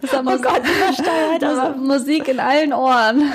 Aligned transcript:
Das 0.00 0.10
ist 0.10 0.14
aber 0.14 0.34
oh 0.34 0.38
Gott, 0.38 0.60
übersteuert, 0.60 1.44
aber 1.44 1.76
Musik 1.76 2.28
in 2.28 2.40
allen 2.40 2.72
Ohren. 2.72 3.32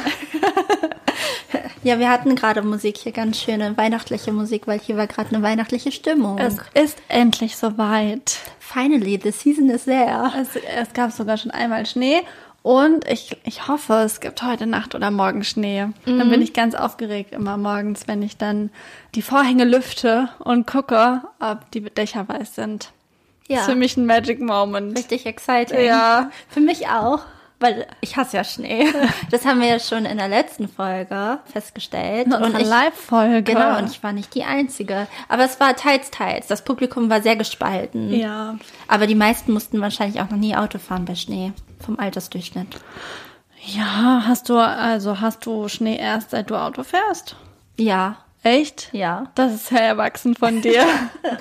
Ja, 1.86 2.00
wir 2.00 2.10
hatten 2.10 2.36
gerade 2.36 2.64
Musik 2.64 2.98
hier, 2.98 3.12
ganz 3.12 3.40
schöne 3.40 3.78
weihnachtliche 3.78 4.32
Musik, 4.32 4.66
weil 4.66 4.80
hier 4.80 4.98
war 4.98 5.06
gerade 5.06 5.36
eine 5.36 5.44
weihnachtliche 5.44 5.92
Stimmung. 5.92 6.40
Es 6.40 6.58
ist 6.74 6.98
endlich 7.10 7.58
soweit. 7.58 8.40
Finally, 8.60 9.20
the 9.22 9.30
season 9.30 9.70
is 9.70 9.86
there. 9.86 10.32
Es, 10.36 10.56
es 10.56 10.94
gab 10.94 11.12
sogar 11.12 11.38
schon 11.38 11.52
einmal 11.52 11.86
Schnee 11.86 12.24
und 12.64 13.08
ich, 13.08 13.38
ich 13.44 13.68
hoffe, 13.68 13.94
es 14.04 14.20
gibt 14.20 14.42
heute 14.42 14.66
Nacht 14.66 14.96
oder 14.96 15.12
morgen 15.12 15.44
Schnee. 15.44 15.86
Mhm. 15.86 16.18
Dann 16.18 16.30
bin 16.32 16.42
ich 16.42 16.54
ganz 16.54 16.74
aufgeregt 16.74 17.32
immer 17.32 17.58
morgens, 17.58 18.08
wenn 18.08 18.24
ich 18.24 18.38
dann 18.38 18.72
die 19.14 19.22
Vorhänge 19.22 19.66
lüfte 19.66 20.30
und 20.40 20.66
gucke, 20.66 21.22
ob 21.40 21.70
die 21.70 21.82
Dächer 21.82 22.28
weiß 22.28 22.56
sind. 22.56 22.92
Ja. 23.48 23.58
Das 23.58 23.68
ist 23.68 23.74
für 23.74 23.78
mich 23.78 23.98
ein 23.98 24.06
Magic 24.06 24.40
Moment. 24.42 24.98
Richtig 24.98 25.26
exciting. 25.26 25.86
Ja. 25.86 26.32
Für 26.50 26.62
mich 26.62 26.88
auch 26.88 27.22
weil 27.60 27.88
ich 28.02 28.18
hasse 28.18 28.38
ja 28.38 28.44
Schnee. 28.44 28.86
Das 29.32 29.46
haben 29.46 29.60
wir 29.60 29.68
ja 29.68 29.80
schon 29.80 30.06
in 30.06 30.18
der 30.18 30.28
letzten 30.28 30.68
Folge 30.68 31.40
festgestellt. 31.46 32.28
In 32.28 32.34
und 32.34 32.60
Live-Folge. 32.60 33.54
Genau, 33.54 33.78
und 33.78 33.90
ich 33.90 34.04
war 34.04 34.12
nicht 34.12 34.36
die 34.36 34.44
Einzige. 34.44 35.08
Aber 35.30 35.44
es 35.46 35.60
war 35.60 35.76
teils, 35.76 36.12
teils. 36.12 36.48
Das 36.48 36.64
Publikum 36.64 37.10
war 37.10 37.22
sehr 37.22 37.36
gespalten. 37.36 38.14
Ja. 38.14 38.58
Aber 38.88 39.08
die 39.08 39.16
meisten 39.16 39.54
mussten 39.54 39.82
wahrscheinlich 39.82 40.22
auch 40.22 40.30
noch 40.30 40.38
nie 40.38 40.56
Auto 40.56 40.80
fahren 40.80 41.06
bei 41.06 41.16
Schnee. 41.16 41.54
Vom 41.84 42.00
Altersdurchschnitt. 42.00 42.68
Ja, 43.66 44.24
hast 44.28 44.50
du, 44.50 44.58
also 44.58 45.22
hast 45.22 45.46
du 45.46 45.68
Schnee 45.68 45.98
erst 45.98 46.32
seit 46.32 46.50
du 46.50 46.56
Auto 46.56 46.84
fährst? 46.84 47.36
Ja. 47.78 48.18
Echt? 48.44 48.90
Ja. 48.92 49.32
Das 49.34 49.54
ist 49.54 49.68
sehr 49.68 49.82
erwachsen 49.82 50.36
von 50.36 50.62
dir. 50.62 50.86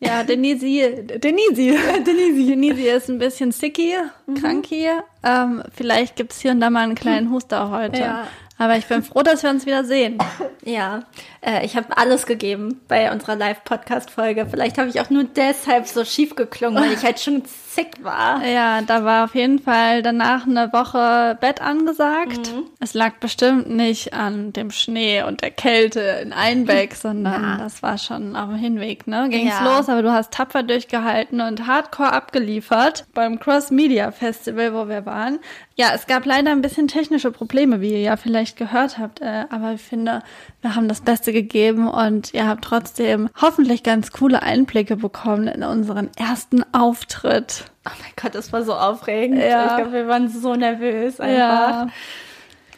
Ja, 0.00 0.24
Denisi, 0.24 1.04
Denisi, 1.22 1.78
Denisi, 2.06 2.46
Denisi 2.46 2.88
ist 2.88 3.10
ein 3.10 3.18
bisschen 3.18 3.52
sicky, 3.52 3.94
mhm. 4.26 4.34
krank 4.34 4.66
hier. 4.66 5.04
Ähm, 5.22 5.62
vielleicht 5.74 6.16
gibt's 6.16 6.40
hier 6.40 6.52
und 6.52 6.60
da 6.60 6.70
mal 6.70 6.84
einen 6.84 6.94
kleinen 6.94 7.30
Huster 7.30 7.70
heute. 7.70 8.00
Ja. 8.00 8.26
Aber 8.56 8.76
ich 8.76 8.86
bin 8.86 9.02
froh, 9.02 9.22
dass 9.22 9.42
wir 9.42 9.48
uns 9.48 9.64
wieder 9.64 9.84
sehen. 9.84 10.18
Ja, 10.64 11.04
äh, 11.40 11.64
ich 11.64 11.76
habe 11.76 11.96
alles 11.96 12.26
gegeben 12.26 12.82
bei 12.88 13.10
unserer 13.10 13.34
Live-Podcast-Folge. 13.34 14.46
Vielleicht 14.50 14.76
habe 14.76 14.90
ich 14.90 15.00
auch 15.00 15.08
nur 15.08 15.24
deshalb 15.24 15.86
so 15.86 16.04
schief 16.04 16.36
geklungen, 16.36 16.82
weil 16.82 16.92
ich 16.92 17.02
halt 17.02 17.20
schon 17.20 17.42
sick 17.74 18.02
war. 18.02 18.44
Ja, 18.44 18.82
da 18.82 19.04
war 19.04 19.24
auf 19.24 19.34
jeden 19.34 19.58
Fall 19.58 20.02
danach 20.02 20.46
eine 20.46 20.72
Woche 20.72 21.38
Bett 21.40 21.60
angesagt. 21.60 22.52
Mhm. 22.52 22.64
Es 22.80 22.94
lag 22.94 23.14
bestimmt 23.20 23.70
nicht 23.70 24.12
an 24.12 24.52
dem 24.52 24.70
Schnee 24.70 25.22
und 25.22 25.42
der 25.42 25.50
Kälte 25.50 26.00
in 26.22 26.32
Einbeck, 26.32 26.94
sondern 27.00 27.42
ja. 27.42 27.56
das 27.58 27.82
war 27.82 27.98
schon 27.98 28.36
auf 28.36 28.48
dem 28.48 28.58
Hinweg, 28.58 29.06
ne? 29.06 29.28
Ging's 29.30 29.54
ja. 29.60 29.64
los, 29.64 29.88
aber 29.88 30.02
du 30.02 30.12
hast 30.12 30.32
tapfer 30.32 30.62
durchgehalten 30.62 31.40
und 31.40 31.66
hardcore 31.66 32.12
abgeliefert 32.12 33.06
beim 33.14 33.38
Cross 33.38 33.70
Media 33.70 34.10
Festival, 34.10 34.74
wo 34.74 34.88
wir 34.88 35.06
waren. 35.06 35.38
Ja, 35.76 35.92
es 35.94 36.06
gab 36.06 36.26
leider 36.26 36.50
ein 36.50 36.60
bisschen 36.60 36.88
technische 36.88 37.30
Probleme, 37.30 37.80
wie 37.80 37.92
ihr 37.92 38.00
ja 38.00 38.16
vielleicht 38.18 38.58
gehört 38.58 38.98
habt, 38.98 39.22
äh, 39.22 39.44
aber 39.48 39.72
ich 39.72 39.80
finde, 39.80 40.22
wir 40.60 40.74
haben 40.74 40.88
das 40.88 41.00
Beste 41.00 41.32
gegeben 41.32 41.88
und 41.88 42.34
ihr 42.34 42.46
habt 42.46 42.64
trotzdem 42.64 43.30
hoffentlich 43.40 43.82
ganz 43.82 44.12
coole 44.12 44.42
Einblicke 44.42 44.96
bekommen 44.96 45.48
in 45.48 45.62
unseren 45.62 46.10
ersten 46.18 46.64
Auftritt. 46.74 47.59
Oh 47.86 47.90
mein 48.00 48.12
Gott, 48.20 48.34
das 48.34 48.52
war 48.52 48.62
so 48.62 48.74
aufregend. 48.74 49.40
Ja. 49.40 49.66
Ich 49.66 49.76
glaube, 49.76 49.92
wir 49.92 50.08
waren 50.08 50.28
so 50.28 50.54
nervös 50.54 51.20
einfach. 51.20 51.38
Ja. 51.38 51.88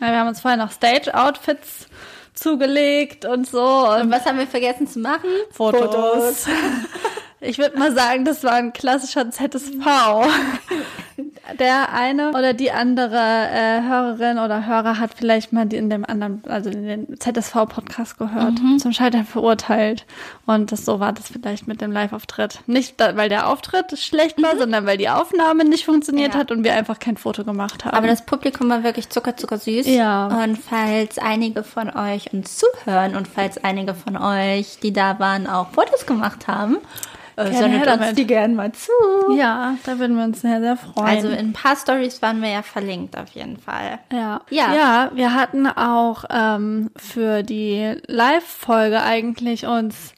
ja 0.00 0.06
wir 0.06 0.18
haben 0.18 0.28
uns 0.28 0.40
vorher 0.40 0.58
noch 0.58 0.70
Stage-Outfits 0.70 1.88
zugelegt 2.34 3.24
und 3.24 3.46
so. 3.46 3.88
Und, 3.88 4.02
und 4.02 4.10
was 4.10 4.24
haben 4.26 4.38
wir 4.38 4.46
vergessen 4.46 4.86
zu 4.86 5.00
machen? 5.00 5.30
Fotos. 5.50 5.94
Fotos. 5.94 6.46
Ich 7.44 7.58
würde 7.58 7.76
mal 7.76 7.92
sagen, 7.92 8.24
das 8.24 8.44
war 8.44 8.52
ein 8.52 8.72
klassischer 8.72 9.30
ZSV. 9.30 9.84
Der 11.58 11.92
eine 11.92 12.30
oder 12.30 12.54
die 12.54 12.70
andere 12.70 13.16
äh, 13.16 13.82
Hörerin 13.82 14.38
oder 14.38 14.64
Hörer 14.64 14.98
hat 15.00 15.10
vielleicht 15.16 15.52
mal 15.52 15.70
in 15.72 15.90
dem 15.90 16.04
anderen, 16.04 16.42
also 16.46 16.70
in 16.70 16.86
den 16.86 17.20
ZSV-Podcast 17.20 18.16
gehört, 18.16 18.62
mhm. 18.62 18.78
zum 18.78 18.92
Scheitern 18.92 19.26
verurteilt. 19.26 20.06
Und 20.46 20.70
das, 20.70 20.84
so 20.84 21.00
war 21.00 21.12
das 21.12 21.28
vielleicht 21.28 21.66
mit 21.66 21.80
dem 21.80 21.90
Live-Auftritt. 21.90 22.60
Nicht, 22.66 22.94
weil 22.98 23.28
der 23.28 23.48
Auftritt 23.48 23.98
schlecht 23.98 24.40
war, 24.40 24.54
mhm. 24.54 24.60
sondern 24.60 24.86
weil 24.86 24.96
die 24.96 25.08
Aufnahme 25.08 25.64
nicht 25.64 25.84
funktioniert 25.84 26.34
ja. 26.34 26.40
hat 26.40 26.52
und 26.52 26.62
wir 26.62 26.74
einfach 26.74 27.00
kein 27.00 27.16
Foto 27.16 27.44
gemacht 27.44 27.84
haben. 27.84 27.96
Aber 27.96 28.06
das 28.06 28.24
Publikum 28.24 28.70
war 28.70 28.84
wirklich 28.84 29.08
zucker, 29.08 29.36
zucker 29.36 29.58
süß. 29.58 29.86
Ja. 29.88 30.28
Und 30.44 30.56
falls 30.56 31.18
einige 31.18 31.64
von 31.64 31.90
euch 31.90 32.32
uns 32.32 32.56
zuhören 32.56 33.16
und 33.16 33.26
falls 33.26 33.62
einige 33.62 33.94
von 33.94 34.16
euch, 34.16 34.78
die 34.80 34.92
da 34.92 35.18
waren, 35.18 35.48
auch 35.48 35.70
Fotos 35.70 36.06
gemacht 36.06 36.46
haben, 36.46 36.78
äh, 37.46 37.54
sendet 37.54 37.86
uns 37.86 37.98
damit. 37.98 38.18
die 38.18 38.26
gerne 38.26 38.54
mal 38.54 38.72
zu. 38.72 38.90
Ja, 39.36 39.76
da 39.84 39.98
würden 39.98 40.16
wir 40.16 40.24
uns 40.24 40.40
sehr, 40.40 40.60
sehr 40.60 40.76
freuen. 40.76 41.06
Also 41.06 41.28
in 41.28 41.38
ein 41.38 41.52
paar 41.52 41.76
Stories 41.76 42.22
waren 42.22 42.42
wir 42.42 42.50
ja 42.50 42.62
verlinkt 42.62 43.16
auf 43.16 43.30
jeden 43.30 43.56
Fall. 43.56 43.98
Ja. 44.12 44.40
Ja, 44.50 44.74
ja 44.74 45.10
wir 45.14 45.34
hatten 45.34 45.66
auch 45.66 46.24
ähm, 46.30 46.90
für 46.96 47.42
die 47.42 47.94
Live-Folge 48.06 49.02
eigentlich 49.02 49.66
uns 49.66 50.14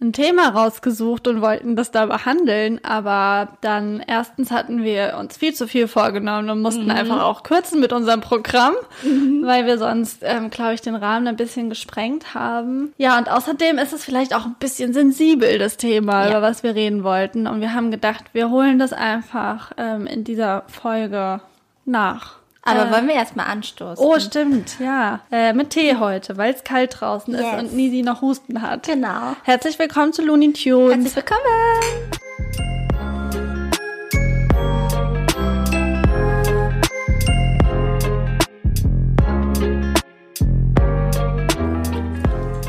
ein 0.00 0.12
Thema 0.12 0.50
rausgesucht 0.50 1.26
und 1.26 1.40
wollten 1.40 1.74
das 1.74 1.90
da 1.90 2.06
behandeln, 2.06 2.78
aber 2.84 3.48
dann 3.62 4.00
erstens 4.06 4.52
hatten 4.52 4.84
wir 4.84 5.16
uns 5.18 5.36
viel 5.36 5.54
zu 5.54 5.66
viel 5.66 5.88
vorgenommen 5.88 6.50
und 6.50 6.62
mussten 6.62 6.84
mhm. 6.84 6.92
einfach 6.92 7.22
auch 7.22 7.42
kürzen 7.42 7.80
mit 7.80 7.92
unserem 7.92 8.20
Programm, 8.20 8.74
mhm. 9.02 9.42
weil 9.44 9.66
wir 9.66 9.76
sonst, 9.76 10.20
ähm, 10.22 10.50
glaube 10.50 10.74
ich, 10.74 10.82
den 10.82 10.94
Rahmen 10.94 11.26
ein 11.26 11.34
bisschen 11.34 11.68
gesprengt 11.68 12.32
haben. 12.34 12.92
Ja, 12.96 13.18
und 13.18 13.28
außerdem 13.28 13.78
ist 13.78 13.92
es 13.92 14.04
vielleicht 14.04 14.34
auch 14.34 14.46
ein 14.46 14.54
bisschen 14.60 14.92
sensibel, 14.92 15.58
das 15.58 15.76
Thema, 15.76 16.24
ja. 16.24 16.30
über 16.30 16.42
was 16.42 16.62
wir 16.62 16.76
reden 16.76 17.02
wollten. 17.02 17.48
Und 17.48 17.60
wir 17.60 17.74
haben 17.74 17.90
gedacht, 17.90 18.26
wir 18.32 18.50
holen 18.50 18.78
das 18.78 18.92
einfach 18.92 19.72
ähm, 19.78 20.06
in 20.06 20.22
dieser 20.22 20.62
Folge 20.68 21.40
nach. 21.84 22.38
Aber 22.62 22.88
äh, 22.88 22.92
wollen 22.92 23.06
wir 23.06 23.14
erstmal 23.14 23.46
anstoßen? 23.46 24.04
Oh, 24.04 24.18
stimmt, 24.18 24.78
ja. 24.80 25.20
Äh, 25.30 25.52
mit 25.52 25.70
Tee 25.70 25.96
heute, 25.96 26.36
weil 26.36 26.52
es 26.52 26.64
kalt 26.64 27.00
draußen 27.00 27.32
yes. 27.34 27.42
ist 27.42 27.58
und 27.58 27.72
Nisi 27.74 28.02
noch 28.02 28.20
Husten 28.20 28.60
hat. 28.60 28.86
Genau. 28.86 29.36
Herzlich 29.44 29.78
willkommen 29.78 30.12
zu 30.12 30.22
Looney 30.22 30.52
Tunes. 30.52 31.14
Herzlich 31.14 31.16
willkommen. 31.16 31.40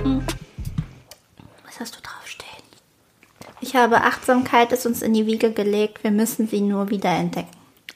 Hm. 0.03 0.21
Was 1.65 1.79
hast 1.79 1.95
du 1.95 1.99
draufstehen? 2.01 2.63
Ich 3.59 3.75
habe 3.75 4.01
Achtsamkeit 4.03 4.71
ist 4.71 4.85
uns 4.85 5.01
in 5.01 5.13
die 5.13 5.25
Wiege 5.25 5.51
gelegt. 5.51 6.03
Wir 6.03 6.11
müssen 6.11 6.47
sie 6.47 6.61
nur 6.61 6.89
wieder 6.89 7.09
entdecken. 7.09 7.49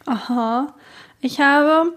Aha. 0.06 0.74
Ich 1.24 1.40
habe 1.40 1.94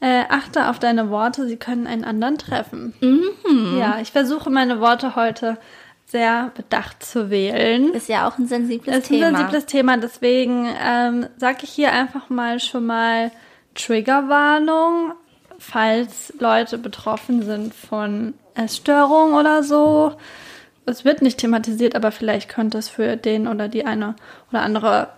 äh, 0.00 0.24
achte 0.28 0.68
auf 0.68 0.80
deine 0.80 1.08
Worte, 1.08 1.46
sie 1.46 1.56
können 1.56 1.86
einen 1.86 2.04
anderen 2.04 2.38
treffen. 2.38 2.92
Mhm. 3.00 3.78
Ja, 3.78 3.98
ich 4.02 4.10
versuche 4.10 4.50
meine 4.50 4.80
Worte 4.80 5.14
heute 5.14 5.58
sehr 6.06 6.50
bedacht 6.56 7.02
zu 7.02 7.30
wählen. 7.30 7.94
Ist 7.94 8.08
ja 8.08 8.28
auch 8.28 8.36
ein 8.36 8.48
sensibles 8.48 8.98
ist 8.98 9.08
Thema. 9.08 9.28
Ist 9.28 9.34
ein 9.34 9.36
sensibles 9.36 9.66
Thema, 9.66 9.96
deswegen 9.96 10.68
ähm, 10.84 11.26
sage 11.36 11.60
ich 11.62 11.70
hier 11.70 11.92
einfach 11.92 12.28
mal 12.30 12.58
schon 12.58 12.84
mal 12.84 13.30
Triggerwarnung, 13.76 15.12
falls 15.58 16.34
Leute 16.38 16.76
betroffen 16.76 17.42
sind 17.42 17.74
von 17.74 18.34
Essstörung 18.54 19.34
oder 19.34 19.62
so. 19.62 20.16
Es 20.84 21.04
wird 21.04 21.22
nicht 21.22 21.38
thematisiert, 21.38 21.94
aber 21.94 22.10
vielleicht 22.10 22.48
könnte 22.48 22.78
es 22.78 22.88
für 22.88 23.16
den 23.16 23.46
oder 23.46 23.68
die 23.68 23.86
eine 23.86 24.16
oder 24.50 24.62
andere 24.62 25.08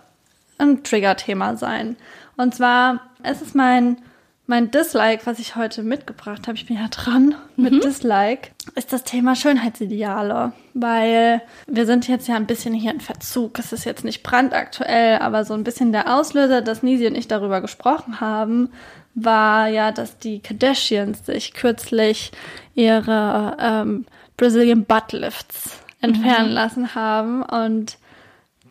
ein 0.59 0.83
Triggerthema 0.83 1.55
sein. 1.55 1.97
Und 2.37 2.55
zwar, 2.55 3.01
es 3.23 3.41
ist 3.41 3.55
mein, 3.55 3.97
mein 4.45 4.71
Dislike, 4.71 5.25
was 5.25 5.39
ich 5.39 5.55
heute 5.55 5.83
mitgebracht 5.83 6.47
habe, 6.47 6.57
ich 6.57 6.65
bin 6.65 6.77
ja 6.77 6.87
dran 6.87 7.35
mit 7.57 7.73
mhm. 7.73 7.81
Dislike, 7.81 8.51
ist 8.75 8.93
das 8.93 9.03
Thema 9.03 9.35
Schönheitsideale. 9.35 10.53
Weil 10.73 11.41
wir 11.67 11.85
sind 11.85 12.07
jetzt 12.07 12.27
ja 12.27 12.35
ein 12.35 12.47
bisschen 12.47 12.73
hier 12.73 12.91
in 12.91 13.01
Verzug. 13.01 13.59
Es 13.59 13.73
ist 13.73 13.83
jetzt 13.83 14.05
nicht 14.05 14.23
brandaktuell, 14.23 15.19
aber 15.19 15.43
so 15.43 15.53
ein 15.53 15.63
bisschen 15.63 15.91
der 15.91 16.15
Auslöser, 16.15 16.61
dass 16.61 16.83
Nisi 16.83 17.07
und 17.07 17.15
ich 17.15 17.27
darüber 17.27 17.59
gesprochen 17.59 18.21
haben, 18.21 18.69
war 19.15 19.67
ja, 19.67 19.91
dass 19.91 20.19
die 20.19 20.39
Kardashians 20.39 21.25
sich 21.25 21.53
kürzlich 21.53 22.31
ihre 22.75 23.57
ähm, 23.59 24.05
Brazilian 24.37 24.85
Butt 24.85 25.11
Lifts 25.11 25.79
entfernen 25.99 26.49
mhm. 26.49 26.55
lassen 26.55 26.95
haben 26.95 27.41
und 27.41 27.97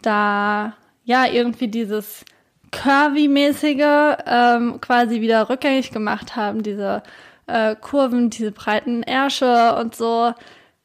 da 0.02 0.74
ja 1.04 1.26
irgendwie 1.26 1.68
dieses 1.68 2.24
Curvy-mäßige 2.76 4.18
ähm, 4.26 4.80
quasi 4.80 5.20
wieder 5.20 5.48
rückgängig 5.48 5.90
gemacht 5.90 6.36
haben, 6.36 6.62
diese 6.62 7.02
äh, 7.46 7.74
Kurven, 7.76 8.30
diese 8.30 8.52
breiten 8.52 9.02
Ärsche 9.02 9.76
und 9.76 9.94
so, 9.94 10.32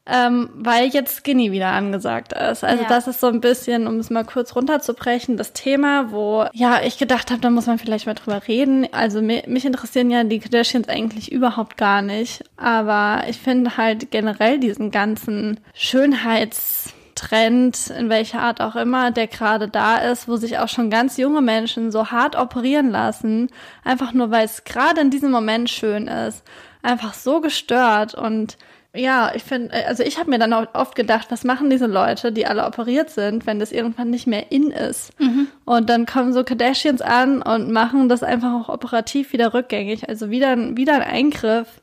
ähm, 0.05 0.49
weil 0.55 0.87
jetzt 0.87 1.23
Skinny 1.23 1.51
wieder 1.51 1.67
angesagt 1.67 2.33
ist. 2.33 2.63
Also 2.63 2.83
ja. 2.83 2.89
das 2.89 3.07
ist 3.07 3.19
so 3.19 3.27
ein 3.27 3.39
bisschen, 3.39 3.87
um 3.87 3.99
es 3.99 4.09
mal 4.09 4.25
kurz 4.25 4.55
runterzubrechen, 4.55 5.37
das 5.37 5.53
Thema, 5.53 6.11
wo 6.11 6.45
ja 6.53 6.81
ich 6.83 6.97
gedacht 6.97 7.29
habe, 7.29 7.41
da 7.41 7.49
muss 7.49 7.67
man 7.67 7.77
vielleicht 7.77 8.07
mal 8.07 8.15
drüber 8.15 8.47
reden. 8.47 8.87
Also 8.91 9.21
mich, 9.21 9.45
mich 9.47 9.65
interessieren 9.65 10.09
ja 10.09 10.23
die 10.23 10.39
Kardashians 10.39 10.89
eigentlich 10.89 11.31
überhaupt 11.31 11.77
gar 11.77 12.01
nicht, 12.01 12.43
aber 12.57 13.23
ich 13.29 13.37
finde 13.37 13.77
halt 13.77 14.09
generell 14.11 14.59
diesen 14.59 14.91
ganzen 14.91 15.59
Schönheits 15.73 16.80
Trend, 17.21 17.91
in 17.91 18.09
welcher 18.09 18.41
Art 18.41 18.61
auch 18.61 18.75
immer, 18.75 19.11
der 19.11 19.27
gerade 19.27 19.67
da 19.67 19.97
ist, 19.97 20.27
wo 20.27 20.37
sich 20.37 20.57
auch 20.57 20.67
schon 20.67 20.89
ganz 20.89 21.17
junge 21.17 21.41
Menschen 21.41 21.91
so 21.91 22.07
hart 22.07 22.35
operieren 22.35 22.89
lassen, 22.89 23.49
einfach 23.83 24.11
nur 24.13 24.31
weil 24.31 24.45
es 24.45 24.63
gerade 24.63 25.01
in 25.01 25.11
diesem 25.11 25.29
Moment 25.29 25.69
schön 25.69 26.07
ist, 26.07 26.43
einfach 26.81 27.13
so 27.13 27.39
gestört 27.39 28.15
und 28.15 28.57
ja, 28.93 29.31
ich 29.35 29.43
finde, 29.43 29.73
also 29.87 30.03
ich 30.03 30.17
habe 30.19 30.31
mir 30.31 30.39
dann 30.39 30.51
auch 30.51 30.65
oft 30.73 30.95
gedacht, 30.95 31.27
was 31.29 31.45
machen 31.45 31.69
diese 31.69 31.85
Leute, 31.85 32.33
die 32.33 32.45
alle 32.45 32.65
operiert 32.65 33.09
sind, 33.09 33.45
wenn 33.45 33.57
das 33.57 33.71
irgendwann 33.71 34.09
nicht 34.09 34.27
mehr 34.27 34.51
in 34.51 34.69
ist. 34.69 35.17
Mhm. 35.17 35.47
Und 35.63 35.89
dann 35.89 36.05
kommen 36.05 36.33
so 36.33 36.43
Kardashians 36.43 37.01
an 37.01 37.41
und 37.41 37.71
machen 37.71 38.09
das 38.09 38.21
einfach 38.21 38.51
auch 38.53 38.67
operativ 38.67 39.31
wieder 39.31 39.53
rückgängig. 39.53 40.09
Also 40.09 40.29
wieder, 40.29 40.57
wieder 40.75 40.95
ein 40.95 41.03
Eingriff 41.03 41.79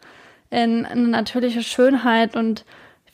in 0.50 0.84
eine 0.84 1.08
natürliche 1.08 1.62
Schönheit 1.62 2.36
und 2.36 2.66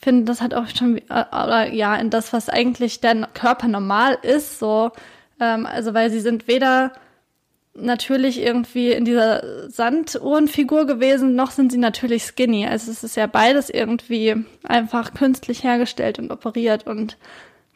finde, 0.05 0.25
das 0.25 0.41
hat 0.41 0.55
auch 0.55 0.69
schon, 0.69 0.99
äh, 0.99 1.25
oder 1.33 1.73
ja, 1.73 1.97
in 1.97 2.11
das, 2.11 2.33
was 2.33 2.49
eigentlich 2.49 3.01
der 3.01 3.27
Körper 3.35 3.67
normal 3.67 4.19
ist, 4.23 4.59
so. 4.59 4.93
Ähm, 5.41 5.67
also, 5.67 5.95
weil 5.95 6.11
sie 6.11 6.21
sind 6.21 6.47
weder 6.47 6.93
natürlich 7.75 8.41
irgendwie 8.41 8.93
in 8.93 9.05
dieser 9.05 9.69
Sanduhrenfigur 9.69 10.87
gewesen, 10.87 11.35
noch 11.35 11.51
sind 11.51 11.73
sie 11.73 11.79
natürlich 11.79 12.25
skinny. 12.25 12.67
Also 12.67 12.91
es 12.93 13.03
ist 13.03 13.17
ja 13.17 13.27
beides 13.27 13.69
irgendwie 13.69 14.37
einfach 14.63 15.13
künstlich 15.15 15.65
hergestellt 15.65 16.21
und 16.21 16.31
operiert 16.31 16.87
und 16.87 17.17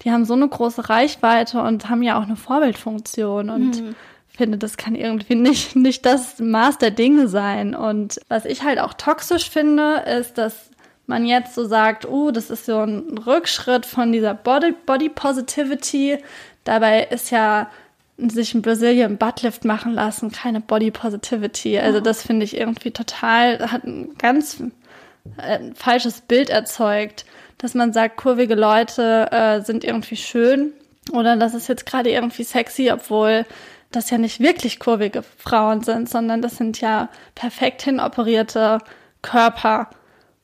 die 0.03 0.13
haben 0.13 0.25
so 0.25 0.35
eine 0.35 0.49
große 0.49 0.89
Reichweite 0.89 1.61
und 1.61 1.89
haben 1.89 2.05
ja 2.05 2.17
auch 2.19 2.23
eine 2.23 2.37
Vorbildfunktion 2.37 3.51
und 3.51 3.83
mhm. 3.83 3.97
finde, 4.29 4.57
das 4.57 4.77
kann 4.77 4.95
irgendwie 4.95 5.35
nicht, 5.35 5.75
nicht 5.75 6.07
das 6.07 6.39
Maß 6.39 6.79
der 6.79 6.93
Dinge 6.93 7.27
sein. 7.27 7.75
Und 7.75 8.21
was 8.29 8.45
ich 8.45 8.63
halt 8.63 8.79
auch 8.79 8.95
toxisch 8.95 9.51
finde, 9.51 10.05
ist, 10.21 10.39
dass 10.39 10.71
man 11.09 11.25
jetzt 11.25 11.55
so 11.55 11.67
sagt, 11.67 12.07
oh, 12.07 12.31
das 12.31 12.51
ist 12.51 12.67
so 12.67 12.81
ein 12.81 13.19
Rückschritt 13.19 13.87
von 13.87 14.13
dieser 14.13 14.35
Body, 14.35 14.75
Body 14.87 15.09
Positivity. 15.09 16.19
Dabei 16.65 17.05
ist 17.05 17.31
ja 17.31 17.71
sich 18.19 18.55
ein 18.55 18.63
Brazilian 18.63 19.17
Buttlift 19.17 19.65
machen 19.65 19.95
lassen, 19.95 20.31
keine 20.33 20.61
Body 20.61 20.91
Positivity. 20.91 21.79
Also 21.79 21.99
oh. 21.99 22.03
das 22.03 22.23
finde 22.23 22.45
ich 22.45 22.57
irgendwie 22.57 22.91
total, 22.91 23.71
hat 23.71 23.85
ein 23.85 24.17
ganz 24.19 24.63
äh, 25.37 25.61
falsches 25.75 26.21
Bild 26.21 26.51
erzeugt, 26.51 27.25
dass 27.59 27.75
man 27.75 27.93
sagt, 27.93 28.17
kurvige 28.17 28.55
Leute 28.55 29.29
äh, 29.31 29.61
sind 29.63 29.85
irgendwie 29.85 30.17
schön 30.17 30.73
oder 31.13 31.37
das 31.37 31.55
ist 31.55 31.69
jetzt 31.69 31.87
gerade 31.87 32.11
irgendwie 32.11 32.45
sexy, 32.45 32.91
obwohl 32.91 33.47
das 33.91 34.11
ja 34.11 34.19
nicht 34.19 34.41
wirklich 34.41 34.79
kurvige 34.79 35.23
Frauen 35.23 35.83
sind, 35.83 36.09
sondern 36.09 36.43
das 36.43 36.57
sind 36.57 36.81
ja 36.81 37.09
perfekt 37.35 37.83
hinoperierte 37.83 38.79
Körper. 39.23 39.89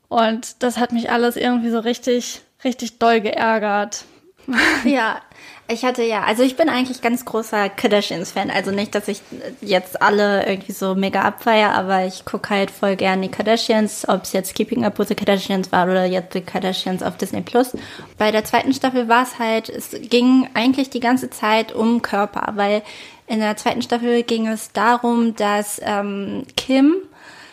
Und 0.08 0.62
das 0.62 0.78
hat 0.78 0.92
mich 0.92 1.10
alles 1.10 1.36
irgendwie 1.36 1.70
so 1.70 1.78
richtig, 1.78 2.42
richtig 2.62 2.98
doll 2.98 3.20
geärgert. 3.20 4.04
Ja, 4.84 5.22
ich 5.66 5.82
hatte 5.82 6.02
ja, 6.02 6.24
also 6.24 6.42
ich 6.42 6.56
bin 6.56 6.68
eigentlich 6.68 7.00
ganz 7.00 7.24
großer 7.24 7.70
Kardashians-Fan. 7.70 8.50
Also 8.50 8.70
nicht, 8.70 8.94
dass 8.94 9.08
ich 9.08 9.22
jetzt 9.62 10.02
alle 10.02 10.46
irgendwie 10.46 10.72
so 10.72 10.94
mega 10.94 11.22
abfeier, 11.22 11.72
aber 11.72 12.04
ich 12.04 12.26
gucke 12.26 12.50
halt 12.50 12.70
voll 12.70 12.96
gerne 12.96 13.22
die 13.22 13.30
Kardashians, 13.30 14.06
ob 14.06 14.24
es 14.24 14.34
jetzt 14.34 14.54
Keeping 14.54 14.84
Up 14.84 14.98
with 14.98 15.08
the 15.08 15.14
Kardashians 15.14 15.72
war 15.72 15.86
oder 15.86 16.04
jetzt 16.04 16.34
die 16.34 16.42
Kardashians 16.42 17.02
auf 17.02 17.16
Disney 17.16 17.40
Plus. 17.40 17.72
Bei 18.18 18.30
der 18.30 18.44
zweiten 18.44 18.74
Staffel 18.74 19.08
war 19.08 19.22
es 19.22 19.38
halt, 19.38 19.70
es 19.70 19.96
ging 20.02 20.50
eigentlich 20.52 20.90
die 20.90 21.00
ganze 21.00 21.30
Zeit 21.30 21.72
um 21.72 22.02
Körper, 22.02 22.52
weil 22.56 22.82
in 23.26 23.40
der 23.40 23.56
zweiten 23.56 23.80
Staffel 23.80 24.22
ging 24.22 24.46
es 24.46 24.72
darum, 24.72 25.34
dass 25.34 25.80
ähm, 25.82 26.44
Kim 26.58 26.96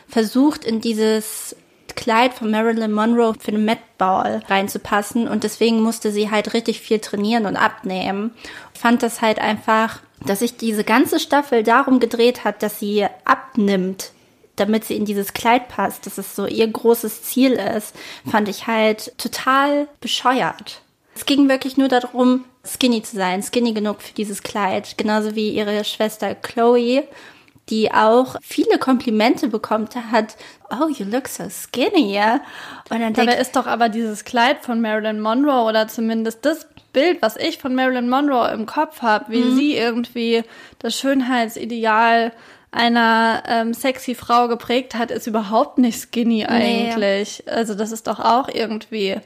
versucht 0.09 0.65
in 0.65 0.81
dieses 0.81 1.55
Kleid 1.95 2.33
von 2.33 2.51
Marilyn 2.51 2.91
Monroe 2.91 3.33
für 3.39 3.51
den 3.51 3.65
Met 3.65 3.79
Ball 3.97 4.41
reinzupassen 4.47 5.27
und 5.27 5.43
deswegen 5.43 5.81
musste 5.81 6.11
sie 6.11 6.31
halt 6.31 6.53
richtig 6.53 6.81
viel 6.81 6.99
trainieren 6.99 7.45
und 7.45 7.55
abnehmen. 7.55 8.31
Fand 8.73 9.03
das 9.03 9.21
halt 9.21 9.39
einfach, 9.39 9.99
dass 10.25 10.39
sich 10.39 10.57
diese 10.57 10.83
ganze 10.83 11.19
Staffel 11.19 11.63
darum 11.63 11.99
gedreht 11.99 12.43
hat, 12.43 12.63
dass 12.63 12.79
sie 12.79 13.05
abnimmt, 13.25 14.11
damit 14.55 14.85
sie 14.85 14.95
in 14.95 15.05
dieses 15.05 15.33
Kleid 15.33 15.67
passt, 15.67 16.05
dass 16.05 16.17
es 16.17 16.35
so 16.35 16.45
ihr 16.45 16.67
großes 16.67 17.23
Ziel 17.23 17.53
ist, 17.53 17.95
fand 18.29 18.49
ich 18.49 18.67
halt 18.67 19.17
total 19.17 19.87
bescheuert. 19.99 20.81
Es 21.15 21.25
ging 21.25 21.49
wirklich 21.49 21.77
nur 21.77 21.87
darum, 21.87 22.45
skinny 22.65 23.03
zu 23.03 23.15
sein, 23.15 23.43
skinny 23.43 23.73
genug 23.73 24.01
für 24.01 24.13
dieses 24.13 24.43
Kleid, 24.43 24.97
genauso 24.97 25.35
wie 25.35 25.49
ihre 25.49 25.83
Schwester 25.83 26.35
Chloe 26.35 27.03
die 27.71 27.91
auch 27.91 28.35
viele 28.41 28.77
Komplimente 28.77 29.47
bekommt 29.47 29.95
hat. 29.95 30.35
Oh, 30.69 30.89
you 30.89 31.05
look 31.05 31.27
so 31.27 31.45
skinny, 31.49 32.13
ja. 32.13 32.41
Und 32.89 32.99
dann 32.99 33.13
Dabei 33.13 33.37
ist 33.37 33.55
doch 33.55 33.65
aber 33.65 33.89
dieses 33.89 34.25
Kleid 34.25 34.63
von 34.63 34.81
Marilyn 34.81 35.21
Monroe 35.21 35.63
oder 35.67 35.87
zumindest 35.87 36.45
das 36.45 36.67
Bild, 36.93 37.21
was 37.21 37.37
ich 37.37 37.57
von 37.57 37.73
Marilyn 37.73 38.09
Monroe 38.09 38.51
im 38.51 38.65
Kopf 38.65 39.01
habe, 39.01 39.25
wie 39.29 39.41
mhm. 39.41 39.55
sie 39.55 39.75
irgendwie 39.75 40.43
das 40.79 40.99
Schönheitsideal 40.99 42.33
einer 42.71 43.43
ähm, 43.47 43.73
sexy 43.73 44.15
Frau 44.15 44.47
geprägt 44.47 44.95
hat, 44.95 45.11
ist 45.11 45.27
überhaupt 45.27 45.77
nicht 45.77 45.99
skinny 45.99 46.45
eigentlich. 46.45 47.43
Nee. 47.45 47.51
Also 47.51 47.73
das 47.73 47.91
ist 47.91 48.07
doch 48.07 48.19
auch 48.19 48.47
irgendwie 48.47 49.17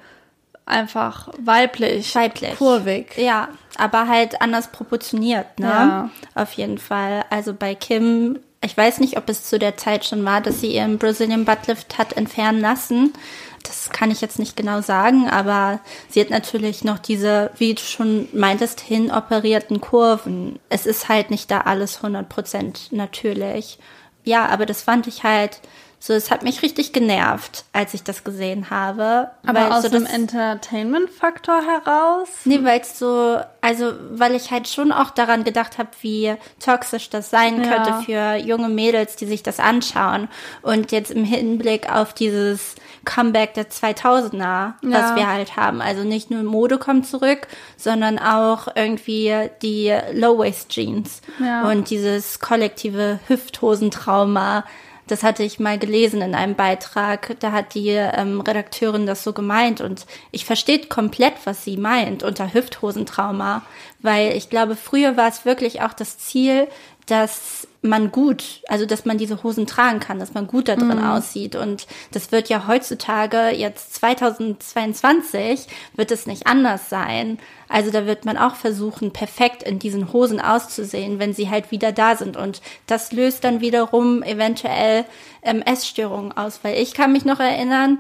einfach 0.66 1.30
weiblich, 1.38 2.16
weiblich, 2.16 2.58
kurvig. 2.58 3.18
Ja, 3.18 3.50
aber 3.78 4.08
halt 4.08 4.42
anders 4.42 4.72
proportioniert, 4.72 5.60
ne? 5.60 5.68
Ja. 5.68 6.10
Auf 6.34 6.54
jeden 6.54 6.78
Fall. 6.78 7.24
Also 7.30 7.54
bei 7.54 7.76
Kim, 7.76 8.40
ich 8.64 8.76
weiß 8.76 9.00
nicht, 9.00 9.18
ob 9.18 9.30
es 9.30 9.44
zu 9.44 9.60
der 9.60 9.78
Zeit 9.78 10.06
schon 10.06 10.26
war, 10.26 10.42
dass 10.42 10.62
sie 10.62 10.74
ihren 10.74 10.98
Brazilian 10.98 11.46
Buttlift 11.46 11.98
hat 11.98 12.14
entfernen 12.14 12.62
lassen. 12.62 13.14
Das 13.62 13.90
kann 13.90 14.12
ich 14.12 14.22
jetzt 14.22 14.38
nicht 14.38 14.56
genau 14.56 14.82
sagen, 14.82 15.28
aber 15.28 15.80
sie 16.10 16.22
hat 16.22 16.30
natürlich 16.30 16.84
noch 16.84 17.00
diese, 17.00 17.50
wie 17.58 17.74
du 17.74 17.82
schon 17.82 18.28
meintest, 18.32 18.80
hinoperierten 18.80 19.82
Kurven. 19.82 20.60
Es 20.70 20.86
ist 20.86 21.10
halt 21.10 21.32
nicht 21.32 21.50
da 21.50 21.62
alles 21.62 22.02
100% 22.02 22.88
natürlich. 22.92 23.80
Ja, 24.24 24.46
aber 24.48 24.66
das 24.66 24.84
fand 24.84 25.08
ich 25.08 25.24
halt 25.24 25.62
so, 26.06 26.14
es 26.14 26.30
hat 26.30 26.44
mich 26.44 26.62
richtig 26.62 26.94
genervt, 26.94 27.66
als 27.74 27.96
ich 27.96 28.04
das 28.04 28.24
gesehen 28.24 28.70
habe. 28.70 29.32
Aber 29.44 29.76
aus 29.76 29.82
so 29.82 29.90
dem 29.90 30.06
Entertainment-Faktor 30.06 31.64
heraus? 31.64 32.28
Nee, 32.44 32.64
weil 32.64 32.80
es 32.82 33.00
so, 33.00 33.40
also 33.60 33.92
weil 34.12 34.36
ich 34.36 34.52
halt 34.52 34.68
schon 34.68 34.92
auch 34.92 35.10
daran 35.10 35.44
gedacht 35.44 35.80
habe, 35.80 35.90
wie 36.02 36.36
toxisch 36.60 37.10
das 37.10 37.32
sein 37.32 37.60
ja. 37.60 37.70
könnte 37.70 38.06
für 38.06 38.36
junge 38.36 38.70
Mädels, 38.70 39.16
die 39.16 39.26
sich 39.26 39.42
das 39.42 39.60
anschauen. 39.60 40.28
Und 40.62 40.92
jetzt 40.92 41.10
im 41.10 41.26
Hinblick 41.26 41.92
auf 41.92 42.14
dieses 42.14 42.76
Comeback 43.04 43.56
der 43.56 43.72
2000er, 43.72 44.38
ja. 44.40 44.74
was 44.84 45.16
wir 45.16 45.28
halt 45.28 45.58
haben. 45.58 45.82
Also 45.82 46.04
nicht 46.04 46.30
nur 46.30 46.44
Mode 46.44 46.78
kommt 46.78 47.08
zurück, 47.08 47.48
sondern 47.78 48.20
auch 48.20 48.68
irgendwie 48.76 49.50
die 49.64 49.92
Low-Waist-Jeans 50.14 51.22
ja. 51.40 51.68
und 51.68 51.90
dieses 51.90 52.40
kollektive 52.40 53.20
Hüfthosentrauma 53.28 54.66
das 55.08 55.24
hatte 55.24 55.44
ich 55.44 55.60
mal 55.60 55.78
gelesen 55.78 56.22
in 56.22 56.36
einem 56.36 56.56
Beitrag. 56.56 57.36
Da 57.40 57.52
hat 57.52 57.74
die 57.76 57.90
ähm, 57.90 58.42
Redakteurin 58.42 59.06
das 59.06 59.24
so 59.24 59.34
gemeint 59.34 59.82
und 59.82 60.06
ich 60.32 60.46
verstehe 60.46 60.80
komplett, 60.80 61.34
was 61.46 61.64
sie 61.64 61.78
meint 61.78 62.24
unter 62.24 62.54
Hüfthosentrauma, 62.54 63.64
weil 64.00 64.36
ich 64.36 64.50
glaube, 64.50 64.76
früher 64.76 65.18
war 65.18 65.28
es 65.28 65.46
wirklich 65.46 65.82
auch 65.82 65.94
das 65.94 66.18
Ziel, 66.18 66.68
dass 67.06 67.68
man 67.82 68.12
gut, 68.12 68.62
also 68.68 68.86
dass 68.86 69.06
man 69.06 69.18
diese 69.18 69.44
Hosen 69.44 69.68
tragen 69.68 70.00
kann, 70.00 70.20
dass 70.20 70.34
man 70.34 70.48
gut 70.48 70.68
da 70.68 70.76
drin 70.76 70.98
mhm. 70.98 71.06
aussieht. 71.06 71.56
Und 71.56 71.86
das 72.12 72.32
wird 72.32 72.50
ja 72.50 72.68
heutzutage, 72.68 73.50
jetzt 73.50 73.94
2022, 73.96 75.68
wird 75.96 76.12
es 76.12 76.26
nicht 76.26 76.48
anders 76.48 76.90
sein. 76.90 77.38
Also 77.70 77.92
da 77.92 78.06
wird 78.06 78.26
man 78.26 78.38
auch 78.38 78.56
versuchen, 78.56 79.12
perfekt 79.12 79.64
in 79.64 79.80
diesen 79.80 80.14
Hosen 80.14 80.40
auszusehen, 80.40 81.20
wenn 81.20 81.34
sie 81.34 81.50
halt 81.50 81.72
wieder 81.72 81.92
da 81.92 82.16
sind. 82.16 82.38
Und 82.38 82.62
das 82.88 83.12
löst 83.12 83.44
dann 83.44 83.62
wiederum 83.62 84.24
eventuell 84.24 85.06
ähm, 85.44 85.62
Essstörungen 85.62 86.32
aus. 86.32 86.60
Weil 86.64 86.82
ich 86.82 86.94
kann 86.94 87.12
mich 87.12 87.26
noch 87.26 87.40
erinnern, 87.40 88.00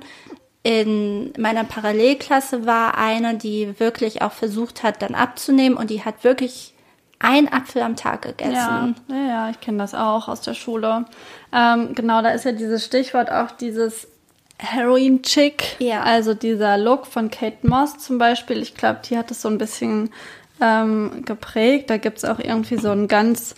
in 0.63 1.31
meiner 1.37 1.63
Parallelklasse 1.63 2.65
war 2.65 2.97
eine, 2.97 3.37
die 3.37 3.79
wirklich 3.79 4.23
auch 4.23 4.31
versucht 4.31 4.81
hat, 4.81 5.03
dann 5.03 5.13
abzunehmen 5.13 5.77
und 5.77 5.91
die 5.91 6.03
hat 6.03 6.23
wirklich 6.23 6.74
ein 7.25 7.51
Apfel 7.51 7.81
am 7.81 7.95
Tag 7.95 8.21
gegessen. 8.21 8.95
Ja, 9.07 9.15
ja, 9.15 9.27
ja 9.27 9.49
ich 9.49 9.59
kenne 9.59 9.79
das 9.79 9.95
auch 9.95 10.27
aus 10.27 10.41
der 10.41 10.53
Schule. 10.53 11.05
Ähm, 11.51 11.95
genau, 11.95 12.21
da 12.21 12.29
ist 12.29 12.45
ja 12.45 12.51
dieses 12.51 12.85
Stichwort 12.85 13.31
auch 13.31 13.51
dieses 13.51 14.07
Heroin-Chick. 14.59 15.77
Ja. 15.79 16.03
Also 16.03 16.33
dieser 16.33 16.77
Look 16.77 17.07
von 17.07 17.31
Kate 17.31 17.67
Moss 17.67 17.97
zum 17.97 18.17
Beispiel. 18.17 18.61
Ich 18.61 18.75
glaube, 18.75 18.99
die 19.09 19.17
hat 19.17 19.31
das 19.31 19.41
so 19.41 19.49
ein 19.49 19.57
bisschen 19.57 20.11
ähm, 20.61 21.23
geprägt. 21.25 21.89
Da 21.89 21.97
gibt 21.97 22.19
es 22.19 22.25
auch 22.25 22.39
irgendwie 22.39 22.77
so 22.77 22.91
ein 22.91 23.07
ganz 23.07 23.55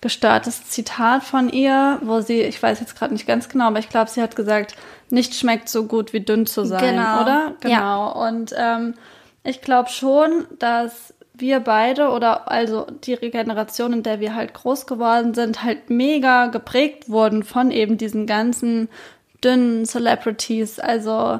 gestörtes 0.00 0.68
Zitat 0.68 1.24
von 1.24 1.48
ihr, 1.48 1.98
wo 2.02 2.20
sie, 2.20 2.42
ich 2.42 2.62
weiß 2.62 2.78
jetzt 2.78 2.96
gerade 2.96 3.12
nicht 3.12 3.26
ganz 3.26 3.48
genau, 3.48 3.66
aber 3.66 3.80
ich 3.80 3.88
glaube, 3.88 4.08
sie 4.08 4.22
hat 4.22 4.36
gesagt, 4.36 4.76
nichts 5.10 5.40
schmeckt 5.40 5.68
so 5.68 5.86
gut 5.86 6.12
wie 6.12 6.20
dünn 6.20 6.46
zu 6.46 6.64
sein, 6.64 6.94
genau. 6.94 7.22
oder? 7.22 7.54
Genau. 7.60 7.72
Ja. 7.72 8.06
Und 8.06 8.54
ähm, 8.56 8.94
ich 9.42 9.60
glaube 9.60 9.90
schon, 9.90 10.46
dass 10.60 11.14
wir 11.38 11.60
beide 11.60 12.10
oder 12.10 12.50
also 12.50 12.86
die 13.04 13.16
Generation, 13.16 13.92
in 13.92 14.02
der 14.02 14.20
wir 14.20 14.34
halt 14.34 14.54
groß 14.54 14.86
geworden 14.86 15.34
sind, 15.34 15.62
halt 15.62 15.90
mega 15.90 16.46
geprägt 16.46 17.08
wurden 17.08 17.42
von 17.42 17.70
eben 17.70 17.98
diesen 17.98 18.26
ganzen 18.26 18.88
dünnen 19.42 19.84
Celebrities. 19.84 20.78
Also 20.78 21.38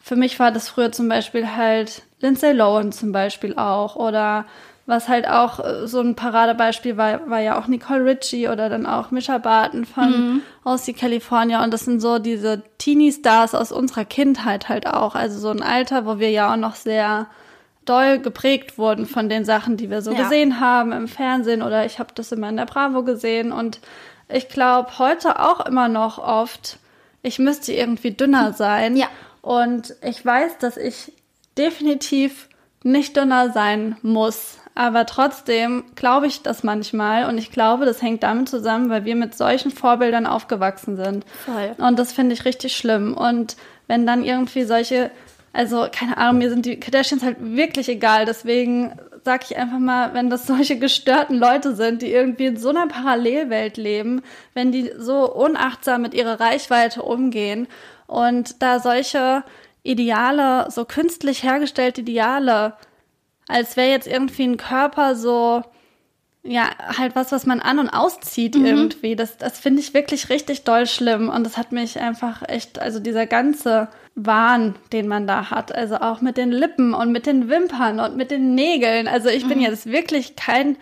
für 0.00 0.16
mich 0.16 0.38
war 0.38 0.52
das 0.52 0.68
früher 0.68 0.92
zum 0.92 1.08
Beispiel 1.08 1.56
halt 1.56 2.02
Lindsay 2.20 2.52
Lohan 2.52 2.92
zum 2.92 3.12
Beispiel 3.12 3.56
auch 3.56 3.96
oder 3.96 4.46
was 4.90 5.08
halt 5.08 5.28
auch 5.28 5.60
äh, 5.60 5.86
so 5.86 6.00
ein 6.00 6.16
Paradebeispiel 6.16 6.96
war, 6.96 7.30
war 7.30 7.40
ja 7.40 7.58
auch 7.58 7.68
Nicole 7.68 8.04
Ritchie 8.04 8.48
oder 8.48 8.68
dann 8.68 8.86
auch 8.86 9.10
Misha 9.10 9.38
Barton 9.38 9.84
von 9.86 10.10
mhm. 10.10 10.42
aus 10.64 10.82
die 10.82 10.92
California. 10.92 11.62
Und 11.62 11.72
das 11.72 11.84
sind 11.84 12.00
so 12.00 12.18
diese 12.18 12.62
Teenie-Stars 12.78 13.54
aus 13.54 13.72
unserer 13.72 14.04
Kindheit 14.04 14.68
halt 14.68 14.86
auch. 14.86 15.14
Also 15.14 15.38
so 15.38 15.50
ein 15.50 15.62
Alter, 15.62 16.06
wo 16.06 16.18
wir 16.18 16.30
ja 16.30 16.52
auch 16.52 16.56
noch 16.56 16.74
sehr 16.74 17.28
doll 17.90 18.20
geprägt 18.20 18.78
wurden 18.78 19.04
von 19.04 19.28
den 19.28 19.44
Sachen, 19.44 19.76
die 19.76 19.90
wir 19.90 20.00
so 20.00 20.12
ja. 20.12 20.22
gesehen 20.22 20.60
haben 20.60 20.92
im 20.92 21.08
Fernsehen 21.08 21.62
oder 21.62 21.84
ich 21.84 21.98
habe 21.98 22.10
das 22.14 22.30
immer 22.30 22.48
in 22.48 22.56
der 22.56 22.66
Bravo 22.66 23.02
gesehen. 23.02 23.50
Und 23.50 23.80
ich 24.28 24.48
glaube 24.48 24.98
heute 24.98 25.40
auch 25.40 25.66
immer 25.66 25.88
noch 25.88 26.18
oft, 26.18 26.78
ich 27.22 27.38
müsste 27.38 27.72
irgendwie 27.72 28.12
dünner 28.12 28.52
sein. 28.56 28.96
Ja. 28.96 29.08
Und 29.42 29.94
ich 30.02 30.24
weiß, 30.24 30.58
dass 30.58 30.76
ich 30.76 31.12
definitiv 31.58 32.48
nicht 32.84 33.16
dünner 33.16 33.50
sein 33.50 33.96
muss. 34.02 34.58
Aber 34.74 35.04
trotzdem 35.04 35.84
glaube 35.96 36.28
ich 36.28 36.42
das 36.42 36.62
manchmal 36.62 37.28
und 37.28 37.38
ich 37.38 37.50
glaube, 37.50 37.84
das 37.84 38.00
hängt 38.00 38.22
damit 38.22 38.48
zusammen, 38.48 38.88
weil 38.88 39.04
wir 39.04 39.16
mit 39.16 39.36
solchen 39.36 39.72
Vorbildern 39.72 40.26
aufgewachsen 40.26 40.96
sind. 40.96 41.24
Voll. 41.44 41.74
Und 41.76 41.98
das 41.98 42.12
finde 42.12 42.34
ich 42.34 42.44
richtig 42.44 42.76
schlimm. 42.76 43.14
Und 43.14 43.56
wenn 43.88 44.06
dann 44.06 44.24
irgendwie 44.24 44.62
solche, 44.62 45.10
also 45.52 45.86
keine 45.90 46.16
Ahnung, 46.16 46.38
mir 46.38 46.50
sind 46.50 46.66
die 46.66 46.78
Kardashians 46.78 47.22
halt 47.22 47.36
wirklich 47.40 47.88
egal. 47.88 48.24
Deswegen 48.24 48.92
sage 49.24 49.44
ich 49.48 49.56
einfach 49.56 49.78
mal, 49.78 50.14
wenn 50.14 50.30
das 50.30 50.46
solche 50.48 50.78
gestörten 50.78 51.38
Leute 51.38 51.74
sind, 51.74 52.02
die 52.02 52.12
irgendwie 52.12 52.46
in 52.46 52.56
so 52.56 52.70
einer 52.70 52.86
Parallelwelt 52.86 53.76
leben, 53.76 54.22
wenn 54.54 54.72
die 54.72 54.92
so 54.96 55.32
unachtsam 55.32 56.02
mit 56.02 56.14
ihrer 56.14 56.40
Reichweite 56.40 57.02
umgehen 57.02 57.68
und 58.06 58.62
da 58.62 58.80
solche 58.80 59.44
Ideale, 59.82 60.70
so 60.70 60.84
künstlich 60.84 61.42
hergestellte 61.42 62.02
Ideale 62.02 62.74
als 63.50 63.76
wäre 63.76 63.90
jetzt 63.90 64.06
irgendwie 64.06 64.44
ein 64.44 64.56
Körper 64.56 65.16
so, 65.16 65.62
ja, 66.42 66.70
halt 66.96 67.16
was, 67.16 67.32
was 67.32 67.46
man 67.46 67.60
an- 67.60 67.78
und 67.80 67.90
auszieht 67.90 68.54
mhm. 68.54 68.64
irgendwie. 68.64 69.16
Das, 69.16 69.36
das 69.36 69.58
finde 69.58 69.80
ich 69.80 69.92
wirklich 69.92 70.30
richtig 70.30 70.64
doll 70.64 70.86
schlimm. 70.86 71.28
Und 71.28 71.44
das 71.44 71.56
hat 71.56 71.72
mich 71.72 71.98
einfach 71.98 72.48
echt, 72.48 72.78
also 72.78 73.00
dieser 73.00 73.26
ganze 73.26 73.88
Wahn, 74.14 74.74
den 74.92 75.08
man 75.08 75.26
da 75.26 75.50
hat, 75.50 75.74
also 75.74 75.96
auch 75.96 76.20
mit 76.20 76.36
den 76.36 76.50
Lippen 76.50 76.94
und 76.94 77.12
mit 77.12 77.26
den 77.26 77.48
Wimpern 77.48 78.00
und 78.00 78.16
mit 78.16 78.30
den 78.30 78.54
Nägeln. 78.54 79.08
Also 79.08 79.28
ich 79.28 79.46
bin 79.46 79.58
mhm. 79.58 79.64
jetzt 79.64 79.86
wirklich 79.86 80.36
kein 80.36 80.76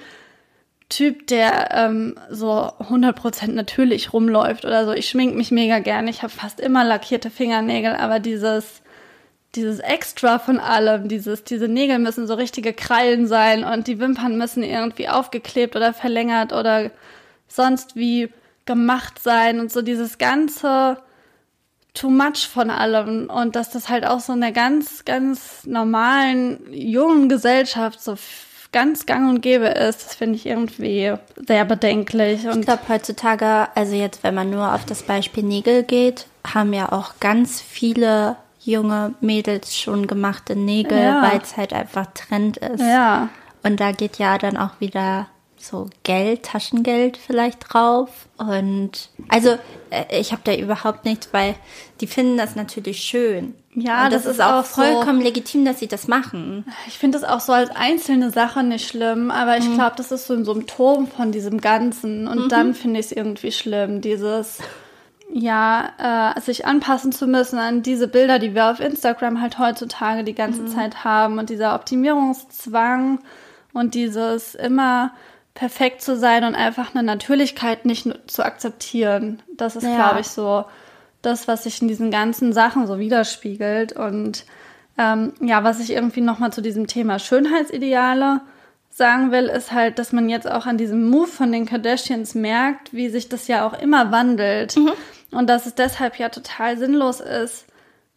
Typ, 0.88 1.26
der 1.26 1.68
ähm, 1.72 2.18
so 2.30 2.50
100% 2.50 3.52
natürlich 3.52 4.12
rumläuft 4.12 4.64
oder 4.64 4.86
so. 4.86 4.92
Ich 4.92 5.08
schmink 5.08 5.36
mich 5.36 5.50
mega 5.50 5.80
gerne. 5.80 6.10
Ich 6.10 6.22
habe 6.22 6.32
fast 6.32 6.60
immer 6.60 6.84
lackierte 6.84 7.30
Fingernägel, 7.30 7.94
aber 7.94 8.20
dieses 8.20 8.82
dieses 9.54 9.78
Extra 9.80 10.38
von 10.38 10.60
allem, 10.60 11.08
dieses, 11.08 11.42
diese 11.44 11.68
Nägel 11.68 11.98
müssen 11.98 12.26
so 12.26 12.34
richtige 12.34 12.72
Krallen 12.72 13.26
sein 13.26 13.64
und 13.64 13.86
die 13.86 13.98
Wimpern 13.98 14.36
müssen 14.36 14.62
irgendwie 14.62 15.08
aufgeklebt 15.08 15.74
oder 15.74 15.94
verlängert 15.94 16.52
oder 16.52 16.90
sonst 17.48 17.96
wie 17.96 18.28
gemacht 18.66 19.18
sein 19.22 19.60
und 19.60 19.72
so 19.72 19.80
dieses 19.80 20.18
ganze 20.18 20.98
too 21.98 22.10
much 22.10 22.48
von 22.52 22.70
allem 22.70 23.28
und 23.30 23.56
dass 23.56 23.70
das 23.70 23.88
halt 23.88 24.06
auch 24.06 24.20
so 24.20 24.32
in 24.32 24.40
der 24.40 24.52
ganz, 24.52 25.04
ganz 25.04 25.64
normalen 25.64 26.60
jungen 26.70 27.28
Gesellschaft 27.28 28.02
so 28.02 28.16
ganz 28.70 29.06
gang 29.06 29.28
und 29.28 29.40
gäbe 29.40 29.66
ist, 29.66 30.04
das 30.04 30.14
finde 30.14 30.36
ich 30.36 30.46
irgendwie 30.46 31.14
sehr 31.46 31.64
bedenklich. 31.64 32.46
Und 32.46 32.60
ich 32.60 32.66
glaube 32.66 32.82
heutzutage, 32.88 33.68
also 33.74 33.94
jetzt, 33.94 34.22
wenn 34.22 34.34
man 34.34 34.50
nur 34.50 34.74
auf 34.74 34.84
das 34.84 35.02
Beispiel 35.02 35.42
Nägel 35.42 35.82
geht, 35.82 36.26
haben 36.46 36.72
ja 36.72 36.92
auch 36.92 37.14
ganz 37.20 37.60
viele 37.60 38.36
junge 38.60 39.14
Mädels 39.20 39.76
schon 39.76 40.06
gemachte 40.06 40.54
Nägel, 40.54 41.00
ja. 41.00 41.22
weil 41.22 41.40
es 41.40 41.56
halt 41.56 41.72
einfach 41.72 42.06
Trend 42.14 42.58
ist. 42.58 42.80
Ja. 42.80 43.30
Und 43.62 43.80
da 43.80 43.92
geht 43.92 44.18
ja 44.18 44.38
dann 44.38 44.56
auch 44.56 44.80
wieder 44.80 45.26
so 45.58 45.88
Geld, 46.02 46.44
Taschengeld 46.44 47.16
vielleicht 47.16 47.72
drauf. 47.72 48.28
Und 48.36 49.10
also 49.28 49.58
äh, 49.90 50.20
ich 50.20 50.32
habe 50.32 50.42
da 50.44 50.54
überhaupt 50.54 51.04
nichts, 51.04 51.28
weil 51.32 51.54
die 52.00 52.06
finden 52.06 52.36
das 52.36 52.56
natürlich 52.56 53.00
schön. 53.00 53.54
Ja, 53.74 54.04
und 54.04 54.12
das, 54.12 54.24
das 54.24 54.34
ist 54.34 54.40
auch, 54.40 54.60
auch 54.60 54.64
vollkommen 54.64 55.18
so, 55.18 55.24
legitim, 55.24 55.64
dass 55.64 55.78
sie 55.78 55.88
das 55.88 56.08
machen. 56.08 56.64
Ich 56.86 56.98
finde 56.98 57.18
das 57.18 57.28
auch 57.28 57.40
so 57.40 57.52
als 57.52 57.70
einzelne 57.70 58.30
Sache 58.30 58.62
nicht 58.62 58.88
schlimm, 58.88 59.30
aber 59.30 59.56
ich 59.56 59.68
mhm. 59.68 59.74
glaube, 59.74 59.94
das 59.96 60.10
ist 60.10 60.26
so 60.26 60.34
ein 60.34 60.44
Symptom 60.44 61.06
von 61.06 61.32
diesem 61.32 61.60
Ganzen. 61.60 62.26
Und 62.26 62.44
mhm. 62.44 62.48
dann 62.48 62.74
finde 62.74 63.00
ich 63.00 63.06
es 63.06 63.12
irgendwie 63.12 63.52
schlimm, 63.52 64.00
dieses 64.00 64.58
ja, 65.30 66.34
äh, 66.36 66.40
sich 66.40 66.66
anpassen 66.66 67.12
zu 67.12 67.26
müssen 67.26 67.58
an 67.58 67.82
diese 67.82 68.08
Bilder, 68.08 68.38
die 68.38 68.54
wir 68.54 68.70
auf 68.70 68.80
Instagram 68.80 69.40
halt 69.40 69.58
heutzutage 69.58 70.24
die 70.24 70.34
ganze 70.34 70.62
mhm. 70.62 70.68
Zeit 70.68 71.04
haben 71.04 71.38
und 71.38 71.50
dieser 71.50 71.74
Optimierungszwang 71.74 73.20
und 73.74 73.94
dieses 73.94 74.54
immer 74.54 75.12
perfekt 75.58 76.02
zu 76.02 76.16
sein 76.16 76.44
und 76.44 76.54
einfach 76.54 76.94
eine 76.94 77.02
Natürlichkeit 77.02 77.84
nicht 77.84 78.08
zu 78.30 78.44
akzeptieren. 78.44 79.42
Das 79.56 79.74
ist, 79.74 79.82
ja. 79.82 79.96
glaube 79.96 80.20
ich, 80.20 80.28
so 80.28 80.64
das, 81.20 81.48
was 81.48 81.64
sich 81.64 81.82
in 81.82 81.88
diesen 81.88 82.12
ganzen 82.12 82.52
Sachen 82.52 82.86
so 82.86 83.00
widerspiegelt. 83.00 83.92
Und 83.92 84.44
ähm, 84.96 85.32
ja, 85.40 85.64
was 85.64 85.80
ich 85.80 85.90
irgendwie 85.90 86.20
nochmal 86.20 86.52
zu 86.52 86.60
diesem 86.60 86.86
Thema 86.86 87.18
Schönheitsideale 87.18 88.40
sagen 88.88 89.32
will, 89.32 89.46
ist 89.46 89.72
halt, 89.72 89.98
dass 89.98 90.12
man 90.12 90.28
jetzt 90.28 90.48
auch 90.48 90.64
an 90.64 90.78
diesem 90.78 91.10
Move 91.10 91.26
von 91.26 91.50
den 91.50 91.66
Kardashians 91.66 92.36
merkt, 92.36 92.92
wie 92.92 93.08
sich 93.08 93.28
das 93.28 93.48
ja 93.48 93.66
auch 93.66 93.76
immer 93.80 94.12
wandelt. 94.12 94.76
Mhm. 94.76 94.92
Und 95.32 95.50
dass 95.50 95.66
es 95.66 95.74
deshalb 95.74 96.20
ja 96.20 96.28
total 96.28 96.78
sinnlos 96.78 97.18
ist, 97.18 97.66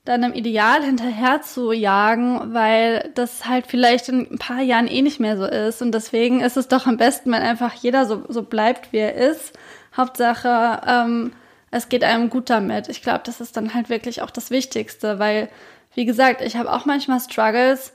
dann 0.03 0.23
einem 0.23 0.33
Ideal 0.33 0.83
hinterher 0.83 1.41
zu 1.41 1.71
jagen, 1.71 2.53
weil 2.53 3.11
das 3.13 3.45
halt 3.45 3.67
vielleicht 3.67 4.09
in 4.09 4.27
ein 4.31 4.39
paar 4.39 4.61
Jahren 4.61 4.87
eh 4.87 5.01
nicht 5.01 5.19
mehr 5.19 5.37
so 5.37 5.45
ist. 5.45 5.81
Und 5.81 5.91
deswegen 5.91 6.41
ist 6.41 6.57
es 6.57 6.67
doch 6.67 6.87
am 6.87 6.97
besten, 6.97 7.31
wenn 7.31 7.43
einfach 7.43 7.73
jeder 7.75 8.05
so, 8.05 8.23
so 8.27 8.41
bleibt, 8.41 8.91
wie 8.93 8.97
er 8.97 9.13
ist. 9.13 9.53
Hauptsache, 9.95 10.81
ähm, 10.87 11.33
es 11.69 11.87
geht 11.87 12.03
einem 12.03 12.29
gut 12.29 12.49
damit. 12.49 12.89
Ich 12.89 13.03
glaube, 13.03 13.21
das 13.25 13.41
ist 13.41 13.55
dann 13.55 13.75
halt 13.75 13.89
wirklich 13.89 14.23
auch 14.23 14.31
das 14.31 14.49
Wichtigste, 14.49 15.19
weil, 15.19 15.49
wie 15.93 16.05
gesagt, 16.05 16.41
ich 16.41 16.55
habe 16.55 16.71
auch 16.71 16.85
manchmal 16.85 17.19
Struggles, 17.19 17.93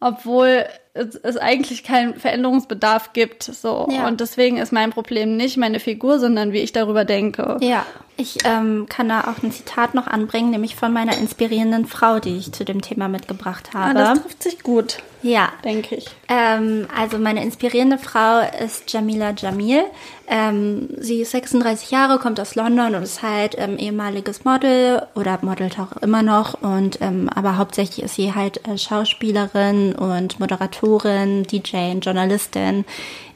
obwohl 0.00 0.66
es, 0.92 1.16
es 1.16 1.38
eigentlich 1.38 1.82
keinen 1.82 2.14
Veränderungsbedarf 2.14 3.14
gibt. 3.14 3.42
So. 3.42 3.88
Ja. 3.90 4.06
Und 4.06 4.20
deswegen 4.20 4.58
ist 4.58 4.72
mein 4.72 4.90
Problem 4.90 5.36
nicht 5.38 5.56
meine 5.56 5.80
Figur, 5.80 6.18
sondern 6.18 6.52
wie 6.52 6.58
ich 6.58 6.72
darüber 6.72 7.06
denke. 7.06 7.56
Ja. 7.60 7.86
Ich 8.20 8.38
ähm, 8.44 8.86
kann 8.88 9.08
da 9.08 9.20
auch 9.20 9.44
ein 9.44 9.52
Zitat 9.52 9.94
noch 9.94 10.08
anbringen, 10.08 10.50
nämlich 10.50 10.74
von 10.74 10.92
meiner 10.92 11.16
inspirierenden 11.16 11.86
Frau, 11.86 12.18
die 12.18 12.36
ich 12.36 12.50
zu 12.50 12.64
dem 12.64 12.82
Thema 12.82 13.06
mitgebracht 13.06 13.70
habe. 13.74 13.90
Ah, 13.90 13.94
das 13.94 14.20
trifft 14.20 14.42
sich 14.42 14.62
gut. 14.64 14.98
Ja. 15.22 15.50
Denke 15.64 15.94
ich. 15.94 16.08
Ähm, 16.28 16.88
also 16.96 17.18
meine 17.18 17.44
inspirierende 17.44 17.96
Frau 17.96 18.40
ist 18.64 18.92
Jamila 18.92 19.30
Jamil. 19.36 19.84
Ähm, 20.26 20.88
sie 20.98 21.22
ist 21.22 21.30
36 21.30 21.92
Jahre, 21.92 22.18
kommt 22.18 22.40
aus 22.40 22.56
London 22.56 22.96
und 22.96 23.04
ist 23.04 23.22
halt 23.22 23.54
ähm, 23.56 23.78
ehemaliges 23.78 24.44
Model 24.44 25.06
oder 25.14 25.38
modelt 25.42 25.78
auch 25.78 25.96
immer 26.02 26.24
noch. 26.24 26.60
Und 26.60 27.00
ähm, 27.00 27.30
aber 27.32 27.56
hauptsächlich 27.56 28.04
ist 28.04 28.16
sie 28.16 28.34
halt 28.34 28.66
äh, 28.66 28.76
Schauspielerin 28.78 29.94
und 29.94 30.40
Moderatorin, 30.40 31.44
DJ, 31.44 31.92
Journalistin 32.00 32.84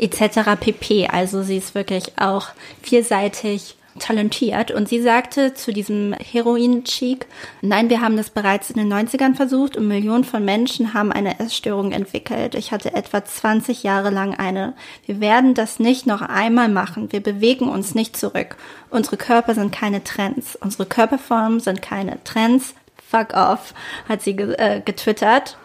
etc. 0.00 0.58
pp. 0.58 1.06
Also 1.06 1.44
sie 1.44 1.58
ist 1.58 1.76
wirklich 1.76 2.18
auch 2.18 2.48
vielseitig 2.82 3.76
talentiert 3.98 4.70
und 4.70 4.88
sie 4.88 5.00
sagte 5.02 5.54
zu 5.54 5.72
diesem 5.72 6.14
Heroin-Cheek, 6.14 7.26
nein, 7.60 7.90
wir 7.90 8.00
haben 8.00 8.16
das 8.16 8.30
bereits 8.30 8.70
in 8.70 8.76
den 8.76 8.92
90ern 8.92 9.34
versucht 9.34 9.76
und 9.76 9.88
Millionen 9.88 10.24
von 10.24 10.44
Menschen 10.44 10.94
haben 10.94 11.12
eine 11.12 11.38
Essstörung 11.40 11.92
entwickelt. 11.92 12.54
Ich 12.54 12.72
hatte 12.72 12.94
etwa 12.94 13.24
20 13.24 13.82
Jahre 13.82 14.10
lang 14.10 14.34
eine. 14.34 14.74
Wir 15.06 15.20
werden 15.20 15.54
das 15.54 15.78
nicht 15.78 16.06
noch 16.06 16.22
einmal 16.22 16.68
machen. 16.68 17.12
Wir 17.12 17.22
bewegen 17.22 17.68
uns 17.68 17.94
nicht 17.94 18.16
zurück. 18.16 18.56
Unsere 18.90 19.16
Körper 19.16 19.54
sind 19.54 19.72
keine 19.72 20.04
Trends. 20.04 20.56
Unsere 20.56 20.86
Körperformen 20.86 21.60
sind 21.60 21.82
keine 21.82 22.22
Trends. 22.24 22.74
Fuck 23.10 23.34
off, 23.34 23.74
hat 24.08 24.22
sie 24.22 24.30
äh, 24.30 24.80
getwittert 24.82 25.58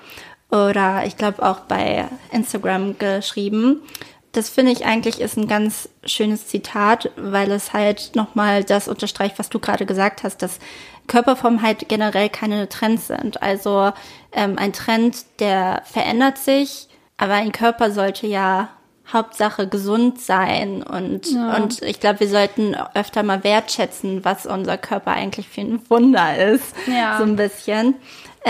oder 0.50 1.04
ich 1.06 1.18
glaube 1.18 1.44
auch 1.44 1.62
bei 1.62 2.06
Instagram 2.32 2.98
geschrieben 2.98 3.82
das 4.38 4.50
finde 4.50 4.72
ich 4.72 4.86
eigentlich 4.86 5.20
ist 5.20 5.36
ein 5.36 5.48
ganz 5.48 5.90
schönes 6.06 6.46
Zitat, 6.46 7.10
weil 7.16 7.52
es 7.52 7.74
halt 7.74 8.12
nochmal 8.14 8.64
das 8.64 8.88
unterstreicht, 8.88 9.40
was 9.40 9.50
du 9.50 9.58
gerade 9.58 9.88
gesagt 9.88 10.22
hast, 10.24 10.44
dass 10.44 10.60
Körperformen 11.08 11.64
halt 11.64 11.90
generell 11.90 12.30
keine 12.30 12.70
Trends 12.70 13.08
sind. 13.08 13.42
Also 13.42 13.92
ähm, 14.32 14.60
ein 14.60 14.74
Trend, 14.74 15.26
der 15.40 15.82
verändert 15.86 16.38
sich, 16.38 16.88
aber 17.18 17.34
ein 17.34 17.52
Körper 17.52 17.90
sollte 17.90 18.28
ja 18.28 18.70
Hauptsache 19.12 19.68
gesund 19.68 20.22
sein 20.22 20.84
und, 20.84 21.32
ja. 21.32 21.56
und 21.56 21.82
ich 21.82 22.00
glaube, 22.00 22.20
wir 22.20 22.28
sollten 22.28 22.76
öfter 22.94 23.24
mal 23.24 23.44
wertschätzen, 23.44 24.24
was 24.24 24.46
unser 24.46 24.78
Körper 24.78 25.12
eigentlich 25.12 25.48
für 25.48 25.62
ein 25.62 25.82
Wunder 25.90 26.38
ist. 26.38 26.76
Ja. 26.86 27.18
So 27.18 27.24
ein 27.24 27.38
bisschen. 27.38 27.96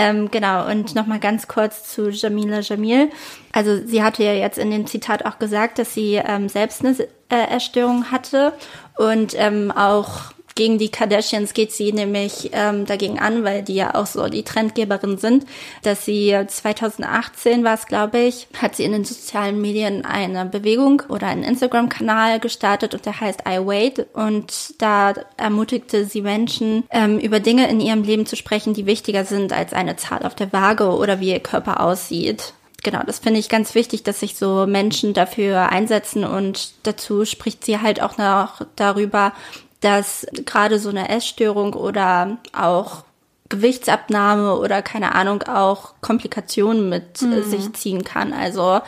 Ähm, 0.00 0.30
genau, 0.30 0.70
und 0.70 0.94
nochmal 0.94 1.18
ganz 1.18 1.48
kurz 1.48 1.92
zu 1.92 2.10
Jamila 2.10 2.60
Jamil. 2.60 3.10
Also 3.50 3.84
sie 3.84 4.00
hatte 4.04 4.22
ja 4.22 4.32
jetzt 4.32 4.56
in 4.56 4.70
dem 4.70 4.86
Zitat 4.86 5.26
auch 5.26 5.40
gesagt, 5.40 5.80
dass 5.80 5.92
sie 5.92 6.22
ähm, 6.24 6.48
selbst 6.48 6.84
eine 6.84 6.96
äh, 7.30 7.50
Erstörung 7.50 8.12
hatte 8.12 8.52
und 8.96 9.34
ähm, 9.36 9.72
auch 9.72 10.32
gegen 10.58 10.76
die 10.76 10.88
Kardashians 10.88 11.54
geht 11.54 11.70
sie 11.70 11.92
nämlich 11.92 12.50
ähm, 12.52 12.84
dagegen 12.84 13.20
an, 13.20 13.44
weil 13.44 13.62
die 13.62 13.76
ja 13.76 13.94
auch 13.94 14.06
so 14.06 14.26
die 14.26 14.42
Trendgeberin 14.42 15.16
sind, 15.16 15.46
dass 15.82 16.04
sie 16.04 16.36
2018 16.48 17.62
war 17.62 17.74
es, 17.74 17.86
glaube 17.86 18.18
ich, 18.18 18.48
hat 18.60 18.74
sie 18.74 18.82
in 18.82 18.90
den 18.90 19.04
sozialen 19.04 19.60
Medien 19.60 20.04
eine 20.04 20.46
Bewegung 20.46 21.02
oder 21.08 21.28
einen 21.28 21.44
Instagram-Kanal 21.44 22.40
gestartet 22.40 22.92
und 22.92 23.06
der 23.06 23.20
heißt 23.20 23.42
I 23.48 23.64
Wait. 23.64 24.08
Und 24.14 24.74
da 24.78 25.14
ermutigte 25.36 26.04
sie 26.06 26.22
Menschen, 26.22 26.82
ähm, 26.90 27.20
über 27.20 27.38
Dinge 27.38 27.70
in 27.70 27.78
ihrem 27.78 28.02
Leben 28.02 28.26
zu 28.26 28.34
sprechen, 28.34 28.74
die 28.74 28.86
wichtiger 28.86 29.24
sind 29.24 29.52
als 29.52 29.72
eine 29.72 29.94
Zahl 29.94 30.26
auf 30.26 30.34
der 30.34 30.52
Waage 30.52 30.90
oder 30.90 31.20
wie 31.20 31.30
ihr 31.30 31.38
Körper 31.40 31.80
aussieht. 31.84 32.52
Genau, 32.82 33.02
das 33.06 33.20
finde 33.20 33.38
ich 33.38 33.48
ganz 33.48 33.76
wichtig, 33.76 34.02
dass 34.02 34.20
sich 34.20 34.34
so 34.36 34.66
Menschen 34.66 35.14
dafür 35.14 35.68
einsetzen 35.68 36.24
und 36.24 36.72
dazu 36.84 37.24
spricht 37.24 37.64
sie 37.64 37.80
halt 37.80 38.02
auch 38.02 38.18
noch 38.18 38.62
darüber, 38.76 39.32
dass 39.80 40.26
gerade 40.44 40.78
so 40.78 40.88
eine 40.88 41.08
Essstörung 41.08 41.74
oder 41.74 42.38
auch 42.52 43.04
Gewichtsabnahme 43.48 44.56
oder 44.58 44.82
keine 44.82 45.14
Ahnung 45.14 45.42
auch 45.44 45.94
Komplikationen 46.00 46.88
mit 46.88 47.22
mhm. 47.22 47.42
sich 47.44 47.72
ziehen 47.72 48.04
kann. 48.04 48.32
Also 48.32 48.80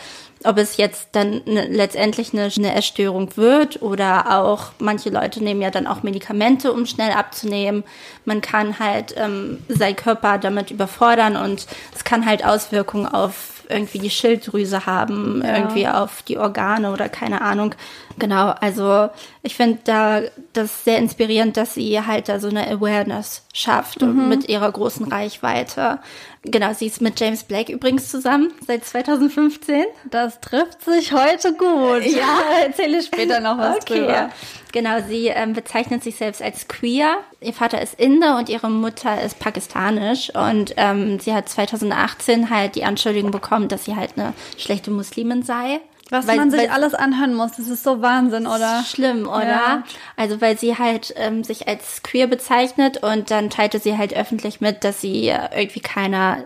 ob 0.44 0.58
es 0.58 0.76
jetzt 0.76 1.10
dann 1.12 1.42
ne, 1.44 1.66
letztendlich 1.68 2.32
eine, 2.32 2.50
eine 2.56 2.74
Essstörung 2.74 3.36
wird 3.36 3.82
oder 3.82 4.38
auch 4.38 4.72
manche 4.78 5.10
Leute 5.10 5.42
nehmen 5.42 5.60
ja 5.62 5.70
dann 5.70 5.86
auch 5.86 6.02
Medikamente, 6.02 6.72
um 6.72 6.86
schnell 6.86 7.12
abzunehmen. 7.12 7.84
Man 8.24 8.40
kann 8.40 8.78
halt 8.78 9.14
ähm, 9.16 9.58
seinen 9.68 9.96
Körper 9.96 10.38
damit 10.38 10.70
überfordern 10.70 11.36
und 11.36 11.66
es 11.94 12.04
kann 12.04 12.26
halt 12.26 12.44
Auswirkungen 12.44 13.06
auf 13.06 13.59
irgendwie 13.70 13.98
die 13.98 14.10
Schilddrüse 14.10 14.86
haben, 14.86 15.42
ja. 15.44 15.56
irgendwie 15.56 15.88
auf 15.88 16.22
die 16.22 16.38
Organe 16.38 16.92
oder 16.92 17.08
keine 17.08 17.40
Ahnung. 17.40 17.74
Genau, 18.18 18.50
also 18.60 19.08
ich 19.42 19.54
finde 19.54 19.78
da 19.84 20.22
das 20.52 20.84
sehr 20.84 20.98
inspirierend, 20.98 21.56
dass 21.56 21.74
sie 21.74 22.04
halt 22.04 22.28
da 22.28 22.38
so 22.40 22.48
eine 22.48 22.66
Awareness 22.68 23.44
schafft 23.54 24.02
mhm. 24.02 24.28
mit 24.28 24.48
ihrer 24.48 24.70
großen 24.70 25.06
Reichweite. 25.10 26.00
Genau, 26.42 26.72
sie 26.72 26.86
ist 26.86 27.00
mit 27.00 27.20
James 27.20 27.44
Blake 27.44 27.72
übrigens 27.72 28.10
zusammen 28.10 28.52
seit 28.66 28.84
2015. 28.84 29.84
Das 30.10 30.40
trifft 30.40 30.84
sich 30.84 31.12
heute 31.12 31.54
gut. 31.54 32.04
Ja, 32.04 32.38
erzähle 32.64 33.02
später 33.02 33.40
noch 33.40 33.58
was 33.58 33.76
okay. 33.82 33.98
drüber. 33.98 34.30
Genau, 34.72 35.00
sie 35.06 35.28
ähm, 35.28 35.52
bezeichnet 35.52 36.02
sich 36.02 36.16
selbst 36.16 36.42
als 36.42 36.68
queer. 36.68 37.18
Ihr 37.40 37.52
Vater 37.52 37.80
ist 37.80 37.98
Inder 37.98 38.38
und 38.38 38.48
ihre 38.48 38.70
Mutter 38.70 39.20
ist 39.22 39.38
pakistanisch. 39.38 40.34
Und 40.34 40.74
ähm, 40.76 41.18
sie 41.20 41.34
hat 41.34 41.48
2018 41.48 42.50
halt 42.50 42.74
die 42.74 42.84
Anschuldigung 42.84 43.30
bekommen, 43.30 43.68
dass 43.68 43.84
sie 43.84 43.96
halt 43.96 44.12
eine 44.16 44.32
schlechte 44.56 44.90
Muslimin 44.90 45.42
sei. 45.42 45.80
Was 46.10 46.26
weil, 46.26 46.36
man 46.36 46.50
sich 46.50 46.60
weil, 46.60 46.70
alles 46.70 46.94
anhören 46.94 47.34
muss, 47.34 47.52
das 47.52 47.68
ist 47.68 47.84
so 47.84 48.02
Wahnsinn, 48.02 48.46
oder? 48.46 48.82
Schlimm, 48.84 49.28
oder? 49.28 49.44
Ja. 49.44 49.82
Also 50.16 50.40
weil 50.40 50.58
sie 50.58 50.76
halt 50.76 51.14
ähm, 51.16 51.44
sich 51.44 51.68
als 51.68 52.02
queer 52.02 52.26
bezeichnet 52.26 53.02
und 53.02 53.30
dann 53.30 53.48
teilte 53.48 53.78
sie 53.78 53.96
halt 53.96 54.14
öffentlich 54.14 54.60
mit, 54.60 54.82
dass 54.82 55.00
sie 55.00 55.28
irgendwie 55.28 55.80
keiner 55.80 56.44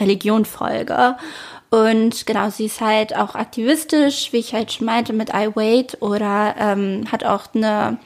Religion 0.00 0.46
folge. 0.46 1.16
Und 1.74 2.24
genau, 2.26 2.50
sie 2.50 2.66
ist 2.66 2.80
halt 2.80 3.16
auch 3.16 3.34
aktivistisch, 3.34 4.32
wie 4.32 4.36
ich 4.36 4.54
halt 4.54 4.72
schon 4.72 4.86
meinte, 4.86 5.12
mit 5.12 5.30
I 5.30 5.48
Wait 5.54 6.00
oder 6.00 6.54
ähm, 6.56 7.06
hat 7.10 7.24
auch 7.24 7.52
eine 7.52 7.98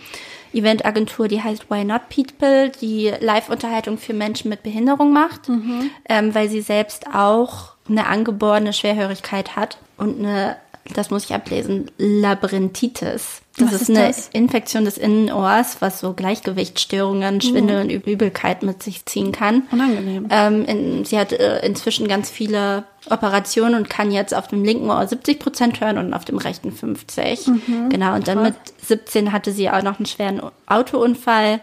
Eventagentur, 0.55 1.29
die 1.29 1.43
heißt 1.43 1.71
Why 1.71 1.85
Not 1.85 2.03
People, 2.09 2.71
die 2.81 3.13
Live-Unterhaltung 3.21 3.99
für 3.99 4.15
Menschen 4.15 4.49
mit 4.49 4.63
Behinderung 4.63 5.13
macht, 5.13 5.51
mhm. 5.51 5.91
ähm, 6.09 6.35
weil 6.35 6.49
sie 6.49 6.63
selbst 6.63 7.09
auch 7.13 7.75
eine 7.87 8.07
angeborene 8.07 8.73
Schwerhörigkeit 8.73 9.55
hat 9.55 9.77
und 9.99 10.19
eine 10.19 10.57
das 10.95 11.11
muss 11.11 11.25
ich 11.25 11.35
ablesen, 11.35 11.91
Labyrinthitis. 11.99 13.43
Das 13.59 13.73
was 13.73 13.83
ist, 13.83 13.91
eine 13.91 14.07
das? 14.07 14.29
Infektion 14.33 14.85
des 14.85 14.99
Innenohrs, 14.99 15.77
was 15.81 16.01
so 16.01 16.13
Gleichgewichtsstörungen, 16.13 17.41
Schwindel 17.41 17.85
mhm. 17.85 17.91
und 17.91 18.07
Übelkeit 18.07 18.63
mit 18.63 18.83
sich 18.83 19.05
ziehen 19.05 19.33
kann. 19.33 19.65
Unangenehm. 19.71 20.29
Ähm, 20.31 20.65
in, 20.65 21.05
sie 21.05 21.19
hat 21.19 21.33
äh, 21.33 21.65
inzwischen 21.67 22.09
ganz 22.09 22.31
viele 22.31 22.85
Operationen 23.11 23.75
und 23.75 23.91
kann 23.91 24.11
jetzt 24.11 24.35
auf 24.35 24.49
dem 24.49 24.65
linken 24.65 24.91
Ohr 24.91 25.07
70 25.07 25.39
Prozent 25.39 25.81
hören 25.81 25.99
und 25.99 26.15
auf 26.15 26.25
dem 26.25 26.39
rechten 26.39 26.73
50. 26.73 27.47
Mhm. 27.47 27.89
Genau, 27.91 28.15
und 28.15 28.29
dann 28.29 28.43
mit 28.43 28.55
17 28.83 29.33
hatte 29.33 29.53
sie 29.53 29.71
auch 29.71 29.83
noch 29.83 29.99
einen 29.99 30.07
schweren 30.07 30.41
Autounfall 30.67 31.61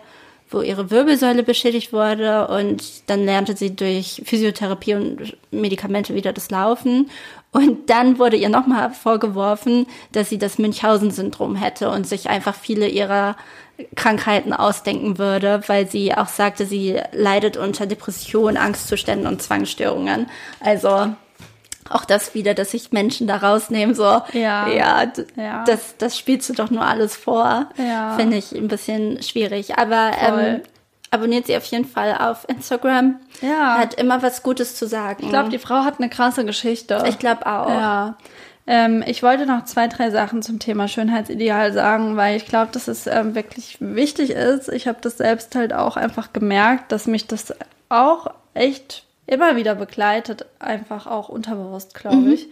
wo 0.52 0.62
ihre 0.62 0.92
Wirbelsäule 0.92 1.44
beschädigt 1.44 1.92
wurde 1.92 2.48
und 2.48 3.10
dann 3.10 3.26
lernte 3.26 3.56
sie 3.58 3.76
durch 3.76 4.22
Physiotherapie 4.26 4.94
und 4.94 5.36
Medikamente 5.52 6.14
wieder 6.14 6.34
das 6.34 6.52
Laufen 6.52 7.10
und 7.56 7.90
dann 7.90 8.20
wurde 8.20 8.36
ihr 8.36 8.50
nochmal 8.50 8.92
vorgeworfen, 8.92 9.88
dass 10.12 10.28
sie 10.28 10.38
das 10.38 10.58
Münchhausen-Syndrom 10.58 11.56
hätte 11.56 11.90
und 11.90 12.06
sich 12.06 12.30
einfach 12.30 12.54
viele 12.54 12.90
ihrer 12.90 13.38
Krankheiten 13.96 14.52
ausdenken 14.52 15.18
würde, 15.18 15.62
weil 15.68 15.88
sie 15.90 16.14
auch 16.14 16.28
sagte, 16.28 16.66
sie 16.66 17.00
leidet 17.14 17.56
unter 17.56 17.86
Depressionen, 17.86 18.58
Angstzuständen 18.58 19.26
und 19.26 19.42
Zwangsstörungen. 19.42 20.28
Also 20.60 21.14
auch 21.90 22.04
das 22.04 22.36
wieder, 22.36 22.56
dass 22.56 22.72
sich 22.72 22.92
Menschen 22.92 23.26
da 23.26 23.38
rausnehmen, 23.38 23.96
so, 23.96 24.22
ja, 24.34 24.68
ja, 24.68 25.14
ja. 25.38 25.64
Das, 25.66 25.96
das 25.98 26.18
spielst 26.18 26.50
du 26.50 26.54
doch 26.54 26.70
nur 26.70 26.84
alles 26.84 27.16
vor, 27.16 27.70
ja. 27.78 28.18
finde 28.18 28.36
ich 28.36 28.52
ein 28.52 28.68
bisschen 28.68 29.24
schwierig. 29.24 29.78
Aber 29.78 30.12
ähm, 30.20 30.62
abonniert 31.16 31.48
sie 31.48 31.58
auf 31.58 31.66
jeden 31.66 31.86
Fall 31.86 32.16
auf 32.18 32.48
Instagram. 32.48 33.20
Ja. 33.42 33.78
Hat 33.80 33.96
immer 33.96 34.22
was 34.22 34.44
Gutes 34.44 34.76
zu 34.76 34.88
sagen. 34.88 35.24
Ich 35.24 35.30
glaube, 35.30 35.50
die 35.50 35.60
Frau 35.60 35.84
hat 35.84 36.00
eine 36.00 36.10
krasse 36.10 36.46
Geschichte. 36.46 37.04
Ich 37.08 37.20
glaube 37.20 37.46
auch. 37.46 37.70
Ja. 37.70 38.18
Ähm, 38.68 39.04
ich 39.06 39.22
wollte 39.22 39.46
noch 39.46 39.66
zwei, 39.66 39.88
drei 39.88 40.10
Sachen 40.10 40.42
zum 40.42 40.60
Thema 40.60 40.88
Schönheitsideal 40.88 41.72
sagen, 41.72 42.18
weil 42.18 42.36
ich 42.36 42.46
glaube, 42.46 42.72
dass 42.72 42.88
es 42.88 43.08
ähm, 43.08 43.36
wirklich 43.36 43.78
wichtig 43.80 44.32
ist. 44.32 44.70
Ich 44.70 44.88
habe 44.88 44.98
das 45.02 45.18
selbst 45.18 45.56
halt 45.56 45.74
auch 45.74 45.98
einfach 45.98 46.34
gemerkt, 46.34 46.92
dass 46.92 47.06
mich 47.06 47.28
das 47.28 47.54
auch 47.90 48.28
echt 48.54 49.04
immer 49.28 49.56
wieder 49.56 49.76
begleitet, 49.76 50.46
einfach 50.60 51.08
auch 51.08 51.30
unterbewusst, 51.30 51.94
glaube 51.94 52.18
mhm. 52.18 52.34
ich. 52.34 52.48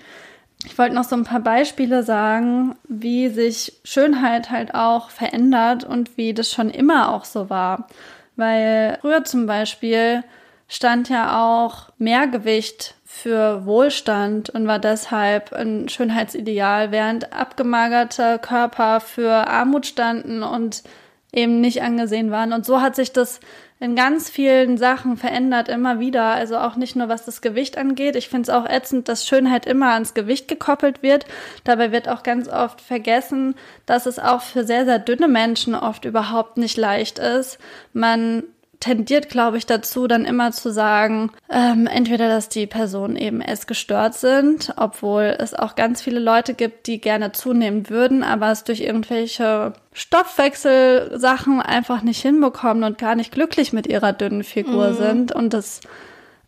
Ich 0.65 0.77
wollte 0.77 0.95
noch 0.95 1.03
so 1.03 1.15
ein 1.15 1.25
paar 1.25 1.41
Beispiele 1.41 2.03
sagen, 2.03 2.75
wie 2.87 3.29
sich 3.29 3.73
Schönheit 3.83 4.49
halt 4.49 4.73
auch 4.75 5.09
verändert 5.09 5.83
und 5.83 6.15
wie 6.17 6.33
das 6.33 6.51
schon 6.51 6.69
immer 6.69 7.13
auch 7.13 7.25
so 7.25 7.49
war. 7.49 7.87
Weil 8.35 8.97
früher 9.01 9.23
zum 9.23 9.45
Beispiel 9.45 10.23
stand 10.67 11.09
ja 11.09 11.43
auch 11.43 11.89
Mehrgewicht 11.97 12.95
für 13.05 13.65
Wohlstand 13.65 14.49
und 14.49 14.67
war 14.67 14.79
deshalb 14.79 15.53
ein 15.53 15.87
Schönheitsideal, 15.87 16.91
während 16.91 17.31
abgemagerte 17.31 18.39
Körper 18.39 18.99
für 18.99 19.47
Armut 19.47 19.85
standen 19.85 20.41
und 20.41 20.83
eben 21.31 21.61
nicht 21.61 21.83
angesehen 21.83 22.31
waren. 22.31 22.53
Und 22.53 22.65
so 22.65 22.81
hat 22.81 22.95
sich 22.95 23.13
das 23.13 23.39
in 23.79 23.95
ganz 23.95 24.29
vielen 24.29 24.77
Sachen 24.77 25.17
verändert 25.17 25.67
immer 25.67 25.99
wieder. 25.99 26.23
Also 26.23 26.57
auch 26.57 26.75
nicht 26.75 26.95
nur 26.95 27.09
was 27.09 27.25
das 27.25 27.41
Gewicht 27.41 27.77
angeht. 27.77 28.15
Ich 28.15 28.29
finde 28.29 28.43
es 28.43 28.49
auch 28.49 28.65
ätzend, 28.65 29.09
dass 29.09 29.27
Schönheit 29.27 29.65
immer 29.65 29.93
ans 29.93 30.13
Gewicht 30.13 30.47
gekoppelt 30.47 31.03
wird. 31.03 31.25
Dabei 31.63 31.91
wird 31.91 32.07
auch 32.07 32.23
ganz 32.23 32.47
oft 32.47 32.79
vergessen, 32.79 33.55
dass 33.85 34.05
es 34.05 34.19
auch 34.19 34.41
für 34.41 34.63
sehr, 34.63 34.85
sehr 34.85 34.99
dünne 34.99 35.27
Menschen 35.27 35.75
oft 35.75 36.05
überhaupt 36.05 36.57
nicht 36.57 36.77
leicht 36.77 37.19
ist. 37.19 37.57
Man 37.91 38.43
tendiert, 38.83 39.29
glaube 39.29 39.57
ich, 39.57 39.65
dazu, 39.65 40.07
dann 40.07 40.25
immer 40.25 40.51
zu 40.51 40.69
sagen, 40.69 41.31
ähm, 41.49 41.87
entweder, 41.87 42.27
dass 42.27 42.49
die 42.49 42.67
Personen 42.67 43.15
eben 43.15 43.39
essgestört 43.39 44.13
sind, 44.13 44.73
obwohl 44.75 45.35
es 45.39 45.53
auch 45.53 45.75
ganz 45.75 46.01
viele 46.01 46.19
Leute 46.19 46.53
gibt, 46.53 46.87
die 46.87 46.99
gerne 46.99 47.31
zunehmen 47.31 47.89
würden, 47.89 48.23
aber 48.23 48.51
es 48.51 48.65
durch 48.65 48.81
irgendwelche 48.81 49.73
Stoffwechselsachen 49.93 51.61
einfach 51.61 52.01
nicht 52.01 52.21
hinbekommen 52.21 52.83
und 52.83 52.97
gar 52.97 53.15
nicht 53.15 53.31
glücklich 53.31 53.73
mit 53.73 53.87
ihrer 53.87 54.11
dünnen 54.13 54.43
Figur 54.43 54.89
mhm. 54.89 54.95
sind. 54.95 55.31
Und 55.31 55.53
das 55.53 55.81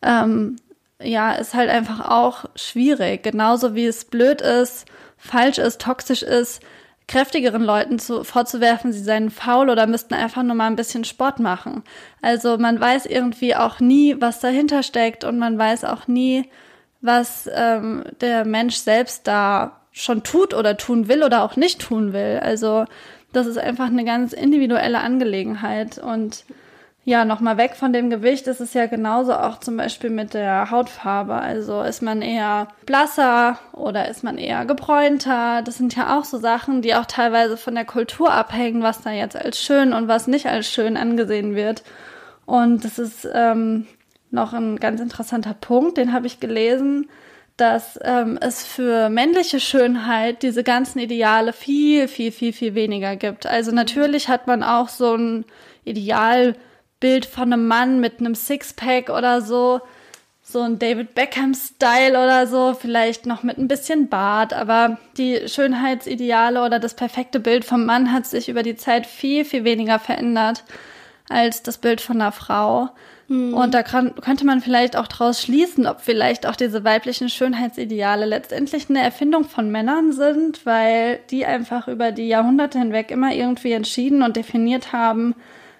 ähm, 0.02 0.58
ja, 1.02 1.34
ist 1.34 1.54
halt 1.54 1.70
einfach 1.70 2.10
auch 2.10 2.46
schwierig. 2.56 3.24
Genauso 3.24 3.76
wie 3.76 3.86
es 3.86 4.06
blöd 4.06 4.42
ist, 4.42 4.86
falsch 5.18 5.58
ist, 5.58 5.82
toxisch 5.82 6.24
ist, 6.24 6.62
kräftigeren 7.08 7.62
Leuten 7.62 8.00
zu, 8.00 8.24
vorzuwerfen, 8.24 8.92
sie 8.92 9.04
seien 9.04 9.30
faul 9.30 9.70
oder 9.70 9.86
müssten 9.86 10.16
einfach 10.16 10.42
nur 10.42 10.56
mal 10.56 10.68
ein 10.68 10.76
bisschen 10.76 11.04
Sport 11.04 11.40
machen. 11.40 11.84
Also 12.22 12.58
man 12.58 12.80
weiß 12.80 13.06
irgendwie 13.06 13.56
auch 13.56 13.80
nie, 13.80 14.20
was 14.20 14.40
dahinter 14.40 14.82
steckt 14.82 15.24
und 15.24 15.38
man 15.38 15.58
weiß 15.58 15.84
auch 15.84 16.08
nie, 16.08 16.50
was 17.02 17.48
ähm, 17.54 18.04
der 18.22 18.46
Mensch 18.46 18.78
selbst 18.78 19.28
da 19.28 19.82
schon 19.92 20.24
tut 20.24 20.54
oder 20.54 20.78
tun 20.78 21.08
will 21.08 21.24
oder 21.24 21.44
auch 21.44 21.56
nicht 21.56 21.80
tun 21.80 22.12
will. 22.12 22.40
Also 22.42 22.86
das 23.36 23.48
ist 23.48 23.58
einfach 23.58 23.88
eine 23.88 24.06
ganz 24.06 24.34
individuelle 24.34 25.00
Angelegenheit 25.00 25.98
und 25.98 26.46
ja, 27.08 27.24
nochmal 27.24 27.58
weg 27.58 27.76
von 27.76 27.94
dem 27.94 28.10
Gewicht 28.10 28.48
ist 28.48 28.62
es 28.62 28.74
ja 28.74 28.88
genauso 28.88 29.34
auch 29.36 29.60
zum 29.60 29.78
Beispiel 29.78 30.10
mit 30.10 30.34
der 30.34 30.72
Hautfarbe. 30.72 31.36
Also 31.36 31.84
ist 31.84 32.02
man 32.02 32.24
eher 32.24 32.70
blasser 32.88 33.60
oder 33.74 34.10
ist 34.10 34.24
man 34.24 34.40
eher 34.40 34.66
gebräunter? 34.66 35.62
Das 35.62 35.78
sind 35.78 35.96
ja 35.96 36.18
auch 36.18 36.26
so 36.26 36.40
Sachen, 36.40 36.82
die 36.82 36.96
auch 36.96 37.06
teilweise 37.06 37.58
von 37.58 37.76
der 37.76 37.86
Kultur 37.86 38.34
abhängen, 38.34 38.82
was 38.82 39.02
da 39.04 39.12
jetzt 39.12 39.36
als 39.36 39.62
schön 39.62 39.94
und 39.94 40.08
was 40.08 40.26
nicht 40.26 40.48
als 40.48 40.68
schön 40.68 40.98
angesehen 40.98 41.54
wird. 41.54 41.84
Und 42.48 42.84
das 42.84 42.98
ist 42.98 43.28
ähm, 43.32 43.86
noch 44.32 44.54
ein 44.54 44.78
ganz 44.78 45.00
interessanter 45.00 45.54
Punkt, 45.54 45.98
den 45.98 46.12
habe 46.12 46.26
ich 46.26 46.40
gelesen, 46.40 47.08
dass 47.58 47.98
ähm, 48.04 48.38
es 48.42 48.66
für 48.66 49.10
männliche 49.10 49.60
Schönheit 49.60 50.44
diese 50.44 50.64
ganzen 50.64 51.00
Ideale 51.00 51.54
viel, 51.54 52.08
viel, 52.08 52.32
viel, 52.32 52.52
viel 52.52 52.76
weniger 52.76 53.16
gibt. 53.16 53.46
Also 53.46 53.72
natürlich 53.72 54.28
hat 54.28 54.48
man 54.48 54.62
auch 54.62 54.90
so 54.90 55.16
ein 55.16 55.46
Idealbild 55.86 57.26
von 57.26 57.54
einem 57.54 57.68
Mann 57.68 58.02
mit 58.02 58.20
einem 58.20 58.36
Sixpack 58.36 59.10
oder 59.10 59.42
so. 59.42 59.82
So 60.48 60.62
ein 60.62 60.78
David 60.78 61.16
Beckham-Style 61.16 62.12
oder 62.12 62.46
so, 62.46 62.76
vielleicht 62.80 63.26
noch 63.26 63.42
mit 63.42 63.58
ein 63.58 63.68
bisschen 63.68 64.10
Bart, 64.10 64.54
aber 64.54 65.00
die 65.18 65.48
Schönheitsideale 65.50 66.64
oder 66.64 66.78
das 66.78 66.94
perfekte 66.94 67.40
Bild 67.40 67.66
vom 67.66 67.84
Mann 67.84 68.12
hat 68.12 68.28
sich 68.28 68.48
über 68.48 68.62
die 68.62 68.76
Zeit 68.76 69.08
viel, 69.08 69.44
viel 69.44 69.64
weniger 69.64 69.98
verändert 69.98 70.64
als 71.30 71.64
das 71.64 71.80
Bild 71.80 72.00
von 72.00 72.22
einer 72.22 72.32
Frau. 72.32 72.90
Mhm. 73.28 73.54
Und 73.54 73.74
da 73.74 73.84
kann, 73.84 74.14
könnte 74.16 74.46
man 74.46 74.62
vielleicht 74.62 74.96
auch 74.96 75.08
daraus 75.08 75.42
schließen, 75.42 75.88
ob 75.88 76.02
vielleicht 76.02 76.46
auch 76.46 76.56
diese 76.56 76.84
weiblichen 76.84 77.30
Schönheitsideale 77.30 78.26
letztendlich 78.26 78.90
eine 78.90 79.02
Erfindung 79.02 79.46
von 79.46 79.72
Männern 79.72 80.12
sind, 80.12 80.66
weil 80.66 81.20
die 81.32 81.46
einfach 81.46 81.88
über 81.88 82.12
die 82.12 82.28
Jahrhunderte 82.28 82.80
hinweg 82.80 83.12
immer 83.12 83.34
irgendwie 83.34 83.72
entschieden 83.72 84.22
und 84.22 84.36
definiert 84.36 84.94
haben, 84.94 85.36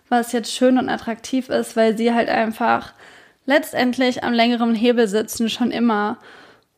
was 0.10 0.32
jetzt 0.32 0.54
schön 0.54 0.78
und 0.78 0.90
attraktiv 0.90 1.50
ist, 1.50 1.76
weil 1.76 1.98
sie 1.98 2.14
halt 2.14 2.30
einfach 2.30 2.94
letztendlich 3.46 4.24
am 4.24 4.34
längeren 4.34 4.74
Hebel 4.76 5.08
sitzen, 5.08 5.50
schon 5.50 5.72
immer. 5.72 6.18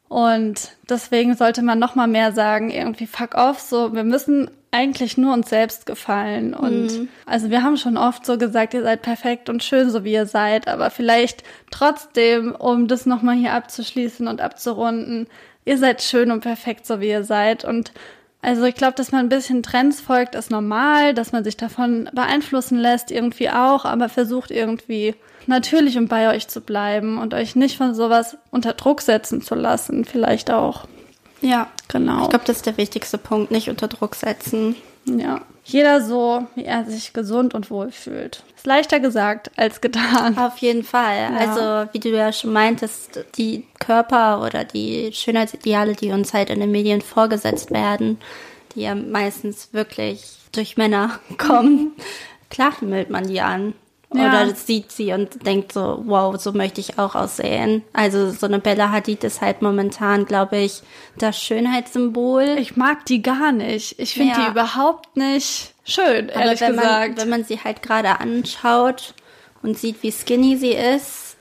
Und 0.09 0.71
deswegen 0.89 1.35
sollte 1.35 1.61
man 1.61 1.79
noch 1.79 1.95
mal 1.95 2.07
mehr 2.07 2.31
sagen, 2.31 2.69
irgendwie 2.69 3.07
fuck 3.07 3.35
off, 3.35 3.59
so, 3.59 3.93
wir 3.93 4.03
müssen 4.03 4.49
eigentlich 4.71 5.17
nur 5.17 5.33
uns 5.33 5.49
selbst 5.49 5.85
gefallen. 5.85 6.53
Und 6.53 6.87
mhm. 6.87 7.09
also 7.25 7.49
wir 7.49 7.63
haben 7.63 7.77
schon 7.77 7.97
oft 7.97 8.25
so 8.25 8.37
gesagt, 8.37 8.73
ihr 8.73 8.83
seid 8.83 9.01
perfekt 9.01 9.49
und 9.49 9.63
schön, 9.63 9.89
so 9.89 10.03
wie 10.03 10.13
ihr 10.13 10.25
seid, 10.25 10.67
aber 10.67 10.89
vielleicht 10.89 11.43
trotzdem, 11.71 12.53
um 12.53 12.87
das 12.87 13.05
noch 13.05 13.21
mal 13.21 13.35
hier 13.35 13.53
abzuschließen 13.53 14.27
und 14.27 14.41
abzurunden, 14.41 15.27
ihr 15.65 15.77
seid 15.77 16.01
schön 16.01 16.31
und 16.31 16.41
perfekt, 16.41 16.85
so 16.85 17.01
wie 17.01 17.09
ihr 17.09 17.23
seid. 17.23 17.65
Und 17.65 17.91
also 18.41 18.63
ich 18.65 18.75
glaube, 18.75 18.95
dass 18.95 19.11
man 19.11 19.25
ein 19.25 19.29
bisschen 19.29 19.63
Trends 19.63 19.99
folgt, 19.99 20.35
ist 20.35 20.51
normal, 20.51 21.13
dass 21.13 21.31
man 21.31 21.43
sich 21.43 21.57
davon 21.57 22.09
beeinflussen 22.13 22.77
lässt, 22.77 23.11
irgendwie 23.11 23.49
auch, 23.49 23.83
aber 23.83 24.09
versucht 24.09 24.51
irgendwie 24.51 25.15
natürlich 25.47 25.97
und 25.97 26.07
bei 26.07 26.35
euch 26.35 26.47
zu 26.47 26.61
bleiben 26.61 27.17
und 27.17 27.33
euch 27.33 27.55
nicht 27.55 27.77
von 27.77 27.93
sowas 27.93 28.37
unter 28.51 28.73
Druck 28.73 29.01
setzen 29.01 29.41
zu 29.41 29.55
lassen, 29.55 30.05
vielleicht 30.05 30.51
auch. 30.51 30.85
Ja, 31.41 31.67
genau. 31.87 32.23
Ich 32.23 32.29
glaube, 32.29 32.45
das 32.45 32.57
ist 32.57 32.65
der 32.65 32.77
wichtigste 32.77 33.17
Punkt, 33.17 33.51
nicht 33.51 33.69
unter 33.69 33.87
Druck 33.87 34.15
setzen. 34.15 34.75
Ja. 35.05 35.41
Jeder 35.63 36.01
so, 36.01 36.47
wie 36.55 36.63
er 36.63 36.85
sich 36.85 37.13
gesund 37.13 37.53
und 37.53 37.69
wohl 37.69 37.91
fühlt. 37.91 38.43
Ist 38.55 38.65
leichter 38.65 38.99
gesagt 38.99 39.51
als 39.57 39.81
getan. 39.81 40.37
Auf 40.37 40.57
jeden 40.59 40.83
Fall. 40.83 41.17
Ja. 41.17 41.37
Also, 41.37 41.89
wie 41.91 41.99
du 41.99 42.09
ja 42.09 42.31
schon 42.31 42.53
meintest, 42.53 43.25
die 43.37 43.65
Körper 43.79 44.41
oder 44.45 44.63
die 44.63 45.11
Schönheitsideale, 45.11 45.93
die 45.93 46.11
uns 46.11 46.33
halt 46.33 46.49
in 46.49 46.61
den 46.61 46.71
Medien 46.71 47.01
vorgesetzt 47.01 47.71
werden, 47.71 48.17
die 48.75 48.81
ja 48.81 48.95
meistens 48.95 49.73
wirklich 49.73 50.37
durch 50.53 50.77
Männer 50.77 51.19
kommen, 51.37 51.91
klar 52.49 52.71
himmelt 52.79 53.09
man 53.09 53.27
die 53.27 53.41
an. 53.41 53.73
Ja. 54.13 54.29
Oder 54.29 54.55
sieht 54.55 54.91
sie 54.91 55.11
und 55.11 55.45
denkt 55.45 55.73
so, 55.73 56.01
wow, 56.05 56.39
so 56.39 56.53
möchte 56.53 56.79
ich 56.79 56.97
auch 56.97 57.13
aussehen. 57.13 57.83
Also 57.91 58.31
so 58.31 58.45
eine 58.45 58.59
Bella 58.59 58.91
Hadid 58.91 59.25
ist 59.25 59.41
halt 59.41 59.61
momentan, 59.61 60.25
glaube 60.25 60.57
ich, 60.57 60.81
das 61.17 61.37
Schönheitssymbol. 61.37 62.55
Ich 62.57 62.77
mag 62.77 63.05
die 63.05 63.21
gar 63.21 63.51
nicht. 63.51 63.99
Ich 63.99 64.13
finde 64.13 64.33
ja. 64.33 64.45
die 64.45 64.51
überhaupt 64.51 65.17
nicht 65.17 65.73
schön, 65.83 66.29
ehrlich 66.29 66.61
wenn 66.61 66.77
gesagt. 66.77 67.09
Man, 67.09 67.17
wenn 67.17 67.29
man 67.29 67.43
sie 67.43 67.59
halt 67.61 67.81
gerade 67.81 68.21
anschaut 68.21 69.13
und 69.61 69.77
sieht, 69.77 70.01
wie 70.03 70.11
skinny 70.11 70.55
sie 70.55 70.71
ist, 70.71 71.35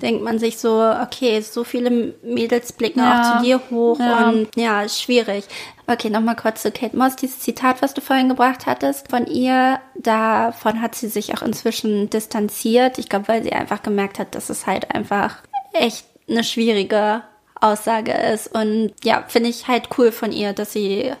denkt 0.00 0.22
man 0.22 0.38
sich 0.38 0.56
so, 0.58 0.82
okay, 1.02 1.40
so 1.40 1.64
viele 1.64 2.14
Mädels 2.22 2.72
blicken 2.72 3.00
ja. 3.00 3.20
auch 3.20 3.38
zu 3.38 3.44
dir 3.44 3.60
hoch 3.70 3.98
und 3.98 4.48
ja, 4.56 4.88
schwierig. 4.88 5.44
Okay, 5.88 6.10
nochmal 6.10 6.34
kurz 6.34 6.62
zu 6.62 6.72
Kate 6.72 6.96
Moss. 6.96 7.14
Dieses 7.14 7.38
Zitat, 7.40 7.80
was 7.80 7.94
du 7.94 8.00
vorhin 8.00 8.28
gebracht 8.28 8.66
hattest 8.66 9.08
von 9.08 9.26
ihr, 9.26 9.78
davon 9.94 10.80
hat 10.80 10.96
sie 10.96 11.08
sich 11.08 11.36
auch 11.36 11.42
inzwischen 11.42 12.10
distanziert. 12.10 12.98
Ich 12.98 13.08
glaube, 13.08 13.28
weil 13.28 13.42
sie 13.44 13.52
einfach 13.52 13.82
gemerkt 13.82 14.18
hat, 14.18 14.34
dass 14.34 14.50
es 14.50 14.66
halt 14.66 14.92
einfach 14.94 15.36
echt 15.72 16.06
eine 16.28 16.42
schwierige 16.42 17.22
Aussage 17.60 18.12
ist. 18.12 18.48
Und 18.48 18.92
ja, 19.04 19.24
finde 19.28 19.48
ich 19.48 19.68
halt 19.68 19.88
cool 19.96 20.10
von 20.10 20.32
ihr, 20.32 20.52
dass 20.52 20.72
sie 20.72 21.12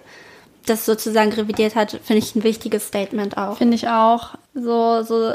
das 0.66 0.84
sozusagen 0.84 1.32
revidiert 1.32 1.76
hat, 1.76 1.92
finde 1.92 2.18
ich 2.18 2.34
ein 2.34 2.42
wichtiges 2.42 2.88
Statement 2.88 3.38
auch. 3.38 3.58
Finde 3.58 3.76
ich 3.76 3.88
auch. 3.88 4.34
So, 4.58 5.02
so 5.02 5.32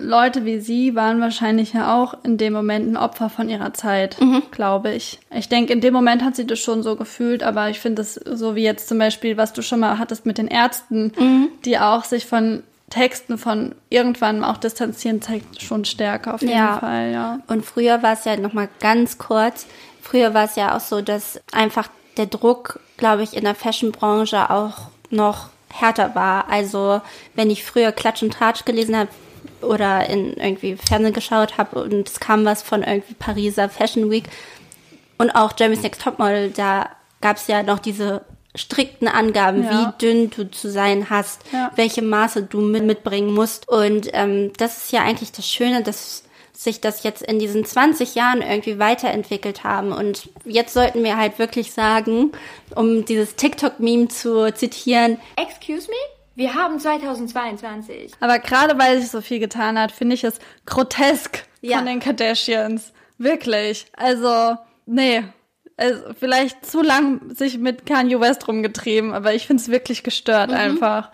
Leute 0.00 0.46
wie 0.46 0.58
sie 0.58 0.94
waren 0.94 1.20
wahrscheinlich 1.20 1.74
ja 1.74 1.94
auch 1.94 2.14
in 2.24 2.38
dem 2.38 2.54
Moment 2.54 2.90
ein 2.90 2.96
Opfer 2.96 3.28
von 3.28 3.50
ihrer 3.50 3.74
Zeit, 3.74 4.18
mhm. 4.18 4.42
glaube 4.50 4.92
ich. 4.92 5.20
Ich 5.30 5.50
denke, 5.50 5.74
in 5.74 5.82
dem 5.82 5.92
Moment 5.92 6.24
hat 6.24 6.36
sie 6.36 6.46
das 6.46 6.58
schon 6.58 6.82
so 6.82 6.96
gefühlt, 6.96 7.42
aber 7.42 7.68
ich 7.68 7.80
finde 7.80 8.00
es 8.00 8.14
so 8.14 8.54
wie 8.56 8.62
jetzt 8.62 8.88
zum 8.88 8.98
Beispiel, 8.98 9.36
was 9.36 9.52
du 9.52 9.60
schon 9.60 9.80
mal 9.80 9.98
hattest 9.98 10.24
mit 10.24 10.38
den 10.38 10.48
Ärzten, 10.48 11.12
mhm. 11.18 11.48
die 11.66 11.78
auch 11.78 12.04
sich 12.04 12.24
von 12.24 12.62
Texten 12.88 13.36
von 13.36 13.74
irgendwann 13.90 14.42
auch 14.42 14.56
distanzieren, 14.56 15.20
zeigt 15.20 15.60
schon 15.60 15.84
Stärke 15.84 16.32
auf 16.32 16.40
jeden 16.40 16.56
ja. 16.56 16.78
Fall, 16.78 17.12
ja. 17.12 17.40
Und 17.48 17.66
früher 17.66 18.02
war 18.02 18.14
es 18.14 18.24
ja 18.24 18.38
nochmal 18.38 18.70
ganz 18.80 19.18
kurz, 19.18 19.66
früher 20.00 20.32
war 20.32 20.44
es 20.44 20.56
ja 20.56 20.74
auch 20.74 20.80
so, 20.80 21.02
dass 21.02 21.40
einfach 21.52 21.88
der 22.16 22.26
Druck, 22.26 22.80
glaube 22.96 23.22
ich, 23.22 23.34
in 23.36 23.44
der 23.44 23.54
Fashion-Branche 23.54 24.48
auch 24.48 24.88
noch 25.10 25.48
härter 25.72 26.14
war. 26.14 26.48
Also 26.48 27.00
wenn 27.34 27.50
ich 27.50 27.64
früher 27.64 27.92
Klatsch 27.92 28.22
und 28.22 28.32
Tratsch 28.32 28.64
gelesen 28.64 28.96
habe 28.96 29.10
oder 29.60 30.08
in 30.08 30.34
irgendwie 30.34 30.76
Fernsehen 30.76 31.12
geschaut 31.12 31.58
habe 31.58 31.82
und 31.82 32.08
es 32.08 32.20
kam 32.20 32.44
was 32.44 32.62
von 32.62 32.82
irgendwie 32.82 33.14
Pariser 33.14 33.68
Fashion 33.68 34.10
Week 34.10 34.24
und 35.18 35.30
auch 35.30 35.52
Jeremy's 35.58 35.82
Next 35.82 36.02
Topmodel, 36.02 36.50
da 36.50 36.90
gab 37.20 37.36
es 37.36 37.46
ja 37.46 37.62
noch 37.62 37.78
diese 37.78 38.22
strikten 38.54 39.08
Angaben, 39.08 39.64
ja. 39.64 39.70
wie 39.70 40.06
dünn 40.06 40.30
du 40.30 40.50
zu 40.50 40.70
sein 40.70 41.08
hast, 41.08 41.40
ja. 41.52 41.70
welche 41.76 42.02
Maße 42.02 42.42
du 42.42 42.60
mitbringen 42.60 43.32
musst. 43.32 43.68
Und 43.68 44.10
ähm, 44.12 44.52
das 44.58 44.76
ist 44.78 44.92
ja 44.92 45.02
eigentlich 45.02 45.32
das 45.32 45.48
Schöne, 45.48 45.82
dass 45.82 46.24
sich 46.64 46.80
das 46.80 47.02
jetzt 47.02 47.22
in 47.22 47.38
diesen 47.38 47.64
20 47.64 48.14
Jahren 48.14 48.42
irgendwie 48.42 48.78
weiterentwickelt 48.78 49.64
haben. 49.64 49.92
Und 49.92 50.28
jetzt 50.44 50.74
sollten 50.74 51.02
wir 51.04 51.16
halt 51.16 51.38
wirklich 51.38 51.72
sagen, 51.72 52.32
um 52.74 53.04
dieses 53.04 53.36
TikTok-Meme 53.36 54.08
zu 54.08 54.52
zitieren, 54.52 55.18
Excuse 55.36 55.88
me? 55.88 55.96
Wir 56.34 56.54
haben 56.54 56.78
2022. 56.78 58.12
Aber 58.20 58.38
gerade 58.38 58.78
weil 58.78 59.00
sich 59.00 59.10
so 59.10 59.20
viel 59.20 59.38
getan 59.38 59.78
hat, 59.78 59.92
finde 59.92 60.14
ich 60.14 60.24
es 60.24 60.38
grotesk 60.64 61.44
ja. 61.60 61.76
von 61.76 61.86
den 61.86 62.00
Kardashians. 62.00 62.92
Wirklich. 63.18 63.86
Also, 63.92 64.56
nee. 64.86 65.24
Also, 65.76 66.02
vielleicht 66.18 66.64
zu 66.64 66.82
lang 66.82 67.34
sich 67.34 67.58
mit 67.58 67.86
Kanye 67.86 68.20
West 68.20 68.46
rumgetrieben, 68.48 69.12
aber 69.12 69.34
ich 69.34 69.46
finde 69.46 69.62
es 69.62 69.68
wirklich 69.68 70.02
gestört 70.02 70.50
mhm. 70.50 70.56
einfach. 70.56 71.10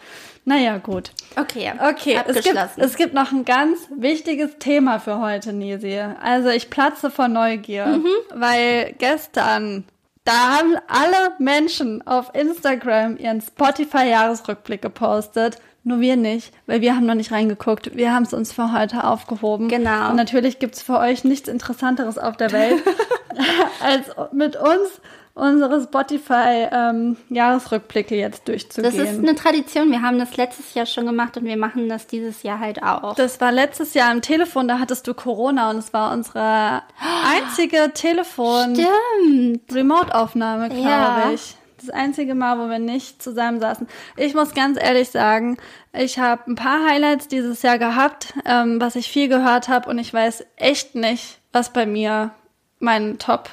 Naja, 0.49 0.79
gut. 0.79 1.11
Okay, 1.37 1.71
okay. 1.79 2.19
Es 2.27 2.43
gibt, 2.43 2.59
es 2.79 2.97
gibt 2.97 3.13
noch 3.13 3.33
ein 3.33 3.45
ganz 3.45 3.81
wichtiges 3.95 4.57
Thema 4.59 4.99
für 4.99 5.21
heute, 5.21 5.53
Nisi. 5.53 6.01
Also 6.23 6.49
ich 6.49 6.71
platze 6.71 7.11
vor 7.11 7.29
Neugier, 7.29 7.87
mhm. 7.87 8.07
weil 8.35 8.95
gestern, 8.97 9.85
da 10.25 10.57
haben 10.57 10.75
alle 10.89 11.35
Menschen 11.39 12.07
auf 12.07 12.35
Instagram 12.35 13.19
ihren 13.19 13.43
Spotify-Jahresrückblick 13.43 14.81
gepostet. 14.81 15.59
Nur 15.85 16.01
wir 16.01 16.17
nicht, 16.17 16.55
weil 16.67 16.81
wir 16.81 16.97
haben 16.97 17.05
noch 17.05 17.15
nicht 17.15 17.31
reingeguckt. 17.31 17.95
Wir 17.95 18.15
haben 18.15 18.23
es 18.23 18.33
uns 18.33 18.51
für 18.51 18.73
heute 18.73 19.05
aufgehoben. 19.05 19.69
Genau. 19.69 20.09
Und 20.09 20.17
natürlich 20.17 20.59
gibt's 20.59 20.81
für 20.81 20.99
euch 20.99 21.25
nichts 21.25 21.51
Interessanteres 21.51 22.17
auf 22.17 22.39
der 22.39 22.53
Welt, 22.53 22.83
als 23.83 24.07
mit 24.33 24.57
uns 24.57 24.99
unsere 25.39 25.81
Spotify-Jahresrückblicke 25.83 28.15
ähm, 28.15 28.21
jetzt 28.21 28.47
durchzugehen. 28.49 28.93
Das 28.93 29.03
ist 29.03 29.19
eine 29.19 29.35
Tradition. 29.35 29.91
Wir 29.91 30.03
haben 30.03 30.19
das 30.19 30.37
letztes 30.37 30.75
Jahr 30.75 30.85
schon 30.87 31.07
gemacht 31.07 31.37
und 31.37 31.45
wir 31.45 31.57
machen 31.57 31.89
das 31.89 32.07
dieses 32.07 32.43
Jahr 32.43 32.61
halt 32.61 32.83
auch. 32.83 33.15
Das 33.15 33.41
war 33.41 33.53
letztes 33.53 33.95
Jahr 33.95 34.11
am 34.11 34.21
Telefon, 34.21 34.69
da 34.69 34.79
hattest 34.79 35.07
du 35.07 35.15
Corona 35.15 35.71
und 35.71 35.79
es 35.79 35.91
war 35.93 36.13
unsere 36.13 36.83
einzige 37.25 37.93
Telefon-Remote-Aufnahme, 37.95 40.69
glaube 40.69 40.89
ja. 40.89 41.31
ich. 41.33 41.55
Das 41.79 41.89
einzige 41.91 42.35
Mal, 42.35 42.59
wo 42.59 42.69
wir 42.69 42.81
nicht 42.81 43.23
zusammen 43.23 43.61
saßen. 43.61 43.87
Ich 44.17 44.35
muss 44.35 44.53
ganz 44.53 44.77
ehrlich 44.83 45.11
sagen, 45.11 45.59
ich 45.93 46.19
habe 46.19 46.51
ein 46.51 46.57
paar 46.57 46.85
Highlights 46.85 47.29
dieses 47.29 47.63
Jahr 47.63 47.79
gehabt, 47.79 48.35
ähm, 48.45 48.81
was 48.81 48.97
ich 48.97 49.09
viel 49.09 49.29
gehört 49.29 49.69
habe 49.69 49.89
und 49.89 49.99
ich 49.99 50.13
weiß 50.13 50.45
echt 50.57 50.97
nicht, 50.97 51.39
was 51.53 51.73
bei 51.73 51.87
mir 51.87 52.33
mein 52.81 53.19
Top 53.19 53.51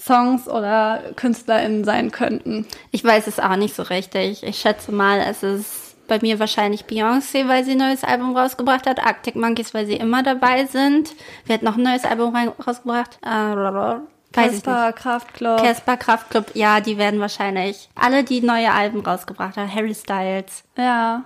Songs 0.00 0.48
oder 0.48 1.02
KünstlerInnen 1.16 1.84
sein 1.84 2.10
könnten. 2.10 2.66
Ich 2.90 3.04
weiß 3.04 3.26
es 3.26 3.40
auch 3.40 3.56
nicht 3.56 3.74
so 3.74 3.82
richtig. 3.82 4.42
Ich 4.42 4.58
schätze 4.58 4.92
mal, 4.92 5.20
es 5.20 5.42
ist 5.42 5.88
bei 6.06 6.18
mir 6.20 6.38
wahrscheinlich 6.38 6.84
Beyoncé, 6.84 7.48
weil 7.48 7.64
sie 7.64 7.72
ein 7.72 7.78
neues 7.78 8.04
Album 8.04 8.36
rausgebracht 8.36 8.86
hat. 8.86 9.04
Arctic 9.04 9.36
Monkeys, 9.36 9.74
weil 9.74 9.86
sie 9.86 9.96
immer 9.96 10.22
dabei 10.22 10.66
sind. 10.66 11.14
Wer 11.46 11.54
hat 11.54 11.62
noch 11.62 11.76
ein 11.76 11.82
neues 11.82 12.04
Album 12.04 12.34
rausgebracht? 12.34 13.18
Äh, 13.22 14.00
Casper 14.32 14.92
Kraftklub. 14.92 15.58
Casper 15.58 15.96
Kraftklub, 15.96 16.54
ja, 16.54 16.80
die 16.80 16.98
werden 16.98 17.20
wahrscheinlich 17.20 17.88
alle, 17.94 18.24
die 18.24 18.40
neue 18.40 18.72
Alben 18.72 19.00
rausgebracht 19.00 19.56
haben. 19.56 19.72
Harry 19.72 19.94
Styles. 19.94 20.64
Ja. 20.76 21.24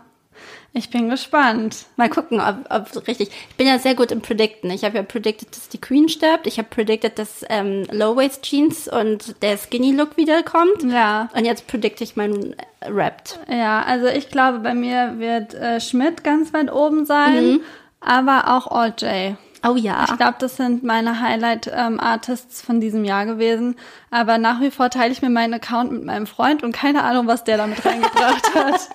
Ich 0.75 0.89
bin 0.91 1.11
gespannt. 1.11 1.85
Mal 1.97 2.09
gucken, 2.09 2.41
ob, 2.41 2.71
ob 2.71 3.07
richtig. 3.07 3.31
Ich 3.51 3.57
bin 3.57 3.67
ja 3.67 3.79
sehr 3.79 3.95
gut 3.95 4.11
im 4.11 4.23
Predicten. 4.23 4.71
Ich 4.71 4.85
habe 4.85 4.97
ja 4.97 5.03
predicted, 5.03 5.55
dass 5.55 5.69
die 5.69 5.81
Queen 5.81 6.09
stirbt. 6.09 6.47
Ich 6.47 6.59
habe 6.59 6.69
predicted, 6.69 7.19
dass 7.19 7.45
ähm, 7.51 7.85
Low-Waist 7.91 8.43
Jeans 8.43 8.89
und 8.89 9.43
der 9.43 9.59
Skinny 9.59 9.93
Look 9.93 10.17
wiederkommt. 10.17 10.83
Ja. 10.85 11.29
Und 11.35 11.45
jetzt 11.45 11.67
predikte 11.67 12.05
ich 12.05 12.17
meinen 12.17 12.57
Rapt. 12.81 13.39
Ja, 13.51 13.83
also 13.83 14.07
ich 14.07 14.29
glaube, 14.29 14.61
bei 14.61 14.75
mir 14.75 15.19
wird 15.19 15.55
äh, 15.55 15.81
Schmidt 15.81 16.25
ganz 16.25 16.55
weit 16.55 16.73
oben 16.73 17.05
sein, 17.05 17.61
aber 18.01 18.57
auch 18.57 18.67
All 18.69 18.95
J. 18.99 19.37
Oh 19.65 19.77
ja. 19.77 20.07
Ich 20.09 20.17
glaube, 20.17 20.37
das 20.41 20.57
sind 20.57 20.83
meine 20.83 21.21
Highlight-Artists 21.21 22.63
von 22.63 22.81
diesem 22.81 23.05
Jahr 23.05 23.27
gewesen. 23.27 23.77
Aber 24.11 24.39
nach 24.39 24.61
wie 24.61 24.73
vor 24.73 24.91
teile 24.91 25.13
ich 25.13 25.23
mir 25.23 25.31
meinen 25.31 25.55
Account 25.55 25.93
mit 25.93 26.05
meinem 26.05 26.27
Freund 26.27 26.65
und 26.65 26.73
keine 26.73 27.05
Ahnung, 27.05 27.29
was 27.29 27.45
der 27.45 27.59
damit 27.59 27.85
reingebracht 27.85 28.55
hat. 28.55 28.89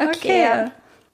Okay. 0.00 0.70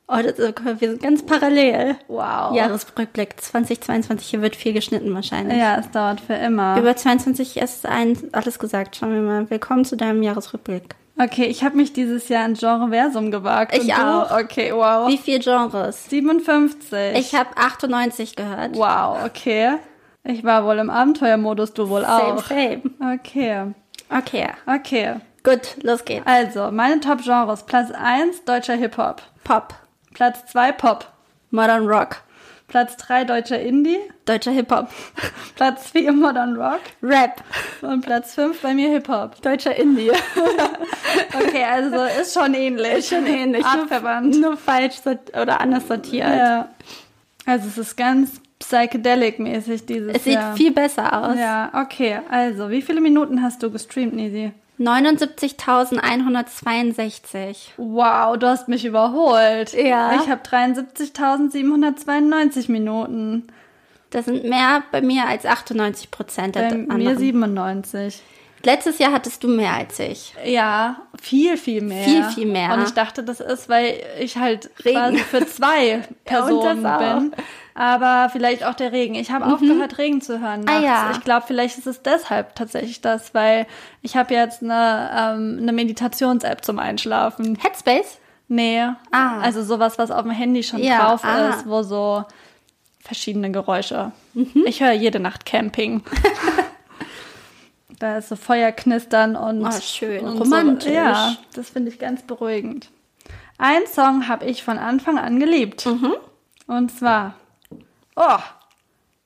Oh, 0.07 0.17
das 0.23 0.37
wir 0.39 0.91
sind 0.91 1.03
ganz 1.03 1.25
parallel. 1.25 1.97
Wow. 2.09 2.55
Jahresrückblick 2.55 3.41
2022. 3.41 4.27
Hier 4.29 4.43
wird 4.43 4.55
viel 4.55 4.75
geschnitten 4.75 5.15
wahrscheinlich. 5.15 5.57
Ja, 5.57 5.77
es 5.79 5.91
dauert 5.91 6.21
für 6.21 6.35
immer. 6.35 6.79
Über 6.79 6.95
22 6.95 7.57
ist 7.57 7.87
ein, 7.87 8.19
alles 8.33 8.59
gesagt. 8.59 8.97
Schauen 8.97 9.15
wir 9.15 9.23
mal. 9.23 9.49
Willkommen 9.49 9.87
zu 9.87 9.97
deinem 9.97 10.23
Jahresrückblick. 10.23 10.95
Okay, 11.19 11.45
ich 11.47 11.65
habe 11.65 11.77
mich 11.77 11.93
dieses 11.95 12.29
Jahr 12.29 12.45
in 12.45 12.53
Genreversum 12.55 13.31
gewagt. 13.31 13.75
Ich 13.77 13.95
auch. 13.95 14.31
Okay, 14.43 14.73
wow. 14.75 15.09
Wie 15.09 15.17
viele 15.17 15.39
Genres? 15.39 16.05
57. 16.11 17.17
Ich 17.17 17.35
habe 17.35 17.51
98 17.57 18.37
gehört. 18.37 18.77
wow, 18.77 19.25
okay. 19.25 19.77
Ich 20.25 20.43
war 20.45 20.65
wohl 20.67 20.79
im 20.79 20.91
Abenteuermodus, 20.91 21.73
du 21.73 21.89
wohl 21.89 22.03
Same, 22.03 22.35
auch. 22.35 22.45
same. 22.45 22.83
Okay, 23.15 23.73
Okay. 24.11 24.49
okay. 24.67 25.15
Gut, 25.45 25.77
los 25.83 26.05
geht's. 26.05 26.27
Also, 26.27 26.71
meine 26.73 27.01
Top-Genres. 27.01 27.63
Platz 27.65 27.91
1, 27.93 28.45
deutscher 28.45 28.75
Hip-Hop. 28.75 29.23
Pop. 29.45 29.75
Platz 30.15 30.45
2, 30.47 30.73
Pop. 30.73 31.07
Modern 31.51 31.87
Rock. 31.87 32.23
Platz 32.67 32.97
3, 32.97 33.25
deutscher 33.25 33.61
Indie. 33.61 33.99
Deutscher 34.25 34.51
Hip-Hop. 34.53 34.89
Platz 35.55 35.91
4, 35.91 36.13
Modern 36.13 36.57
Rock. 36.57 36.81
Rap. 37.03 37.43
Und 37.83 38.01
Platz 38.01 38.35
5 38.35 38.61
bei 38.63 38.73
mir 38.75 38.89
Hip-Hop. 38.91 39.41
Deutscher 39.43 39.77
Indie. 39.77 40.11
Okay, 41.37 41.63
also 41.65 42.03
ist 42.21 42.35
schon 42.35 42.55
ähnlich. 42.55 43.07
Schon 43.09 43.27
ähnlich. 43.27 43.65
Artverband. 43.65 44.35
Nur 44.41 44.57
falsch 44.57 44.97
sort- 44.97 45.37
oder 45.37 45.61
anders 45.61 45.87
sortiert. 45.87 46.27
Ja. 46.29 46.69
Also 47.47 47.69
es 47.69 47.79
ist 47.79 47.97
ganz 47.97 48.41
psychedelic-mäßig 48.61 49.87
dieses 49.87 50.15
Es 50.15 50.25
sieht 50.25 50.35
Jahr. 50.35 50.57
viel 50.57 50.73
besser 50.73 51.13
aus. 51.29 51.37
Ja, 51.39 51.71
okay. 51.75 52.19
Also, 52.31 52.71
wie 52.71 52.83
viele 52.83 53.01
Minuten 53.01 53.43
hast 53.43 53.63
du 53.63 53.71
gestreamt, 53.71 54.15
Nisi? 54.15 54.53
79.162. 54.79 57.57
Wow, 57.77 58.39
du 58.39 58.47
hast 58.49 58.69
mich 58.69 58.85
überholt. 58.85 59.73
Ja. 59.73 60.21
Ich 60.21 60.29
habe 60.29 60.43
73.792 60.43 62.71
Minuten. 62.71 63.47
Das 64.11 64.27
sind 64.27 64.45
mehr 64.45 64.83
bei 64.93 65.01
mir 65.01 65.27
als 65.27 65.47
98 65.47 66.11
Prozent 66.11 66.53
Bei 66.55 66.75
mir 66.75 66.91
anderen. 66.91 67.17
97. 67.19 68.23
Letztes 68.65 68.99
Jahr 68.99 69.13
hattest 69.13 69.45
du 69.45 69.49
mehr 69.49 69.75
als 69.75 69.99
ich. 69.99 70.35
Ja, 70.45 71.03
viel, 71.21 71.59
viel 71.59 71.83
mehr. 71.83 72.05
Viel, 72.05 72.25
viel 72.25 72.47
mehr. 72.47 72.73
Und 72.73 72.85
ich 72.85 72.95
dachte, 72.95 73.23
das 73.23 73.41
ist, 73.41 73.69
weil 73.69 74.01
ich 74.19 74.39
halt 74.39 74.71
Regen. 74.85 74.97
quasi 74.97 75.19
für 75.19 75.47
zwei 75.47 76.03
Personen. 76.25 76.81
Mhm. 76.83 77.31
bin. 77.31 77.35
Aber 77.77 78.29
vielleicht 78.31 78.65
auch 78.65 78.75
der 78.75 78.93
Regen. 78.93 79.17
Ich 79.17 79.33
habe 79.33 79.47
aufgehört, 79.47 79.99
Regen 79.99 80.21
zu 80.21 80.41
hören. 80.41 80.65
Ah, 80.69 80.73
Nachts. 80.75 80.85
ja. 80.85 81.11
Ich 81.13 81.25
glaube, 81.25 81.45
vielleicht 81.47 81.77
ist 81.77 81.87
es 81.89 82.03
deshalb 82.03 82.55
tatsächlich 82.55 83.01
das, 83.01 83.35
weil 83.35 83.67
ich 84.01 84.17
habe 84.17 84.33
jetzt 84.33 84.63
eine, 84.63 85.11
ähm, 85.13 85.59
eine 85.61 85.73
Meditations-App 85.73 86.65
zum 86.65 86.79
Einschlafen. 86.79 87.57
Headspace? 87.61 88.19
Nee. 88.47 88.83
Ah. 89.11 89.41
Also 89.41 89.65
sowas, 89.65 89.99
was 89.99 90.11
auf 90.13 90.23
dem 90.23 90.31
Handy 90.31 90.63
schon 90.63 90.83
Ja, 90.83 91.05
drauf 91.09 91.25
ah. 91.25 91.49
ist, 91.49 91.67
wo 91.69 91.83
so 91.83 92.25
verschiedene 93.01 93.51
Geräusche. 93.51 94.13
Mhm. 94.35 94.65
Ich 94.67 94.81
höre 94.81 94.93
jede 94.93 95.19
Nacht 95.19 95.45
Camping. 95.45 96.03
da 97.99 98.19
ist 98.19 98.29
so 98.29 98.37
Feuerknistern 98.37 99.37
und, 99.37 99.67
Oh, 99.67 99.71
schön. 99.81 100.25
und 100.25 100.39
Romantisch. 100.39 100.89
So. 100.91 100.95
Ja, 100.95 101.37
das 101.55 101.71
finde 101.71 101.91
ich 101.91 101.99
ganz 101.99 102.23
beruhigend. 102.23 102.91
Ein 103.59 103.87
Song 103.93 104.29
habe 104.29 104.45
ich 104.47 104.63
von 104.63 104.79
Anfang 104.79 105.19
an 105.19 105.39
geliebt. 105.39 105.87
Mhm. 105.87 106.15
Und 106.67 106.91
zwar, 106.97 107.35
oh, 108.17 108.39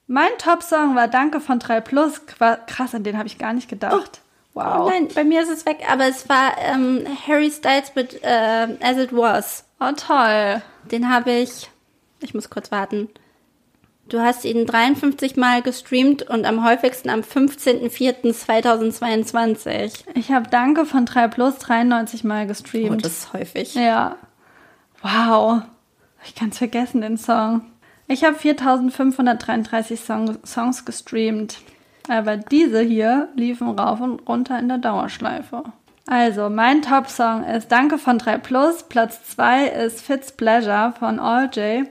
mein 0.07 0.31
Top-Song 0.39 0.95
war 0.97 1.09
Danke 1.09 1.41
von 1.41 1.59
3 1.59 1.81
Plus. 1.83 2.23
Krass, 2.27 2.95
an 2.95 3.05
den 3.05 3.19
habe 3.19 3.27
ich 3.29 3.37
gar 3.39 3.53
nicht 3.53 3.69
gedacht. 3.69 4.21
wow. 4.55 4.87
Oh 4.87 4.89
nein, 4.89 5.09
bei 5.15 5.25
mir 5.25 5.43
ist 5.43 5.51
es 5.51 5.67
weg. 5.67 5.81
Aber 5.91 6.07
es 6.07 6.27
war 6.29 6.57
ähm, 6.59 7.05
Harry 7.27 7.51
Styles 7.51 7.93
mit 7.95 8.23
äh, 8.23 8.69
As 8.81 8.97
It 8.97 9.15
Was. 9.15 9.65
Oh, 9.81 9.93
toll. 9.97 10.63
Den 10.91 11.11
habe 11.13 11.31
ich. 11.33 11.69
Ich 12.21 12.35
muss 12.35 12.49
kurz 12.51 12.71
warten. 12.73 13.09
Du 14.09 14.21
hast 14.21 14.45
ihn 14.47 14.65
53 14.65 15.37
Mal 15.37 15.61
gestreamt 15.61 16.23
und 16.23 16.47
am 16.47 16.65
häufigsten 16.65 17.11
am 17.11 17.21
15.04.2022. 17.21 20.05
Ich 20.15 20.33
habe 20.33 20.49
Danke 20.49 20.87
von 20.87 21.05
3 21.07 21.29
Plus 21.29 21.59
93 21.59 22.25
Mal 22.25 22.45
Oh, 22.45 22.49
gestreamt. 22.49 23.05
das 23.05 23.13
ist 23.13 23.33
häufig. 23.33 23.75
Ja. 23.75 24.17
Wow. 25.03 25.63
Ich 26.25 26.35
kann 26.35 26.49
es 26.51 26.59
vergessen, 26.59 27.01
den 27.03 27.17
Song. 27.19 27.63
Ich 28.09 28.25
habe 28.25 28.37
4533 28.37 30.01
Song 30.01 30.39
Songs 30.45 30.85
gestreamt. 30.85 31.59
Aber 32.09 32.39
diese 32.39 32.81
hier 32.81 33.29
liefen 33.35 33.69
rauf 33.69 34.01
und 34.01 34.27
runter 34.27 34.59
in 34.59 34.69
der 34.69 34.79
Dauerschleife. 34.79 35.63
Also, 36.07 36.49
mein 36.49 36.81
Top-Song 36.81 37.45
ist 37.45 37.71
Danke 37.71 37.99
von 37.99 38.19
3 38.19 38.39
Plus. 38.39 38.85
Platz 38.85 39.23
2 39.37 39.67
ist 39.69 40.01
Fitz 40.01 40.33
Pleasure 40.33 40.95
von 40.99 41.21
All 41.21 41.51
J. 41.53 41.87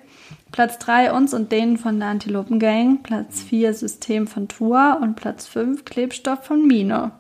Platz 0.51 0.79
3 0.79 1.13
Uns 1.13 1.35
und 1.35 1.51
Denen 1.51 1.77
von 1.77 1.99
der 1.99 2.09
Antilopen 2.09 2.57
Gang. 2.57 3.03
Platz 3.03 3.43
4 3.43 3.75
System 3.75 4.25
von 4.25 4.47
Tour. 4.47 4.97
Und 4.99 5.15
Platz 5.15 5.45
5 5.45 5.85
Klebstoff 5.85 6.43
von 6.43 6.65
Mine. 6.65 7.11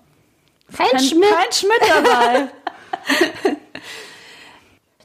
Kein 0.75 0.87
Kein 0.89 0.99
Schmidt. 1.01 1.29
Kein 1.29 1.51
Schmidt 1.51 1.81
dabei. 1.87 2.47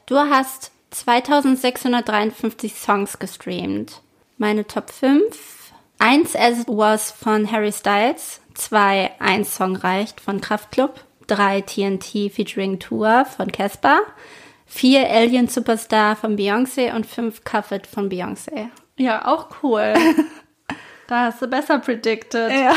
Du 0.05 0.17
hast 0.17 0.71
2653 0.93 2.75
Songs 2.75 3.19
gestreamt. 3.19 4.01
Meine 4.37 4.65
Top 4.65 4.91
5. 4.91 5.73
1 5.99 6.35
As 6.35 6.59
It 6.59 6.67
Was 6.67 7.11
von 7.11 7.51
Harry 7.51 7.71
Styles. 7.71 8.41
2 8.53 9.11
Ein 9.19 9.43
Song 9.43 9.75
reicht 9.75 10.21
von 10.21 10.39
Kraftklub. 10.39 11.03
3 11.27 11.61
TNT 11.61 12.31
featuring 12.31 12.79
Tour 12.79 13.25
von 13.25 13.51
Casper. 13.51 14.01
4 14.67 15.09
Alien 15.09 15.47
Superstar 15.47 16.15
von 16.15 16.37
Beyoncé 16.37 16.95
und 16.95 17.05
5 17.05 17.43
Cuff 17.43 17.71
It 17.71 17.87
von 17.87 18.09
Beyoncé. 18.09 18.69
Ja, 18.97 19.25
auch 19.25 19.47
cool. 19.63 19.93
da 21.07 21.25
hast 21.25 21.41
du 21.41 21.47
besser 21.47 21.79
predicted. 21.79 22.51
Ja. 22.51 22.75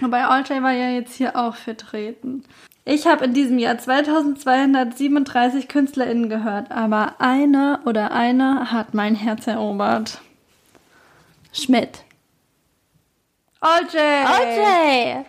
Wobei 0.00 0.24
Alltray 0.24 0.62
war 0.62 0.72
ja 0.72 0.90
jetzt 0.90 1.14
hier 1.14 1.36
auch 1.36 1.54
vertreten. 1.54 2.44
Ich 2.90 3.06
habe 3.06 3.26
in 3.26 3.34
diesem 3.34 3.60
Jahr 3.60 3.78
2237 3.78 5.68
KünstlerInnen 5.68 6.28
gehört, 6.28 6.72
aber 6.72 7.14
eine 7.20 7.78
oder 7.84 8.10
eine 8.10 8.72
hat 8.72 8.94
mein 8.94 9.14
Herz 9.14 9.46
erobert. 9.46 10.20
Schmidt. 11.52 12.02
Alltray! 13.60 14.24
OJ! 14.24 15.24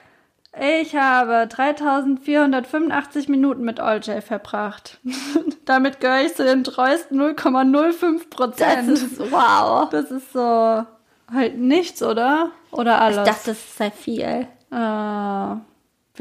Ich 0.59 0.95
habe 0.95 1.45
3485 1.47 3.29
Minuten 3.29 3.63
mit 3.63 3.79
Alltray 3.79 4.21
verbracht. 4.21 4.99
Damit 5.65 5.99
gehöre 5.99 6.25
ich 6.25 6.33
zu 6.33 6.43
den 6.43 6.63
treuesten 6.63 7.21
0,05 7.21 8.17
Das 8.17 8.29
Prozent. 8.31 8.89
ist 8.89 9.19
wow. 9.31 9.87
Das 9.87 10.09
ist 10.09 10.33
so 10.33 10.83
halt 11.31 11.59
nichts, 11.59 12.01
oder? 12.01 12.49
Oder 12.71 12.99
alles? 12.99 13.19
Ich 13.19 13.23
dachte, 13.23 13.49
das 13.51 13.77
sei 13.77 13.91
viel. 13.91 14.47
Äh, 14.71 15.55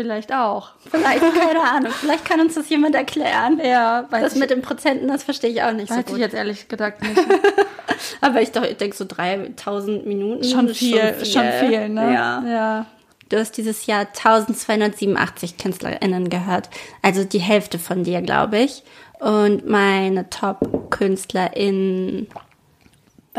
vielleicht 0.00 0.32
auch. 0.32 0.70
Vielleicht, 0.90 1.20
keine 1.20 1.60
Ahnung. 1.62 1.92
Vielleicht 1.92 2.24
kann 2.24 2.40
uns 2.40 2.54
das 2.54 2.68
jemand 2.70 2.94
erklären. 2.94 3.60
Ja, 3.62 4.06
weiß 4.10 4.22
Das 4.22 4.32
ich, 4.34 4.40
mit 4.40 4.50
den 4.50 4.62
Prozenten, 4.62 5.08
das 5.08 5.22
verstehe 5.24 5.50
ich 5.50 5.62
auch 5.62 5.72
nicht 5.72 5.88
so 5.88 5.94
weiß 5.94 6.04
ich 6.06 6.12
gut. 6.12 6.18
jetzt 6.18 6.34
ehrlich 6.34 6.68
gesagt 6.68 7.02
nicht. 7.02 7.20
Aber 8.22 8.40
ich, 8.40 8.50
doch, 8.52 8.62
ich 8.64 8.78
denke 8.78 8.96
so 8.96 9.04
3000 9.06 10.06
Minuten. 10.06 10.44
schon, 10.44 10.68
ist 10.68 10.78
viel, 10.78 11.24
schon 11.24 11.44
viel, 11.60 11.88
ne? 11.90 12.14
Ja. 12.14 12.42
ja. 12.46 12.86
Du 13.28 13.38
hast 13.38 13.52
dieses 13.58 13.84
Jahr 13.86 14.06
1287 14.06 15.58
KünstlerInnen 15.58 16.30
gehört. 16.30 16.70
Also 17.02 17.24
die 17.24 17.38
Hälfte 17.38 17.78
von 17.78 18.02
dir, 18.04 18.22
glaube 18.22 18.58
ich. 18.58 18.82
Und 19.20 19.68
meine 19.68 20.30
Top-KünstlerInnen 20.30 22.26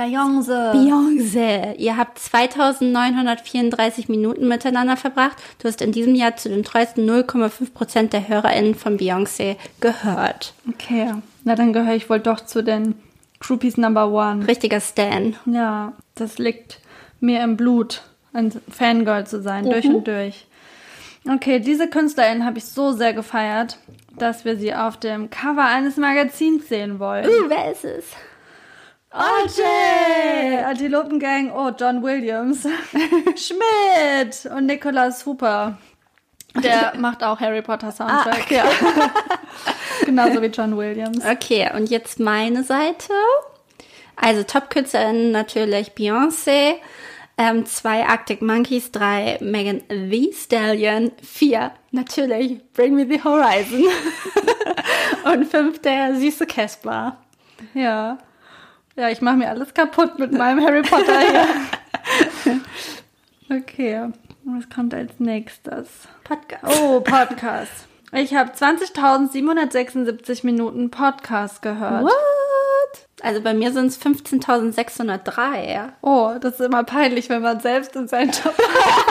Beyoncé. 0.01 0.71
Beyoncé. 0.71 1.75
Ihr 1.77 1.95
habt 1.97 2.17
2934 2.17 4.09
Minuten 4.09 4.47
miteinander 4.47 4.97
verbracht. 4.97 5.37
Du 5.59 5.67
hast 5.67 5.81
in 5.81 5.91
diesem 5.91 6.15
Jahr 6.15 6.35
zu 6.35 6.49
den 6.49 6.63
treuesten 6.63 7.07
0,5 7.07 7.73
Prozent 7.73 8.13
der 8.13 8.27
HörerInnen 8.27 8.75
von 8.75 8.97
Beyoncé 8.97 9.57
gehört. 9.79 10.53
Okay. 10.67 11.13
Na, 11.43 11.55
dann 11.55 11.73
gehöre 11.73 11.95
ich 11.95 12.09
wohl 12.09 12.19
doch 12.19 12.39
zu 12.39 12.63
den 12.63 12.95
Groupies 13.39 13.77
Number 13.77 14.11
One. 14.11 14.47
Richtiger 14.47 14.79
Stan. 14.79 15.35
Ja, 15.45 15.93
das 16.15 16.37
liegt 16.37 16.79
mir 17.19 17.43
im 17.43 17.57
Blut, 17.57 18.01
ein 18.33 18.51
Fangirl 18.69 19.27
zu 19.27 19.41
sein, 19.41 19.65
durch 19.65 19.85
und 19.85 20.07
durch. 20.07 20.47
Okay, 21.29 21.59
diese 21.59 21.87
KünstlerInnen 21.87 22.45
habe 22.45 22.57
ich 22.57 22.65
so 22.65 22.91
sehr 22.91 23.13
gefeiert, 23.13 23.77
dass 24.17 24.45
wir 24.45 24.57
sie 24.57 24.73
auf 24.73 24.97
dem 24.97 25.29
Cover 25.29 25.65
eines 25.65 25.97
Magazins 25.97 26.67
sehen 26.67 26.99
wollen. 26.99 27.25
Uh, 27.25 27.49
wer 27.49 27.71
ist 27.71 27.85
es? 27.85 28.05
Archie! 29.11 30.57
Antilopengang, 30.65 31.51
oh, 31.51 31.71
John 31.77 32.01
Williams. 32.01 32.63
Schmidt 33.35 34.51
und 34.55 34.65
Nicholas 34.65 35.25
Hooper. 35.25 35.77
Der 36.63 36.93
macht 36.97 37.23
auch 37.23 37.39
Harry 37.39 37.61
Potter 37.61 37.91
Soundtrack. 37.91 38.45
Ah, 38.51 38.53
ja. 38.53 38.65
Genauso 40.05 40.41
wie 40.41 40.47
John 40.47 40.77
Williams. 40.77 41.23
Okay, 41.25 41.69
und 41.75 41.89
jetzt 41.89 42.19
meine 42.19 42.63
Seite. 42.63 43.13
Also 44.15 44.43
Top-Künstlerin 44.43 45.31
natürlich 45.31 45.91
Beyoncé, 45.91 46.75
ähm, 47.37 47.65
zwei 47.65 48.05
Arctic 48.05 48.41
Monkeys, 48.41 48.91
drei 48.91 49.37
Megan 49.41 49.81
Thee 49.87 50.31
Stallion, 50.33 51.11
vier 51.23 51.71
natürlich 51.91 52.59
Bring 52.73 52.95
Me 52.95 53.07
the 53.09 53.23
Horizon 53.23 53.85
und 55.25 55.45
fünf 55.45 55.81
der 55.81 56.15
süße 56.15 56.45
Casper. 56.45 57.17
Ja. 57.73 58.17
Ja, 59.01 59.09
ich 59.09 59.19
mache 59.19 59.35
mir 59.37 59.49
alles 59.49 59.73
kaputt 59.73 60.19
mit 60.19 60.31
meinem 60.31 60.63
Harry 60.63 60.83
Potter 60.83 61.19
hier. 61.21 61.47
Okay, 63.49 64.09
was 64.43 64.69
kommt 64.69 64.93
als 64.93 65.19
nächstes? 65.19 66.07
Podcast. 66.23 66.79
Oh, 66.79 67.01
Podcast. 67.01 67.87
Ich 68.13 68.35
habe 68.35 68.51
20.776 68.51 70.45
Minuten 70.45 70.91
Podcast 70.91 71.63
gehört. 71.63 72.03
What? 72.03 72.11
Also 73.23 73.41
bei 73.41 73.55
mir 73.55 73.73
sind 73.73 73.87
es 73.87 73.99
15.603. 73.99 75.93
Oh, 76.01 76.35
das 76.39 76.59
ist 76.59 76.61
immer 76.61 76.83
peinlich, 76.83 77.27
wenn 77.29 77.41
man 77.41 77.59
selbst 77.59 77.95
in 77.95 78.07
seinen 78.07 78.31
Top 78.31 78.53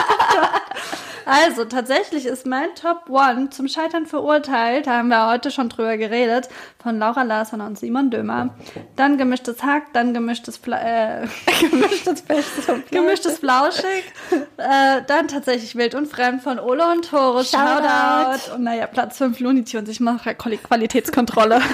Also, 1.25 1.65
tatsächlich 1.65 2.25
ist 2.25 2.45
mein 2.45 2.73
Top 2.75 3.09
One 3.09 3.49
zum 3.49 3.67
Scheitern 3.67 4.05
verurteilt, 4.05 4.87
da 4.87 4.97
haben 4.97 5.09
wir 5.09 5.27
heute 5.27 5.51
schon 5.51 5.69
drüber 5.69 5.97
geredet, 5.97 6.49
von 6.81 6.97
Laura 6.99 7.23
Larsson 7.23 7.61
und 7.61 7.77
Simon 7.77 8.09
Dömer. 8.11 8.55
Dann 8.95 9.17
gemischtes 9.17 9.63
Hack, 9.63 9.93
dann 9.93 10.13
gemischtes, 10.13 10.57
Fla 10.57 11.21
äh, 11.23 11.27
gemischtes, 11.69 12.23
gemischtes 12.89 13.39
Flauschig. 13.39 14.03
äh, 14.57 15.01
dann 15.07 15.27
tatsächlich 15.27 15.75
Wild 15.75 15.95
und 15.95 16.07
Fremd 16.07 16.41
von 16.41 16.59
Ole 16.59 16.89
und 16.91 17.09
Tore. 17.09 17.43
Shoutout. 17.43 17.83
Shoutout. 17.87 18.55
Und 18.55 18.63
naja, 18.63 18.87
Platz 18.87 19.17
5 19.17 19.39
Looney 19.39 19.63
Tunes. 19.63 19.89
Ich 19.89 19.99
mache 19.99 20.31
Quali- 20.31 20.57
Qualitätskontrolle. 20.57 21.61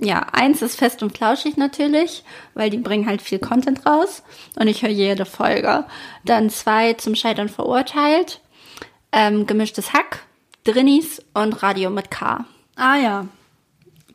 Ja, 0.00 0.26
eins 0.30 0.62
ist 0.62 0.78
fest 0.78 1.02
und 1.02 1.16
flauschig 1.18 1.56
natürlich, 1.56 2.22
weil 2.54 2.70
die 2.70 2.76
bringen 2.78 3.08
halt 3.08 3.20
viel 3.20 3.40
Content 3.40 3.84
raus 3.84 4.22
und 4.54 4.68
ich 4.68 4.82
höre 4.82 4.90
jede 4.90 5.24
Folge. 5.24 5.86
Dann 6.24 6.50
zwei 6.50 6.92
zum 6.92 7.16
Scheitern 7.16 7.48
verurteilt, 7.48 8.40
ähm, 9.12 9.46
gemischtes 9.46 9.92
Hack, 9.92 10.20
Drinnies 10.64 11.22
und 11.34 11.62
Radio 11.62 11.90
mit 11.90 12.10
K. 12.10 12.44
ah 12.76 12.96
ja. 12.96 13.26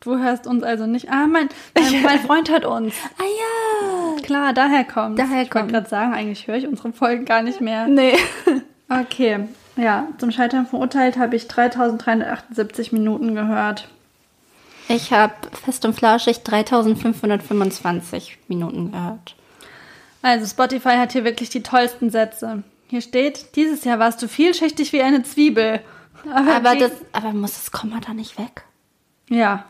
Du 0.00 0.18
hörst 0.18 0.46
uns 0.46 0.62
also 0.62 0.86
nicht. 0.86 1.10
Ah, 1.10 1.26
mein, 1.26 1.48
mein, 1.74 2.02
mein 2.02 2.20
Freund 2.20 2.50
hört 2.50 2.66
uns. 2.66 2.92
Ah 3.18 3.22
ja. 3.22 4.22
Klar, 4.22 4.52
daher 4.52 4.84
kommt. 4.84 5.18
Daher 5.18 5.42
ich 5.42 5.48
wollte 5.48 5.50
kommt. 5.50 5.72
gerade 5.72 5.88
sagen, 5.88 6.12
eigentlich 6.12 6.46
höre 6.46 6.56
ich 6.56 6.66
unsere 6.66 6.92
Folgen 6.92 7.24
gar 7.24 7.42
nicht 7.42 7.60
mehr. 7.60 7.86
Nee. 7.88 8.16
Okay, 8.86 9.48
ja, 9.76 10.08
zum 10.18 10.30
Scheitern 10.30 10.66
verurteilt 10.66 11.16
habe 11.16 11.34
ich 11.36 11.48
3378 11.48 12.92
Minuten 12.92 13.34
gehört. 13.34 13.88
Ich 14.88 15.10
habe 15.12 15.32
fest 15.64 15.86
und 15.86 15.94
flauschig 15.94 16.42
3525 16.42 18.38
Minuten 18.48 18.92
gehört. 18.92 19.34
Also 20.20 20.46
Spotify 20.46 20.96
hat 20.96 21.12
hier 21.12 21.24
wirklich 21.24 21.48
die 21.48 21.62
tollsten 21.62 22.10
Sätze. 22.10 22.62
Hier 22.88 23.00
steht, 23.00 23.56
dieses 23.56 23.84
Jahr 23.84 23.98
warst 23.98 24.22
du 24.22 24.28
vielschichtig 24.28 24.92
wie 24.92 25.02
eine 25.02 25.22
Zwiebel. 25.22 25.80
Aber 26.32 26.72
die- 26.74 26.80
das, 26.80 26.92
aber 27.12 27.32
muss 27.32 27.54
das 27.54 27.70
Komma 27.70 28.00
da 28.06 28.14
nicht 28.14 28.38
weg? 28.38 28.64
Ja, 29.28 29.64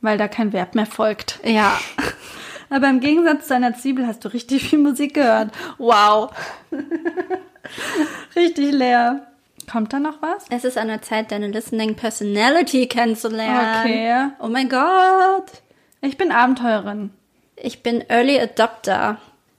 weil 0.00 0.18
da 0.18 0.28
kein 0.28 0.52
Verb 0.52 0.74
mehr 0.74 0.86
folgt. 0.86 1.40
Ja. 1.44 1.78
Aber 2.68 2.88
im 2.90 2.98
Gegensatz 2.98 3.46
zu 3.46 3.54
einer 3.54 3.76
Zwiebel 3.76 4.08
hast 4.08 4.24
du 4.24 4.28
richtig 4.32 4.68
viel 4.68 4.80
Musik 4.80 5.14
gehört. 5.14 5.52
Wow. 5.78 6.32
richtig 8.34 8.72
leer. 8.72 9.26
Kommt 9.70 9.92
da 9.92 9.98
noch 9.98 10.22
was? 10.22 10.44
Es 10.50 10.64
ist 10.64 10.78
an 10.78 10.88
der 10.88 11.02
Zeit, 11.02 11.30
deine 11.32 11.48
Listening 11.48 11.94
Personality 11.96 12.86
kennenzulernen. 12.88 13.80
Okay. 13.84 14.26
Oh 14.40 14.48
mein 14.48 14.68
Gott. 14.68 15.62
Ich 16.00 16.16
bin 16.16 16.30
Abenteurerin. 16.30 17.10
Ich 17.56 17.82
bin 17.82 18.04
Early 18.08 18.38
Adopter. 18.40 19.18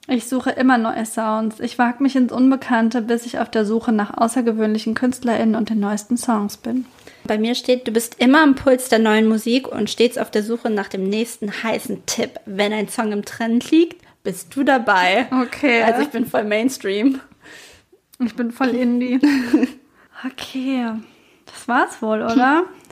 Ich 0.10 0.28
suche 0.28 0.52
immer 0.52 0.78
neue 0.78 1.06
Sounds. 1.06 1.60
Ich 1.60 1.78
wage 1.78 2.02
mich 2.02 2.16
ins 2.16 2.32
Unbekannte, 2.32 3.02
bis 3.02 3.26
ich 3.26 3.40
auf 3.40 3.52
der 3.52 3.66
Suche 3.66 3.92
nach 3.92 4.18
außergewöhnlichen 4.18 4.94
KünstlerInnen 4.94 5.56
und 5.56 5.70
den 5.70 5.82
neuesten 5.82 6.16
Songs 6.16 6.56
bin. 6.56 6.86
Bei 7.26 7.38
mir 7.38 7.56
steht, 7.56 7.88
du 7.88 7.92
bist 7.92 8.16
immer 8.20 8.42
am 8.42 8.56
Puls 8.56 8.88
der 8.88 9.00
neuen 9.00 9.28
Musik 9.28 9.68
und 9.68 9.90
stets 9.90 10.18
auf 10.18 10.32
der 10.32 10.44
Suche 10.44 10.70
nach 10.70 10.88
dem 10.88 11.04
nächsten 11.04 11.52
heißen 11.62 12.06
Tipp. 12.06 12.40
Wenn 12.46 12.72
ein 12.72 12.88
Song 12.88 13.12
im 13.12 13.26
Trend 13.26 13.70
liegt, 13.70 14.02
bist 14.24 14.56
du 14.56 14.64
dabei. 14.64 15.28
Okay. 15.44 15.84
Also 15.84 16.04
ich 16.04 16.10
bin 16.10 16.26
voll 16.26 16.46
Mainstream. 16.46 17.20
Ich 18.24 18.34
bin 18.34 18.52
voll 18.52 18.70
Indie. 18.70 19.20
okay. 20.26 20.86
Das 21.46 21.68
war's 21.68 22.02
wohl, 22.02 22.22
oder? 22.22 22.64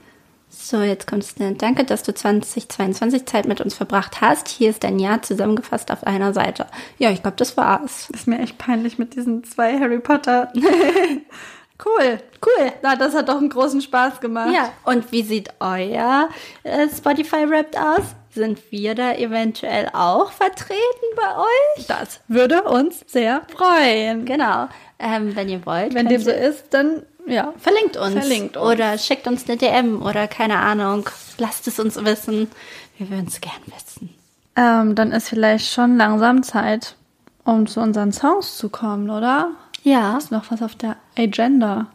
So, 0.58 0.82
jetzt 0.82 1.06
kommt 1.06 1.24
es. 1.24 1.36
Danke, 1.36 1.84
dass 1.84 2.04
du 2.04 2.14
2022 2.14 3.26
Zeit 3.26 3.46
mit 3.46 3.62
uns 3.62 3.76
verbracht 3.76 4.22
hast. 4.22 4.48
Hier 4.48 4.70
ist 4.70 4.84
dein 4.84 5.00
Jahr 5.00 5.22
zusammengefasst 5.22 5.92
auf 5.92 6.06
einer 6.06 6.34
Seite. 6.34 6.66
Ja, 6.98 7.12
ich 7.12 7.22
glaube, 7.22 7.38
das 7.38 7.56
war's. 7.58 8.10
Ist 8.12 8.28
mir 8.28 8.40
echt 8.40 8.58
peinlich 8.58 8.98
mit 8.98 9.16
diesen 9.16 9.44
zwei 9.44 9.80
Harry 9.80 10.00
Potter. 10.00 10.52
cool, 11.86 12.20
cool. 12.46 12.72
Na, 12.82 12.96
das 12.96 13.14
hat 13.14 13.30
doch 13.30 13.38
einen 13.38 13.50
großen 13.50 13.82
Spaß 13.82 14.22
gemacht. 14.22 14.54
Ja, 14.54 14.72
und 14.86 15.12
wie 15.12 15.24
sieht 15.24 15.50
euer 15.60 16.30
äh, 16.64 16.88
Spotify 16.90 17.50
Wrapped 17.50 17.78
aus? 17.78 18.16
Sind 18.32 18.60
wir 18.72 18.96
da 18.96 19.14
eventuell 19.14 19.90
auch 19.94 20.32
vertreten 20.32 20.76
bei 21.16 21.38
euch? 21.38 21.88
Das 21.88 22.22
würde 22.28 22.64
uns 22.64 23.04
sehr 23.08 23.44
freuen. 23.56 24.26
Genau. 24.26 24.68
Ähm, 25.00 25.36
wenn 25.36 25.50
ihr 25.50 25.66
wollt. 25.66 25.94
Wenn 25.94 26.08
dem 26.08 26.22
so 26.22 26.32
ist, 26.32 26.74
dann 26.74 27.04
ja. 27.28 27.54
Verlinkt 27.58 27.98
uns. 27.98 28.14
Verlinkt 28.14 28.58
uns. 28.58 28.66
Oder 28.66 28.98
schickt 28.98 29.28
uns 29.28 29.48
eine 29.48 29.58
DM 29.58 30.02
oder 30.02 30.28
keine 30.28 30.58
Ahnung. 30.60 31.10
Lasst 31.38 31.68
es 31.68 31.80
uns 31.80 32.04
wissen. 32.04 32.50
Wir 32.98 33.10
würden 33.10 33.28
es 33.28 33.42
gern 33.42 33.54
wissen. 33.66 34.14
Ähm, 34.56 34.96
dann 34.96 35.12
ist 35.12 35.30
vielleicht 35.30 35.72
schon 35.72 35.98
langsam 35.98 36.44
Zeit, 36.44 36.96
um 37.44 37.68
zu 37.68 37.82
unseren 37.82 38.14
Songs 38.14 38.58
zu 38.58 38.70
kommen, 38.70 39.10
oder? 39.10 39.52
Ja. 39.84 40.18
Ist 40.18 40.32
noch 40.32 40.50
was 40.50 40.62
auf 40.62 40.76
der 40.76 40.98
Agenda? 41.18 41.88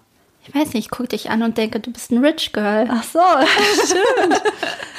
Ich 0.46 0.54
weiß 0.54 0.72
nicht, 0.72 0.86
ich 0.86 0.90
guck 0.90 1.08
dich 1.08 1.30
an 1.30 1.42
und 1.42 1.58
denke, 1.58 1.80
du 1.80 1.90
bist 1.90 2.10
ein 2.10 2.24
Rich 2.24 2.52
Girl. 2.52 2.88
Ach 2.90 3.04
so, 3.04 3.20
stimmt. 3.84 4.42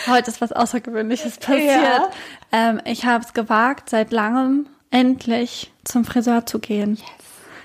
Heute 0.08 0.30
ist 0.30 0.42
was 0.42 0.52
Außergewöhnliches 0.52 1.38
passiert. 1.38 1.84
Ja. 1.84 2.10
Ähm, 2.52 2.82
ich 2.86 3.06
habe 3.06 3.24
es 3.24 3.34
gewagt, 3.34 3.90
seit 3.90 4.12
langem 4.12 4.68
endlich 4.92 5.72
zum 5.84 6.06
Friseur 6.06 6.46
zu 6.46 6.60
gehen. 6.60 7.00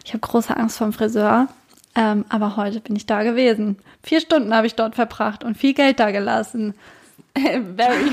Ich 0.05 0.13
habe 0.13 0.21
große 0.21 0.57
Angst 0.57 0.79
vom 0.79 0.93
Friseur, 0.93 1.49
ähm, 1.97 2.25
aber 2.29 2.57
heute 2.57 2.81
bin 2.81 2.97
ich 2.97 3.07
da 3.07 3.23
gewesen. 3.23 3.79
Vier 4.03 4.21
Stunden 4.21 4.55
habe 4.55 4.67
ich 4.67 4.75
dort 4.75 4.95
verbracht 4.95 5.45
und 5.45 5.57
viel 5.57 5.75
Geld 5.75 6.01
da 6.01 6.11
gelassen. 6.11 6.75
very, 7.37 8.11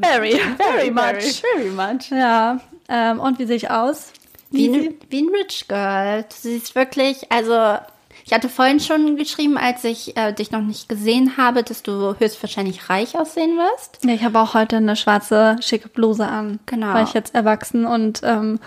Very, 0.00 0.40
very 0.56 0.90
much. 0.90 1.42
very 1.42 1.70
much. 1.70 2.10
Ja, 2.10 2.60
ähm, 2.88 3.20
und 3.20 3.38
wie 3.38 3.46
sehe 3.46 3.56
ich 3.56 3.70
aus? 3.70 4.12
Wie 4.50 4.68
ein, 4.68 4.94
wie 5.10 5.22
ein 5.22 5.28
Rich 5.28 5.66
Girl. 5.68 6.22
Du 6.22 6.34
siehst 6.36 6.74
wirklich, 6.74 7.30
also 7.32 7.78
ich 8.24 8.32
hatte 8.32 8.48
vorhin 8.48 8.80
schon 8.80 9.16
geschrieben, 9.16 9.58
als 9.58 9.84
ich 9.84 10.16
äh, 10.16 10.32
dich 10.32 10.50
noch 10.50 10.62
nicht 10.62 10.88
gesehen 10.88 11.36
habe, 11.36 11.62
dass 11.62 11.82
du 11.82 12.14
höchstwahrscheinlich 12.18 12.88
reich 12.88 13.18
aussehen 13.18 13.56
wirst. 13.56 14.04
Ja, 14.04 14.14
ich 14.14 14.22
habe 14.24 14.38
auch 14.38 14.54
heute 14.54 14.76
eine 14.76 14.96
schwarze, 14.96 15.56
schicke 15.60 15.88
Bluse 15.88 16.26
an. 16.26 16.60
Genau. 16.66 16.94
Weil 16.94 17.04
ich 17.04 17.12
jetzt 17.12 17.34
erwachsen 17.34 17.84
und 17.84 18.20
ähm, 18.24 18.60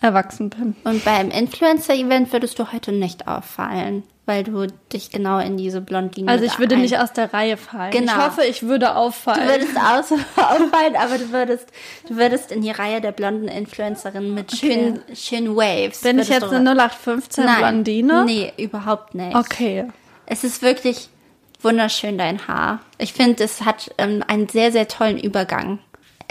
erwachsen 0.00 0.50
bin. 0.50 0.76
Und 0.84 1.04
beim 1.04 1.30
Influencer-Event 1.30 2.32
würdest 2.32 2.58
du 2.58 2.72
heute 2.72 2.92
nicht 2.92 3.28
auffallen, 3.28 4.02
weil 4.24 4.44
du 4.44 4.66
dich 4.92 5.10
genau 5.10 5.38
in 5.38 5.56
diese 5.56 5.80
Blondine 5.80 6.30
Also 6.30 6.44
ich 6.44 6.58
würde 6.58 6.76
nicht 6.76 6.98
aus 6.98 7.12
der 7.12 7.32
Reihe 7.34 7.56
fallen. 7.56 7.90
Genau. 7.90 8.12
Ich 8.12 8.18
hoffe, 8.18 8.44
ich 8.44 8.62
würde 8.62 8.96
auffallen. 8.96 9.46
Du 9.46 9.52
würdest 9.52 9.76
aus 9.76 10.12
auffallen, 10.36 10.96
aber 10.96 11.18
du 11.18 11.30
würdest, 11.32 11.68
du 12.08 12.16
würdest 12.16 12.50
in 12.50 12.62
die 12.62 12.70
Reihe 12.70 13.00
der 13.00 13.12
blonden 13.12 13.48
Influencerinnen 13.48 14.34
mit 14.34 14.56
schönen, 14.56 15.02
schönen 15.14 15.54
Waves. 15.54 16.00
Bin 16.00 16.18
ich 16.18 16.28
jetzt 16.28 16.44
eine 16.44 16.70
0815 16.70 17.44
Nein, 17.44 17.58
Blondine? 17.58 18.24
Nee, 18.24 18.52
überhaupt 18.56 19.14
nicht. 19.14 19.36
Okay. 19.36 19.86
Es 20.24 20.44
ist 20.44 20.62
wirklich 20.62 21.10
wunderschön, 21.60 22.16
dein 22.16 22.46
Haar. 22.48 22.80
Ich 22.98 23.12
finde, 23.12 23.44
es 23.44 23.62
hat 23.62 23.90
ähm, 23.98 24.24
einen 24.26 24.48
sehr, 24.48 24.72
sehr 24.72 24.88
tollen 24.88 25.18
Übergang. 25.18 25.80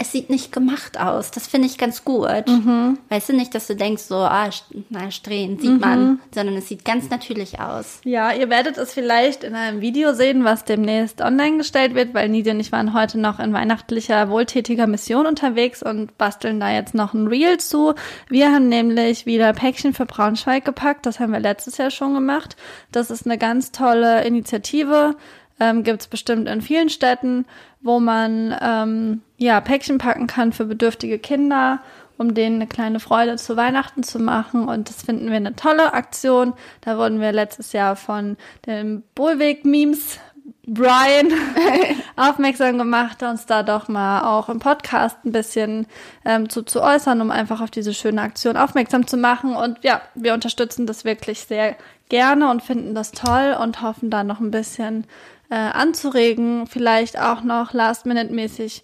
Es 0.02 0.12
sieht 0.12 0.30
nicht 0.30 0.50
gemacht 0.50 0.98
aus. 0.98 1.30
Das 1.30 1.46
finde 1.46 1.66
ich 1.66 1.76
ganz 1.76 2.06
gut. 2.06 2.48
Mhm. 2.48 2.98
Weißt 3.10 3.28
du 3.28 3.32
nicht, 3.34 3.54
dass 3.54 3.66
du 3.66 3.76
denkst, 3.76 4.04
so, 4.04 4.16
ah, 4.16 4.48
na, 4.88 5.10
Strähnen 5.10 5.58
sieht 5.58 5.78
man, 5.78 6.20
sondern 6.34 6.56
es 6.56 6.68
sieht 6.68 6.86
ganz 6.86 7.10
natürlich 7.10 7.60
aus. 7.60 8.00
Ja, 8.04 8.32
ihr 8.32 8.48
werdet 8.48 8.78
es 8.78 8.94
vielleicht 8.94 9.44
in 9.44 9.54
einem 9.54 9.82
Video 9.82 10.14
sehen, 10.14 10.42
was 10.42 10.64
demnächst 10.64 11.20
online 11.20 11.58
gestellt 11.58 11.94
wird, 11.94 12.14
weil 12.14 12.30
Nidia 12.30 12.54
und 12.54 12.60
ich 12.60 12.72
waren 12.72 12.94
heute 12.94 13.20
noch 13.20 13.38
in 13.40 13.52
weihnachtlicher, 13.52 14.30
wohltätiger 14.30 14.86
Mission 14.86 15.26
unterwegs 15.26 15.82
und 15.82 16.16
basteln 16.16 16.60
da 16.60 16.70
jetzt 16.70 16.94
noch 16.94 17.12
ein 17.12 17.26
Reel 17.26 17.58
zu. 17.58 17.92
Wir 18.30 18.52
haben 18.52 18.70
nämlich 18.70 19.26
wieder 19.26 19.52
Päckchen 19.52 19.92
für 19.92 20.06
Braunschweig 20.06 20.64
gepackt. 20.64 21.04
Das 21.04 21.20
haben 21.20 21.34
wir 21.34 21.40
letztes 21.40 21.76
Jahr 21.76 21.90
schon 21.90 22.14
gemacht. 22.14 22.56
Das 22.90 23.10
ist 23.10 23.26
eine 23.26 23.36
ganz 23.36 23.70
tolle 23.70 24.24
Initiative 24.24 25.14
ähm, 25.60 25.84
gibt 25.84 26.00
es 26.00 26.06
bestimmt 26.08 26.48
in 26.48 26.62
vielen 26.62 26.88
Städten, 26.88 27.46
wo 27.80 28.00
man 28.00 28.56
ähm, 28.60 29.22
ja 29.36 29.60
Päckchen 29.60 29.98
packen 29.98 30.26
kann 30.26 30.52
für 30.52 30.64
bedürftige 30.64 31.18
Kinder, 31.18 31.80
um 32.18 32.34
denen 32.34 32.56
eine 32.56 32.66
kleine 32.66 33.00
Freude 33.00 33.36
zu 33.36 33.56
Weihnachten 33.56 34.02
zu 34.02 34.18
machen. 34.18 34.68
Und 34.68 34.88
das 34.88 35.02
finden 35.02 35.28
wir 35.28 35.36
eine 35.36 35.56
tolle 35.56 35.94
Aktion. 35.94 36.54
Da 36.80 36.98
wurden 36.98 37.20
wir 37.20 37.32
letztes 37.32 37.72
Jahr 37.72 37.96
von 37.96 38.36
den 38.66 39.02
Bullweg-Memes 39.14 40.18
Brian 40.66 41.32
aufmerksam 42.16 42.78
gemacht, 42.78 43.22
uns 43.22 43.46
da 43.46 43.62
doch 43.62 43.88
mal 43.88 44.22
auch 44.22 44.48
im 44.48 44.58
Podcast 44.58 45.16
ein 45.24 45.32
bisschen 45.32 45.86
ähm, 46.24 46.48
zu, 46.48 46.62
zu 46.62 46.82
äußern, 46.82 47.20
um 47.20 47.30
einfach 47.30 47.60
auf 47.60 47.70
diese 47.70 47.94
schöne 47.94 48.22
Aktion 48.22 48.56
aufmerksam 48.56 49.06
zu 49.06 49.16
machen. 49.16 49.56
Und 49.56 49.82
ja, 49.82 50.00
wir 50.14 50.34
unterstützen 50.34 50.86
das 50.86 51.04
wirklich 51.04 51.40
sehr 51.40 51.76
gerne 52.08 52.50
und 52.50 52.62
finden 52.62 52.94
das 52.94 53.12
toll 53.12 53.56
und 53.60 53.82
hoffen 53.82 54.10
da 54.10 54.22
noch 54.22 54.40
ein 54.40 54.50
bisschen 54.50 55.06
äh, 55.50 55.54
anzuregen, 55.54 56.66
vielleicht 56.66 57.18
auch 57.20 57.42
noch 57.42 57.72
last-minute-mäßig 57.72 58.82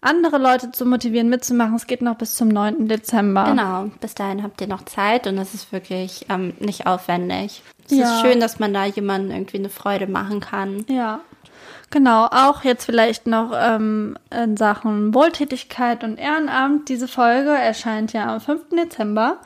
andere 0.00 0.36
Leute 0.38 0.70
zu 0.70 0.84
motivieren, 0.84 1.28
mitzumachen. 1.30 1.76
Es 1.76 1.86
geht 1.86 2.02
noch 2.02 2.16
bis 2.16 2.34
zum 2.36 2.48
9. 2.48 2.88
Dezember. 2.88 3.44
Genau, 3.44 3.90
bis 4.00 4.14
dahin 4.14 4.42
habt 4.42 4.60
ihr 4.60 4.66
noch 4.66 4.84
Zeit 4.84 5.26
und 5.26 5.38
es 5.38 5.54
ist 5.54 5.72
wirklich 5.72 6.26
ähm, 6.28 6.52
nicht 6.60 6.86
aufwendig. 6.86 7.62
Es 7.86 7.96
Ja. 7.96 8.04
ist 8.16 8.20
schön, 8.20 8.38
dass 8.38 8.58
man 8.58 8.74
da 8.74 8.84
jemandem 8.84 9.30
irgendwie 9.34 9.58
eine 9.58 9.70
Freude 9.70 10.06
machen 10.06 10.40
kann. 10.40 10.84
Ja. 10.88 11.20
Genau, 11.90 12.26
auch 12.26 12.64
jetzt 12.64 12.84
vielleicht 12.84 13.26
noch 13.26 13.52
ähm, 13.54 14.18
in 14.30 14.56
Sachen 14.56 15.14
Wohltätigkeit 15.14 16.02
und 16.04 16.18
Ehrenamt. 16.18 16.88
Diese 16.88 17.08
Folge 17.08 17.50
erscheint 17.50 18.12
ja 18.12 18.34
am 18.34 18.40
5. 18.40 18.70
Dezember, 18.76 19.38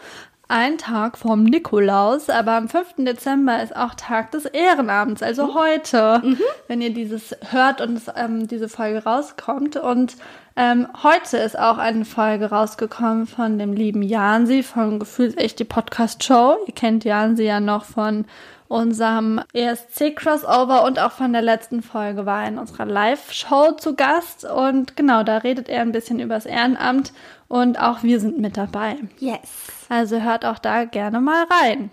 ein 0.49 0.79
Tag 0.79 1.19
vom 1.19 1.45
Nikolaus, 1.45 2.31
aber 2.31 2.53
am 2.53 2.69
5. 2.69 2.95
Dezember 2.99 3.63
ist 3.63 3.77
auch 3.77 3.95
Tag 3.95 4.31
des 4.31 4.47
Ehrenamts, 4.47 5.23
also 5.23 5.55
heute, 5.55 6.23
wenn 6.69 6.81
ihr 6.81 6.93
dieses 6.93 7.37
hört 7.51 7.83
und 7.83 8.01
ähm, 8.17 8.49
diese 8.49 8.71
Folge 8.71 9.05
rauskommt. 9.05 9.77
Und 9.77 10.17
ähm, 10.57 10.89
heute 11.03 11.37
ist 11.37 11.59
auch 11.59 11.77
eine 11.77 12.07
Folge 12.07 12.47
rausgekommen 12.47 13.27
von 13.27 13.59
dem 13.59 13.75
lieben 13.75 14.03
Jansi 14.03 14.63
von 14.63 14.99
Gefühlsecht 14.99 15.59
die 15.59 15.65
Podcast-Show. 15.65 16.57
Ihr 16.67 16.75
kennt 16.75 17.05
Jansi 17.05 17.45
ja 17.45 17.61
noch 17.61 17.85
von 17.85 18.25
unserem 18.69 19.41
ESC-Crossover 19.55 20.85
und 20.85 20.99
auch 20.99 21.13
von 21.13 21.33
der 21.33 21.43
letzten 21.43 21.83
Folge 21.83 22.27
war 22.27 22.43
er 22.43 22.49
in 22.49 22.59
unserer 22.59 22.85
Live-Show 22.87 23.73
zu 23.73 23.95
Gast. 23.97 24.45
Und 24.45 24.97
genau, 24.97 25.23
da 25.23 25.39
redet 25.39 25.69
er 25.69 25.83
ein 25.83 25.93
bisschen 25.93 26.21
über 26.21 26.35
das 26.35 26.47
Ehrenamt 26.47 27.13
und 27.49 27.81
auch 27.81 28.03
wir 28.03 28.21
sind 28.21 28.39
mit 28.39 28.57
dabei. 28.57 28.97
Yes. 29.19 29.41
Also 29.89 30.21
hört 30.21 30.45
auch 30.45 30.59
da 30.59 30.85
gerne 30.85 31.21
mal 31.21 31.45
rein. 31.45 31.91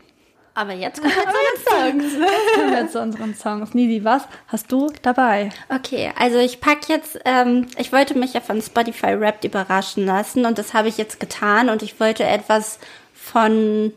Aber 0.57 0.71
jetzt 0.71 1.01
kommen 1.01 1.13
wir 1.13 1.91
zu 1.91 1.99
den 1.99 2.09
Songs. 2.09 2.29
Kommen 2.55 2.71
wir 2.71 2.89
zu 2.89 3.01
unseren 3.01 3.35
Songs. 3.35 3.73
Nidi, 3.73 4.05
was 4.05 4.23
hast 4.47 4.71
du 4.71 4.89
dabei? 5.01 5.49
Okay, 5.67 6.13
also 6.17 6.37
ich 6.37 6.61
pack 6.61 6.87
jetzt, 6.87 7.19
ähm, 7.25 7.67
ich 7.77 7.91
wollte 7.91 8.17
mich 8.17 8.33
ja 8.33 8.39
von 8.39 8.61
Spotify 8.61 9.19
Wrapped 9.19 9.43
überraschen 9.43 10.05
lassen 10.05 10.45
und 10.45 10.57
das 10.57 10.73
habe 10.73 10.87
ich 10.87 10.97
jetzt 10.97 11.19
getan 11.19 11.67
und 11.69 11.83
ich 11.83 11.99
wollte 11.99 12.23
etwas 12.23 12.79
von 13.13 13.91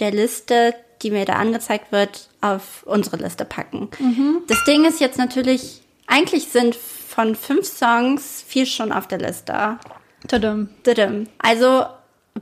der 0.00 0.10
Liste, 0.10 0.74
die 1.02 1.12
mir 1.12 1.24
da 1.24 1.34
angezeigt 1.34 1.92
wird, 1.92 2.28
auf 2.40 2.82
unsere 2.84 3.16
Liste 3.16 3.44
packen. 3.44 3.88
Das 4.48 4.64
Ding 4.64 4.84
ist 4.84 4.98
jetzt 4.98 5.18
natürlich, 5.18 5.82
eigentlich 6.08 6.48
sind 6.48 6.74
von 6.74 7.36
fünf 7.36 7.66
Songs 7.66 8.44
vier 8.46 8.66
schon 8.66 8.90
auf 8.90 9.06
der 9.06 9.18
Liste. 9.18 9.78
Tadam. 10.26 10.68
Tudum. 10.82 11.26
Also 11.38 11.84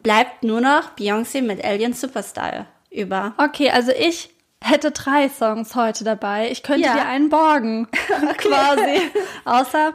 bleibt 0.02 0.42
nur 0.42 0.60
noch 0.60 0.96
Beyoncé 0.98 1.42
mit 1.42 1.64
Alien 1.64 1.92
Superstar 1.92 2.66
über. 2.90 3.34
Okay, 3.38 3.70
also 3.70 3.92
ich 3.92 4.30
hätte 4.62 4.90
drei 4.90 5.28
Songs 5.28 5.74
heute 5.74 6.04
dabei. 6.04 6.50
Ich 6.50 6.62
könnte 6.62 6.86
Ja. 6.86 6.94
dir 6.94 7.06
einen 7.06 7.28
borgen, 7.28 7.88
quasi. 8.38 9.00
Außer 9.44 9.94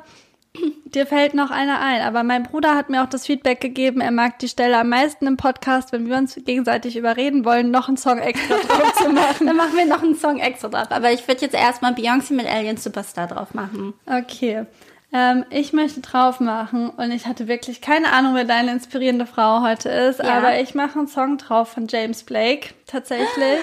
dir 0.86 1.06
fällt 1.08 1.34
noch 1.34 1.50
einer 1.50 1.80
ein. 1.80 2.02
Aber 2.02 2.24
mein 2.24 2.44
Bruder 2.44 2.76
hat 2.76 2.90
mir 2.90 3.02
auch 3.04 3.10
das 3.10 3.26
Feedback 3.26 3.62
gegeben, 3.62 4.02
er 4.02 4.12
mag 4.12 4.38
die 4.40 4.48
Stelle 4.50 4.78
am 4.78 4.90
meisten 4.90 5.26
im 5.26 5.38
Podcast, 5.38 5.92
wenn 5.94 6.10
wir 6.10 6.18
uns 6.18 6.36
gegenseitig 6.36 6.98
überreden 6.98 7.46
wollen, 7.46 7.72
noch 7.72 7.88
einen 7.88 7.98
Song 7.98 8.20
extra 8.20 8.56
drauf 8.58 8.94
zu 8.96 9.10
machen. 9.14 9.48
Dann 9.48 9.56
machen 9.56 9.76
wir 9.78 9.86
noch 9.86 10.04
einen 10.04 10.16
Song 10.16 10.40
extra 10.40 10.68
drauf. 10.70 10.88
Aber 10.92 11.12
ich 11.12 11.28
würde 11.28 11.42
jetzt 11.42 11.56
erstmal 11.56 11.94
Beyoncé 11.94 12.34
mit 12.34 12.46
Alien 12.48 12.78
Superstar 12.78 13.28
drauf 13.28 13.54
machen. 13.54 13.94
Okay. 14.06 14.66
Ähm, 15.14 15.46
ich 15.50 15.74
möchte 15.74 16.00
drauf 16.02 16.40
machen 16.40 16.90
und 16.90 17.12
ich 17.12 17.26
hatte 17.28 17.48
wirklich 17.48 17.82
keine 17.82 18.14
Ahnung, 18.14 18.34
wer 18.36 18.46
deine 18.46 18.72
inspirierende 18.72 19.26
Frau 19.26 19.62
heute 19.62 19.90
ist, 19.90 20.20
Ja. 20.20 20.38
aber 20.38 20.60
ich 20.62 20.74
mache 20.74 21.00
einen 21.00 21.08
Song 21.08 21.38
drauf 21.38 21.70
von 21.70 21.88
James 21.88 22.24
Blake, 22.24 22.70
tatsächlich. 22.88 23.60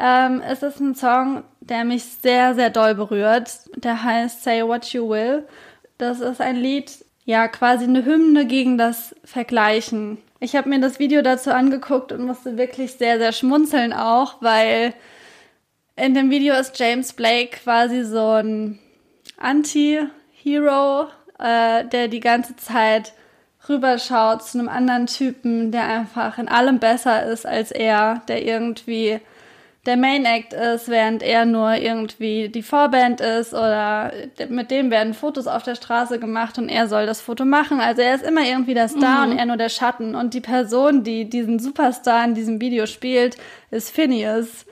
ähm, 0.00 0.42
es 0.46 0.62
ist 0.64 0.80
ein 0.80 0.96
Song, 0.96 1.44
der 1.60 1.84
mich 1.84 2.04
sehr, 2.04 2.54
sehr 2.56 2.70
doll 2.70 2.94
berührt. 2.96 3.50
Der 3.76 4.02
heißt 4.02 4.42
Say 4.42 4.66
What 4.66 4.86
You 4.86 5.08
Will. 5.08 5.46
Das 5.98 6.18
ist 6.20 6.40
ein 6.40 6.56
Lied, 6.56 6.90
ja, 7.24 7.46
quasi 7.46 7.84
eine 7.84 8.04
Hymne 8.04 8.44
gegen 8.46 8.76
das 8.76 9.14
Vergleichen. 9.24 10.18
Ich 10.40 10.56
habe 10.56 10.68
mir 10.68 10.80
das 10.80 10.98
Video 10.98 11.22
dazu 11.22 11.52
angeguckt 11.52 12.10
und 12.10 12.26
musste 12.26 12.58
wirklich 12.58 12.94
sehr, 12.94 13.18
sehr 13.18 13.30
schmunzeln 13.32 13.92
auch, 13.92 14.42
weil 14.42 14.92
in 15.96 16.12
dem 16.14 16.30
Video 16.30 16.54
ist 16.56 16.76
James 16.78 17.12
Blake 17.12 17.58
quasi 17.62 18.02
so 18.04 18.32
ein 18.32 18.80
Anti-Hero, 20.44 21.08
äh, 21.38 21.84
der 21.86 22.08
die 22.08 22.20
ganze 22.20 22.56
Zeit 22.56 23.12
rüberschaut 23.68 24.42
zu 24.42 24.58
einem 24.58 24.68
anderen 24.68 25.06
Typen, 25.06 25.72
der 25.72 25.84
einfach 25.88 26.38
in 26.38 26.48
allem 26.48 26.78
besser 26.78 27.24
ist 27.24 27.46
als 27.46 27.70
er, 27.70 28.22
der 28.28 28.44
irgendwie 28.44 29.20
der 29.86 29.96
Main 29.96 30.24
Act 30.24 30.52
ist, 30.54 30.88
während 30.88 31.22
er 31.22 31.44
nur 31.44 31.74
irgendwie 31.74 32.48
die 32.48 32.62
Vorband 32.62 33.20
ist 33.20 33.52
oder 33.52 34.12
mit 34.48 34.70
dem 34.70 34.90
werden 34.90 35.12
Fotos 35.12 35.46
auf 35.46 35.62
der 35.62 35.74
Straße 35.74 36.18
gemacht 36.18 36.56
und 36.58 36.68
er 36.68 36.88
soll 36.88 37.04
das 37.06 37.20
Foto 37.20 37.44
machen. 37.44 37.80
Also 37.80 38.00
er 38.00 38.14
ist 38.14 38.24
immer 38.24 38.42
irgendwie 38.42 38.74
der 38.74 38.88
Star 38.88 39.28
und 39.28 39.38
er 39.38 39.44
nur 39.44 39.58
der 39.58 39.68
Schatten. 39.68 40.14
Und 40.14 40.32
die 40.32 40.40
Person, 40.40 41.04
die 41.04 41.28
diesen 41.28 41.58
Superstar 41.58 42.24
in 42.24 42.34
diesem 42.34 42.60
Video 42.60 42.86
spielt, 42.86 43.36
ist 43.70 43.90
Phineas. 43.90 44.64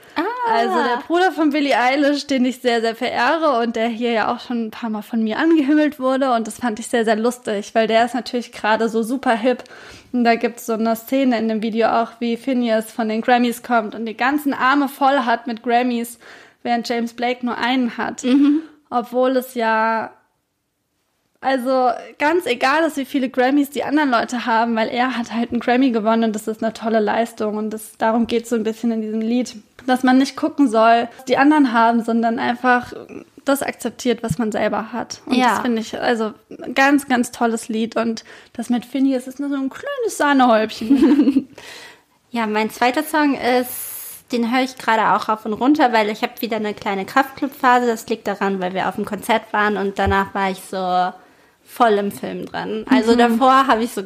Also 0.50 0.74
der 0.74 1.02
Bruder 1.06 1.32
von 1.32 1.50
Billie 1.50 1.78
Eilish, 1.78 2.26
den 2.26 2.44
ich 2.44 2.60
sehr, 2.60 2.80
sehr 2.80 2.94
verehre 2.94 3.60
und 3.60 3.76
der 3.76 3.88
hier 3.88 4.12
ja 4.12 4.34
auch 4.34 4.40
schon 4.40 4.66
ein 4.66 4.70
paar 4.70 4.90
Mal 4.90 5.02
von 5.02 5.22
mir 5.22 5.38
angehimmelt 5.38 6.00
wurde. 6.00 6.32
Und 6.32 6.46
das 6.46 6.58
fand 6.58 6.78
ich 6.78 6.88
sehr, 6.88 7.04
sehr 7.04 7.16
lustig, 7.16 7.74
weil 7.74 7.86
der 7.86 8.06
ist 8.06 8.14
natürlich 8.14 8.50
gerade 8.52 8.88
so 8.88 9.02
super 9.02 9.36
hip. 9.36 9.64
Und 10.12 10.24
da 10.24 10.34
gibt's 10.34 10.66
so 10.66 10.74
eine 10.74 10.94
Szene 10.94 11.38
in 11.38 11.48
dem 11.48 11.62
Video 11.62 11.88
auch, 11.88 12.12
wie 12.20 12.36
Phineas 12.36 12.92
von 12.92 13.08
den 13.08 13.22
Grammys 13.22 13.62
kommt 13.62 13.94
und 13.94 14.04
die 14.04 14.16
ganzen 14.16 14.52
Arme 14.52 14.88
voll 14.88 15.20
hat 15.20 15.46
mit 15.46 15.62
Grammys, 15.62 16.18
während 16.62 16.88
James 16.88 17.14
Blake 17.14 17.44
nur 17.44 17.56
einen 17.56 17.96
hat. 17.96 18.22
Obwohl 18.90 19.36
es 19.36 19.54
ja 19.54 20.12
also 21.42 21.90
ganz 22.18 22.46
egal 22.46 22.84
ist, 22.84 22.96
wie 22.96 23.04
viele 23.04 23.28
Grammys 23.28 23.70
die 23.70 23.84
anderen 23.84 24.10
Leute 24.10 24.46
haben, 24.46 24.74
weil 24.76 24.88
er 24.88 25.16
hat 25.18 25.32
halt 25.32 25.50
einen 25.50 25.60
Grammy 25.60 25.90
gewonnen 25.90 26.24
und 26.24 26.32
das 26.34 26.48
ist 26.48 26.62
eine 26.62 26.72
tolle 26.72 27.00
Leistung 27.00 27.56
und 27.56 27.70
das, 27.70 27.98
darum 27.98 28.26
geht 28.26 28.46
so 28.48 28.56
ein 28.56 28.62
bisschen 28.62 28.92
in 28.92 29.02
diesem 29.02 29.20
Lied, 29.20 29.56
dass 29.86 30.02
man 30.02 30.18
nicht 30.18 30.36
gucken 30.36 30.68
soll, 30.68 31.08
was 31.16 31.24
die 31.26 31.36
anderen 31.36 31.72
haben, 31.72 32.02
sondern 32.02 32.38
einfach 32.38 32.92
das 33.44 33.60
akzeptiert, 33.62 34.22
was 34.22 34.38
man 34.38 34.52
selber 34.52 34.92
hat. 34.92 35.20
Und 35.26 35.34
Ja. 35.34 35.50
das 35.50 35.60
finde 35.60 35.80
ich 35.82 35.98
also 36.00 36.32
ein 36.62 36.74
ganz, 36.74 37.08
ganz 37.08 37.32
tolles 37.32 37.68
Lied 37.68 37.96
und 37.96 38.24
das 38.52 38.70
mit 38.70 38.86
Phineas 38.86 39.26
ist 39.26 39.40
nur 39.40 39.48
so 39.48 39.56
ein 39.56 39.68
kleines 39.68 40.16
Sahnehäubchen. 40.16 41.48
Ja, 42.34 42.46
mein 42.46 42.70
zweiter 42.70 43.02
Song 43.02 43.34
ist, 43.34 44.24
den 44.32 44.50
höre 44.50 44.62
ich 44.62 44.78
gerade 44.78 45.14
auch 45.14 45.28
rauf 45.28 45.44
und 45.44 45.52
runter, 45.52 45.92
weil 45.92 46.08
ich 46.08 46.22
habe 46.22 46.32
wieder 46.40 46.56
eine 46.56 46.72
kleine 46.72 47.04
Kraftclub-Phase. 47.04 47.86
Das 47.86 48.06
liegt 48.08 48.26
daran, 48.26 48.58
weil 48.58 48.72
wir 48.72 48.88
auf 48.88 48.94
dem 48.94 49.04
Konzert 49.04 49.52
waren 49.52 49.76
und 49.76 49.98
danach 49.98 50.32
war 50.34 50.50
ich 50.50 50.62
so 50.62 51.12
voll 51.72 51.92
im 51.92 52.12
Film 52.12 52.46
dran. 52.46 52.84
Also 52.88 53.16
davor 53.16 53.66
habe 53.66 53.82
ich 53.82 53.92
so 53.92 54.02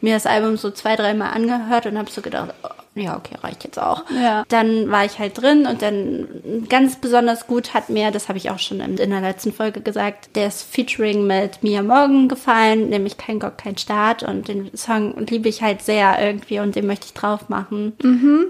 mir 0.00 0.14
das 0.14 0.26
Album 0.26 0.56
so 0.56 0.70
zwei, 0.70 0.96
dreimal 0.96 1.32
angehört 1.32 1.86
und 1.86 1.98
habe 1.98 2.10
so 2.10 2.22
gedacht, 2.22 2.54
oh, 2.62 2.68
ja, 2.94 3.16
okay, 3.16 3.36
reicht 3.42 3.64
jetzt 3.64 3.78
auch. 3.78 4.04
Ja. 4.10 4.44
Dann 4.48 4.90
war 4.90 5.04
ich 5.04 5.18
halt 5.18 5.40
drin 5.40 5.66
und 5.66 5.80
dann 5.80 6.66
ganz 6.68 6.96
besonders 6.96 7.46
gut 7.46 7.74
hat 7.74 7.88
mir, 7.88 8.10
das 8.10 8.28
habe 8.28 8.38
ich 8.38 8.50
auch 8.50 8.58
schon 8.58 8.80
in, 8.80 8.96
der 8.96 9.20
letzten 9.20 9.52
Folge 9.52 9.80
gesagt, 9.80 10.30
das 10.34 10.62
Featuring 10.62 11.26
mit 11.26 11.62
Mia 11.62 11.82
Morgan 11.82 12.28
gefallen, 12.28 12.90
nämlich 12.90 13.16
Kein 13.16 13.40
Gott, 13.40 13.58
kein 13.58 13.78
Staat 13.78 14.22
und 14.22 14.48
den 14.48 14.76
Song 14.76 15.26
liebe 15.26 15.48
ich 15.48 15.62
halt 15.62 15.82
sehr 15.82 16.24
irgendwie 16.24 16.60
und 16.60 16.76
den 16.76 16.86
möchte 16.86 17.06
ich 17.06 17.14
drauf 17.14 17.48
machen, 17.48 17.94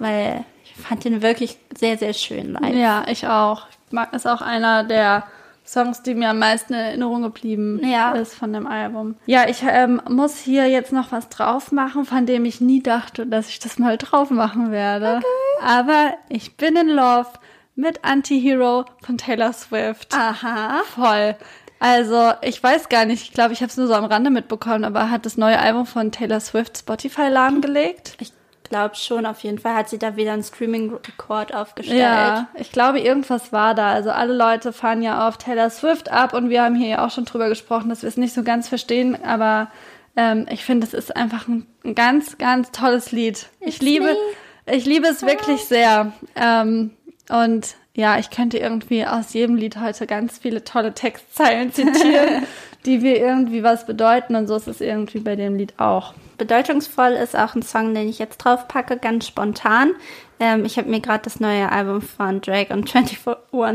weil 0.00 0.44
ich 0.64 0.74
fand 0.74 1.04
den 1.04 1.22
wirklich 1.22 1.56
sehr, 1.78 1.96
sehr 1.98 2.12
schön 2.12 2.54
live. 2.54 2.74
ja, 2.74 3.04
ich 3.08 3.26
auch. 3.26 3.66
Ich 3.86 3.92
mag, 3.92 4.12
ist 4.12 4.26
auch 4.26 4.40
einer 4.40 4.84
der 4.84 5.24
Songs, 5.72 6.02
die 6.02 6.14
mir 6.14 6.28
am 6.30 6.38
meisten 6.38 6.74
in 6.74 6.78
Erinnerung 6.80 7.22
geblieben 7.22 7.80
Ja. 7.82 8.12
ist 8.12 8.34
von 8.34 8.52
dem 8.52 8.66
Album. 8.66 9.16
Ja, 9.26 9.48
ich 9.48 9.62
ähm, 9.66 10.02
muss 10.08 10.36
hier 10.38 10.68
jetzt 10.68 10.92
noch 10.92 11.12
was 11.12 11.28
drauf 11.30 11.72
machen, 11.72 12.04
von 12.04 12.26
dem 12.26 12.44
ich 12.44 12.60
nie 12.60 12.82
dachte, 12.82 13.26
dass 13.26 13.48
ich 13.48 13.58
das 13.58 13.78
mal 13.78 13.96
drauf 13.96 14.30
machen 14.30 14.70
werde. 14.70 15.20
Aber 15.64 16.12
ich 16.28 16.56
bin 16.56 16.76
in 16.76 16.88
Love 16.88 17.28
mit 17.74 18.04
Anti-Hero 18.04 18.84
von 19.02 19.16
Taylor 19.16 19.52
Swift. 19.54 20.14
Aha. 20.14 20.82
Voll. 20.94 21.36
Also, 21.80 22.32
ich 22.42 22.62
weiß 22.62 22.90
gar 22.90 23.06
nicht, 23.06 23.22
ich 23.22 23.32
glaube, 23.32 23.54
ich 23.54 23.60
habe 23.60 23.70
es 23.70 23.76
nur 23.76 23.86
so 23.88 23.94
am 23.94 24.04
Rande 24.04 24.30
mitbekommen, 24.30 24.84
aber 24.84 25.10
hat 25.10 25.26
das 25.26 25.36
neue 25.36 25.58
Album 25.58 25.86
von 25.86 26.12
Taylor 26.12 26.38
Swift 26.38 26.78
Spotify 26.78 27.28
lahmgelegt? 27.28 28.16
Ich 28.20 28.32
glaube 28.72 28.96
schon, 28.96 29.26
auf 29.26 29.40
jeden 29.40 29.58
Fall 29.58 29.74
hat 29.74 29.90
sie 29.90 29.98
da 29.98 30.16
wieder 30.16 30.32
einen 30.32 30.42
Streaming-Rekord 30.42 31.52
aufgestellt. 31.52 32.00
Ja, 32.00 32.48
ich 32.54 32.72
glaube, 32.72 33.00
irgendwas 33.00 33.52
war 33.52 33.74
da. 33.74 33.92
Also 33.92 34.10
alle 34.10 34.34
Leute 34.34 34.72
fahren 34.72 35.02
ja 35.02 35.28
auf 35.28 35.36
Taylor 35.36 35.68
Swift 35.68 36.10
ab 36.10 36.32
und 36.32 36.48
wir 36.48 36.62
haben 36.62 36.74
hier 36.74 36.88
ja 36.88 37.04
auch 37.04 37.10
schon 37.10 37.26
drüber 37.26 37.50
gesprochen, 37.50 37.90
dass 37.90 38.00
wir 38.00 38.08
es 38.08 38.16
nicht 38.16 38.32
so 38.32 38.42
ganz 38.42 38.68
verstehen, 38.68 39.22
aber 39.22 39.70
ähm, 40.16 40.46
ich 40.50 40.64
finde, 40.64 40.86
es 40.86 40.94
ist 40.94 41.14
einfach 41.14 41.48
ein, 41.48 41.66
ganz, 41.94 42.38
ganz 42.38 42.70
tolles 42.70 43.12
Lied. 43.12 43.46
Ich 43.60 43.82
liebe, 43.82 44.16
ich 44.64 44.86
liebe 44.86 45.06
es 45.06 45.20
wirklich 45.20 45.64
sehr. 45.64 46.12
Ähm, 46.34 46.92
und 47.28 47.74
ja, 47.94 48.18
ich 48.18 48.30
könnte 48.30 48.56
irgendwie 48.56 49.04
aus 49.04 49.34
jedem 49.34 49.56
Lied 49.56 49.78
heute 49.78 50.06
ganz 50.06 50.38
viele 50.38 50.64
tolle 50.64 50.94
Textzeilen 50.94 51.74
zitieren, 51.74 52.46
die 52.86 53.02
wir 53.02 53.20
irgendwie 53.20 53.62
was 53.62 53.84
bedeuten. 53.84 54.34
Und 54.34 54.46
so 54.46 54.56
ist 54.56 54.68
es 54.68 54.80
irgendwie 54.80 55.20
bei 55.20 55.36
dem 55.36 55.56
Lied 55.56 55.78
auch. 55.78 56.14
Bedeutungsvoll 56.38 57.12
ist 57.12 57.36
auch 57.36 57.54
ein 57.54 57.62
Song, 57.62 57.94
den 57.94 58.08
ich 58.08 58.18
jetzt 58.18 58.38
drauf 58.38 58.68
packe, 58.68 58.96
ganz 58.96 59.26
spontan. 59.26 59.92
Ähm, 60.40 60.64
ich 60.64 60.76
habe 60.76 60.90
mir 60.90 61.00
gerade 61.00 61.22
das 61.24 61.40
neue 61.40 61.70
Album 61.70 62.02
von 62.02 62.40
Drake 62.40 62.72
und 62.72 62.94
21 62.94 63.18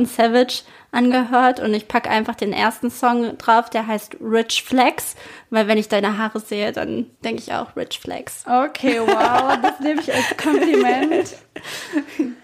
Savage 0.05 0.63
angehört 0.91 1.59
und 1.59 1.73
ich 1.73 1.87
packe 1.87 2.09
einfach 2.09 2.35
den 2.35 2.53
ersten 2.53 2.89
Song 2.89 3.37
drauf, 3.37 3.69
der 3.69 3.87
heißt 3.87 4.17
Rich 4.21 4.63
Flex, 4.63 5.15
weil 5.49 5.67
wenn 5.67 5.77
ich 5.77 5.89
deine 5.89 6.17
Haare 6.17 6.39
sehe, 6.39 6.71
dann 6.71 7.07
denke 7.23 7.41
ich 7.41 7.53
auch 7.53 7.75
Rich 7.75 7.99
Flex. 7.99 8.43
Okay, 8.45 8.99
wow, 8.99 9.57
das 9.61 9.79
nehme 9.79 10.01
ich 10.01 10.13
als 10.13 10.35
Kompliment. 10.37 11.35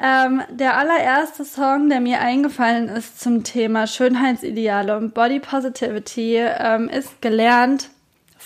Ähm, 0.00 0.42
der 0.48 0.76
allererste 0.76 1.44
Song, 1.44 1.88
der 1.88 2.00
mir 2.00 2.20
eingefallen 2.20 2.88
ist 2.88 3.20
zum 3.20 3.42
Thema 3.42 3.88
Schönheitsideale 3.88 4.96
und 4.96 5.12
Body 5.12 5.40
Positivity, 5.40 6.36
ähm, 6.36 6.88
ist 6.88 7.20
gelernt 7.20 7.90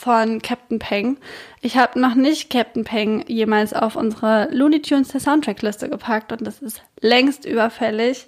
von 0.03 0.43
Captain 0.43 0.81
Peng. 0.81 1.17
Ich 1.61 1.77
habe 1.77 2.01
noch 2.01 2.17
nicht 2.17 2.51
Captain 2.51 2.83
Peng 2.83 3.25
jemals 3.29 3.73
auf 3.73 3.95
unsere 3.95 4.49
Looney 4.51 4.83
Tunes 4.83 5.09
der 5.09 5.21
Soundtrackliste 5.21 5.89
gepackt 5.89 6.33
und 6.33 6.45
das 6.45 6.61
ist 6.61 6.83
längst 7.01 7.45
überfällig. 7.45 8.27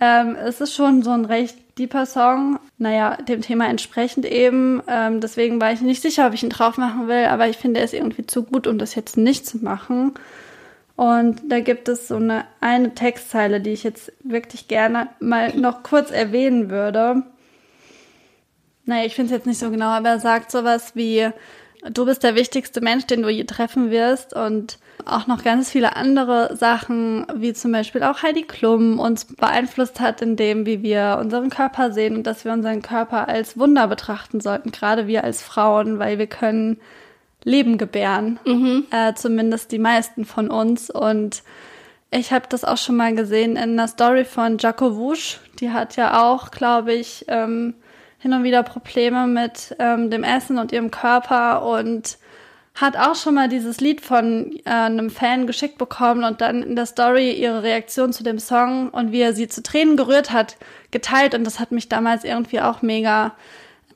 Ähm, 0.00 0.34
es 0.34 0.62
ist 0.62 0.74
schon 0.74 1.02
so 1.02 1.10
ein 1.10 1.26
recht 1.26 1.58
deeper 1.78 2.06
Song, 2.06 2.58
naja, 2.78 3.16
dem 3.16 3.42
Thema 3.42 3.68
entsprechend 3.68 4.24
eben. 4.24 4.82
Ähm, 4.88 5.20
deswegen 5.20 5.60
war 5.60 5.72
ich 5.72 5.82
nicht 5.82 6.00
sicher, 6.00 6.26
ob 6.26 6.32
ich 6.32 6.42
ihn 6.42 6.48
drauf 6.48 6.78
machen 6.78 7.06
will, 7.06 7.26
aber 7.26 7.48
ich 7.48 7.58
finde, 7.58 7.80
er 7.80 7.84
ist 7.84 7.92
irgendwie 7.92 8.26
zu 8.26 8.44
gut, 8.44 8.66
um 8.66 8.78
das 8.78 8.94
jetzt 8.94 9.18
nicht 9.18 9.46
zu 9.46 9.58
machen. 9.58 10.14
Und 10.96 11.42
da 11.50 11.60
gibt 11.60 11.88
es 11.88 12.08
so 12.08 12.16
eine, 12.16 12.44
eine 12.62 12.94
Textzeile, 12.94 13.60
die 13.60 13.70
ich 13.70 13.84
jetzt 13.84 14.10
wirklich 14.22 14.68
gerne 14.68 15.08
mal 15.20 15.54
noch 15.54 15.82
kurz 15.82 16.10
erwähnen 16.10 16.70
würde. 16.70 17.24
Naja, 18.90 19.06
ich 19.06 19.14
finde 19.14 19.32
es 19.32 19.38
jetzt 19.38 19.46
nicht 19.46 19.60
so 19.60 19.70
genau, 19.70 19.86
aber 19.86 20.08
er 20.08 20.18
sagt 20.18 20.50
sowas 20.50 20.96
wie, 20.96 21.28
du 21.88 22.04
bist 22.04 22.24
der 22.24 22.34
wichtigste 22.34 22.80
Mensch, 22.80 23.06
den 23.06 23.22
du 23.22 23.28
je 23.28 23.44
treffen 23.44 23.92
wirst 23.92 24.34
und 24.34 24.78
auch 25.06 25.28
noch 25.28 25.44
ganz 25.44 25.70
viele 25.70 25.94
andere 25.94 26.56
Sachen, 26.56 27.24
wie 27.36 27.52
zum 27.52 27.70
Beispiel 27.70 28.02
auch 28.02 28.24
Heidi 28.24 28.42
Klum 28.42 28.98
uns 28.98 29.26
beeinflusst 29.26 30.00
hat 30.00 30.22
in 30.22 30.34
dem, 30.34 30.66
wie 30.66 30.82
wir 30.82 31.18
unseren 31.20 31.50
Körper 31.50 31.92
sehen 31.92 32.16
und 32.16 32.26
dass 32.26 32.44
wir 32.44 32.52
unseren 32.52 32.82
Körper 32.82 33.28
als 33.28 33.56
Wunder 33.56 33.86
betrachten 33.86 34.40
sollten, 34.40 34.72
gerade 34.72 35.06
wir 35.06 35.22
als 35.22 35.40
Frauen, 35.40 36.00
weil 36.00 36.18
wir 36.18 36.26
können 36.26 36.80
Leben 37.44 37.78
gebären. 37.78 38.40
Mhm. 38.44 38.86
Äh, 38.90 39.14
zumindest 39.14 39.70
die 39.70 39.78
meisten 39.78 40.24
von 40.24 40.50
uns. 40.50 40.90
Und 40.90 41.44
ich 42.10 42.32
habe 42.32 42.46
das 42.48 42.64
auch 42.64 42.76
schon 42.76 42.96
mal 42.96 43.14
gesehen 43.14 43.52
in 43.52 43.78
einer 43.78 43.86
Story 43.86 44.24
von 44.24 44.58
Jaco 44.58 44.96
Wusch. 44.96 45.38
Die 45.60 45.70
hat 45.70 45.94
ja 45.94 46.28
auch, 46.28 46.50
glaube 46.50 46.92
ich, 46.92 47.26
ähm, 47.28 47.74
hin 48.20 48.32
und 48.32 48.44
wieder 48.44 48.62
Probleme 48.62 49.26
mit 49.26 49.74
ähm, 49.78 50.10
dem 50.10 50.22
Essen 50.22 50.58
und 50.58 50.72
ihrem 50.72 50.90
Körper 50.90 51.64
und 51.64 52.18
hat 52.74 52.96
auch 52.96 53.14
schon 53.14 53.34
mal 53.34 53.48
dieses 53.48 53.80
Lied 53.80 54.00
von 54.00 54.58
äh, 54.64 54.70
einem 54.70 55.10
Fan 55.10 55.46
geschickt 55.46 55.76
bekommen 55.78 56.24
und 56.24 56.40
dann 56.40 56.62
in 56.62 56.76
der 56.76 56.86
Story 56.86 57.32
ihre 57.32 57.62
Reaktion 57.62 58.12
zu 58.12 58.22
dem 58.22 58.38
Song 58.38 58.90
und 58.90 59.12
wie 59.12 59.20
er 59.20 59.34
sie 59.34 59.48
zu 59.48 59.62
Tränen 59.62 59.96
gerührt 59.96 60.32
hat, 60.32 60.56
geteilt. 60.90 61.34
Und 61.34 61.44
das 61.44 61.58
hat 61.58 61.72
mich 61.72 61.88
damals 61.88 62.24
irgendwie 62.24 62.60
auch 62.60 62.82
mega, 62.82 63.32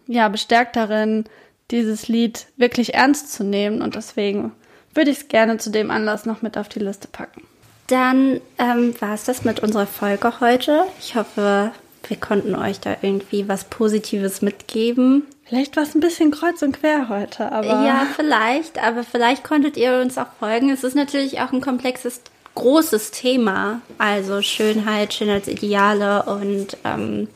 ja, 0.06 0.28
bestärkt 0.28 0.76
darin, 0.76 1.24
dieses 1.70 2.08
Lied 2.08 2.46
wirklich 2.56 2.94
ernst 2.94 3.32
zu 3.32 3.44
nehmen 3.44 3.80
und 3.80 3.94
deswegen 3.94 4.52
würde 4.92 5.10
ich 5.10 5.18
es 5.18 5.28
gerne 5.28 5.56
zu 5.56 5.70
dem 5.70 5.90
Anlass 5.90 6.26
noch 6.26 6.42
mit 6.42 6.58
auf 6.58 6.68
die 6.68 6.78
Liste 6.78 7.08
packen. 7.08 7.42
Dann 7.86 8.40
ähm, 8.58 8.94
war 9.00 9.14
es 9.14 9.24
das 9.24 9.44
mit 9.44 9.60
unserer 9.60 9.86
Folge 9.86 10.40
heute. 10.40 10.84
Ich 11.00 11.16
hoffe, 11.16 11.72
wir 12.08 12.16
konnten 12.16 12.54
euch 12.54 12.80
da 12.80 12.96
irgendwie 13.02 13.48
was 13.48 13.64
Positives 13.64 14.42
mitgeben. 14.42 15.24
Vielleicht 15.44 15.76
war 15.76 15.82
es 15.82 15.94
ein 15.94 16.00
bisschen 16.00 16.30
kreuz 16.30 16.62
und 16.62 16.78
quer 16.78 17.08
heute, 17.08 17.52
aber. 17.52 17.84
Ja, 17.84 18.06
vielleicht, 18.16 18.82
aber 18.82 19.04
vielleicht 19.04 19.44
konntet 19.44 19.76
ihr 19.76 20.00
uns 20.00 20.16
auch 20.18 20.32
folgen. 20.38 20.70
Es 20.70 20.84
ist 20.84 20.96
natürlich 20.96 21.40
auch 21.40 21.52
ein 21.52 21.60
komplexes, 21.60 22.20
großes 22.54 23.10
Thema. 23.10 23.80
Also 23.98 24.42
Schönheit, 24.42 25.14
Schönheitsideale 25.14 26.24
und 26.24 26.76
ähm, 26.84 27.28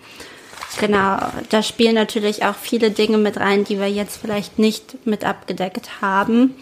Genau, 0.80 1.18
da 1.48 1.62
spielen 1.62 1.94
natürlich 1.94 2.44
auch 2.44 2.54
viele 2.54 2.90
Dinge 2.90 3.18
mit 3.18 3.38
rein, 3.38 3.64
die 3.64 3.80
wir 3.80 3.90
jetzt 3.90 4.18
vielleicht 4.18 4.58
nicht 4.58 5.06
mit 5.06 5.24
abgedeckt 5.24 6.00
haben. 6.00 6.54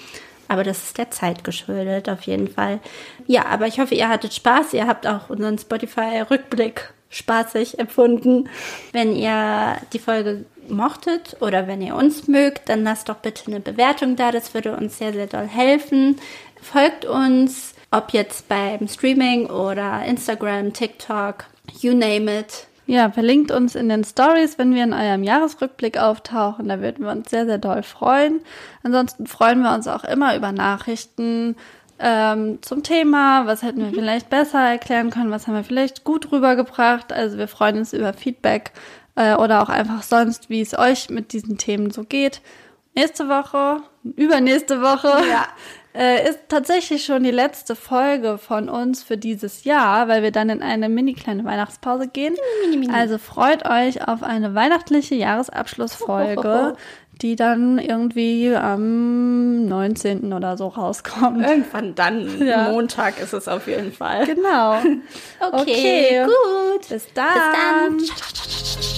Aber 0.49 0.63
das 0.63 0.85
ist 0.85 0.99
der 0.99 1.11
Zeit 1.11 1.45
geschuldet, 1.45 2.09
auf 2.09 2.23
jeden 2.23 2.49
Fall. 2.49 2.81
Ja, 3.27 3.47
aber 3.47 3.67
ich 3.67 3.81
hoffe, 3.81 3.95
ihr 3.95 4.09
hattet 4.09 4.33
Spaß. 4.33 4.75
Ihr 4.75 4.87
habt 4.87 5.07
auch 5.07 5.29
unseren 5.29 5.59
Spotify-Rückblick 5.59 6.93
spaßig 7.11 7.79
empfunden. 7.79 8.49
Wenn 8.93 9.15
ihr 9.15 9.77
die 9.93 9.99
Folge 9.99 10.45
mochtet 10.69 11.37
oder 11.41 11.67
wenn 11.67 11.83
ihr 11.83 11.95
uns 11.95 12.29
mögt, 12.29 12.69
dann 12.69 12.85
lasst 12.85 13.09
doch 13.09 13.17
bitte 13.17 13.47
eine 13.47 13.61
Bewertung 13.61 14.17
da. 14.17 14.33
Das 14.33 14.55
würde 14.55 14.77
uns 14.77 14.99
sehr, 14.99 15.13
sehr 15.13 15.27
doll 15.27 15.47
helfen. 15.47 16.19
Folgt 16.61 17.05
uns, 17.05 17.75
ob 17.91 18.13
jetzt 18.13 18.49
beim 18.49 18.89
Streaming 18.89 19.47
oder 19.47 20.05
Instagram, 20.05 20.73
TikTok, 20.73 21.45
you 21.81 21.95
name 21.95 22.41
it. 22.41 22.67
Ja, 22.89 23.11
verlinkt 23.11 23.51
uns 23.51 23.75
in 23.75 23.89
den 23.89 24.05
Stories, 24.05 24.59
wenn 24.59 24.73
wir 24.73 24.85
in 24.85 24.93
eurem 24.93 25.25
Jahresrückblick 25.25 25.99
auftauchen. 25.99 26.69
Da 26.69 26.81
würden 26.81 27.05
wir 27.05 27.11
uns 27.11 27.31
sehr, 27.31 27.45
sehr 27.45 27.59
doll 27.59 27.83
freuen. 27.83 28.41
Ansonsten 28.85 29.27
freuen 29.27 29.61
wir 29.63 29.75
uns 29.75 29.89
auch 29.89 30.05
immer 30.05 30.37
über 30.37 30.53
Nachrichten 30.53 31.57
ähm, 31.99 32.59
zum 32.63 32.83
Thema. 32.83 33.47
Was 33.47 33.63
hätten 33.63 33.81
wir 33.81 33.89
mhm. 33.89 33.95
vielleicht 33.95 34.31
besser 34.31 34.61
erklären 34.61 35.11
können? 35.11 35.31
Was 35.31 35.47
haben 35.47 35.55
wir 35.55 35.65
vielleicht 35.65 36.05
gut 36.05 36.33
rübergebracht? 36.33 37.13
Also 37.13 37.39
wir 37.39 37.49
freuen 37.49 37.79
uns 37.79 37.93
über 37.93 38.13
Feedback 38.13 38.73
äh, 39.15 39.35
oder 39.35 39.63
auch 39.63 39.69
einfach 39.69 40.03
sonst, 40.03 40.51
wie 40.51 40.61
es 40.61 40.79
euch 40.79 41.11
mit 41.11 41.33
diesen 41.33 41.59
Themen 41.59 41.91
so 41.91 42.05
geht. 42.05 42.41
Nächste 42.95 43.29
Woche, 43.29 43.83
übernächste 44.17 44.81
Woche, 44.81 45.09
ja. 45.29 45.47
äh, 45.95 46.29
ist 46.29 46.41
tatsächlich 46.49 47.05
schon 47.05 47.25
die 47.25 47.31
letzte 47.31 47.77
Folge 47.77 48.39
von 48.39 48.69
uns 48.69 49.03
für 49.03 49.17
dieses 49.17 49.65
Jahr, 49.65 50.09
weil 50.09 50.23
wir 50.23 50.31
dann 50.31 50.49
in 50.49 50.63
eine 50.63 50.89
mini 50.89 51.15
kleine 51.15 51.45
Weihnachtspause 51.45 52.09
gehen. 52.09 52.37
Mini, 52.65 52.79
mini. 52.79 52.95
Also 52.95 53.19
freut 53.19 53.69
euch 53.69 54.07
auf 54.07 54.23
eine 54.23 54.55
weihnachtliche 54.55 55.15
Jahresabschlussfolge, 55.15 56.77
die 57.23 57.35
dann 57.37 57.79
irgendwie 57.79 58.55
am 58.55 59.67
19. 59.67 60.33
oder 60.33 60.57
so 60.57 60.69
rauskommt. 60.69 61.47
Irgendwann 61.47 61.95
dann. 61.95 62.27
Ja. 62.47 62.71
Montag 62.71 63.19
ist 63.21 63.33
es 63.33 63.49
auf 63.49 63.67
jeden 63.67 63.93
Fall. 63.93 64.27
Genau. 64.27 64.75
okay, 65.41 66.23
okay, 66.23 66.25
gut. 66.25 66.89
Bis 66.89 67.09
dann. 67.13 67.97
Bis 67.97 68.09
dann. 68.09 68.96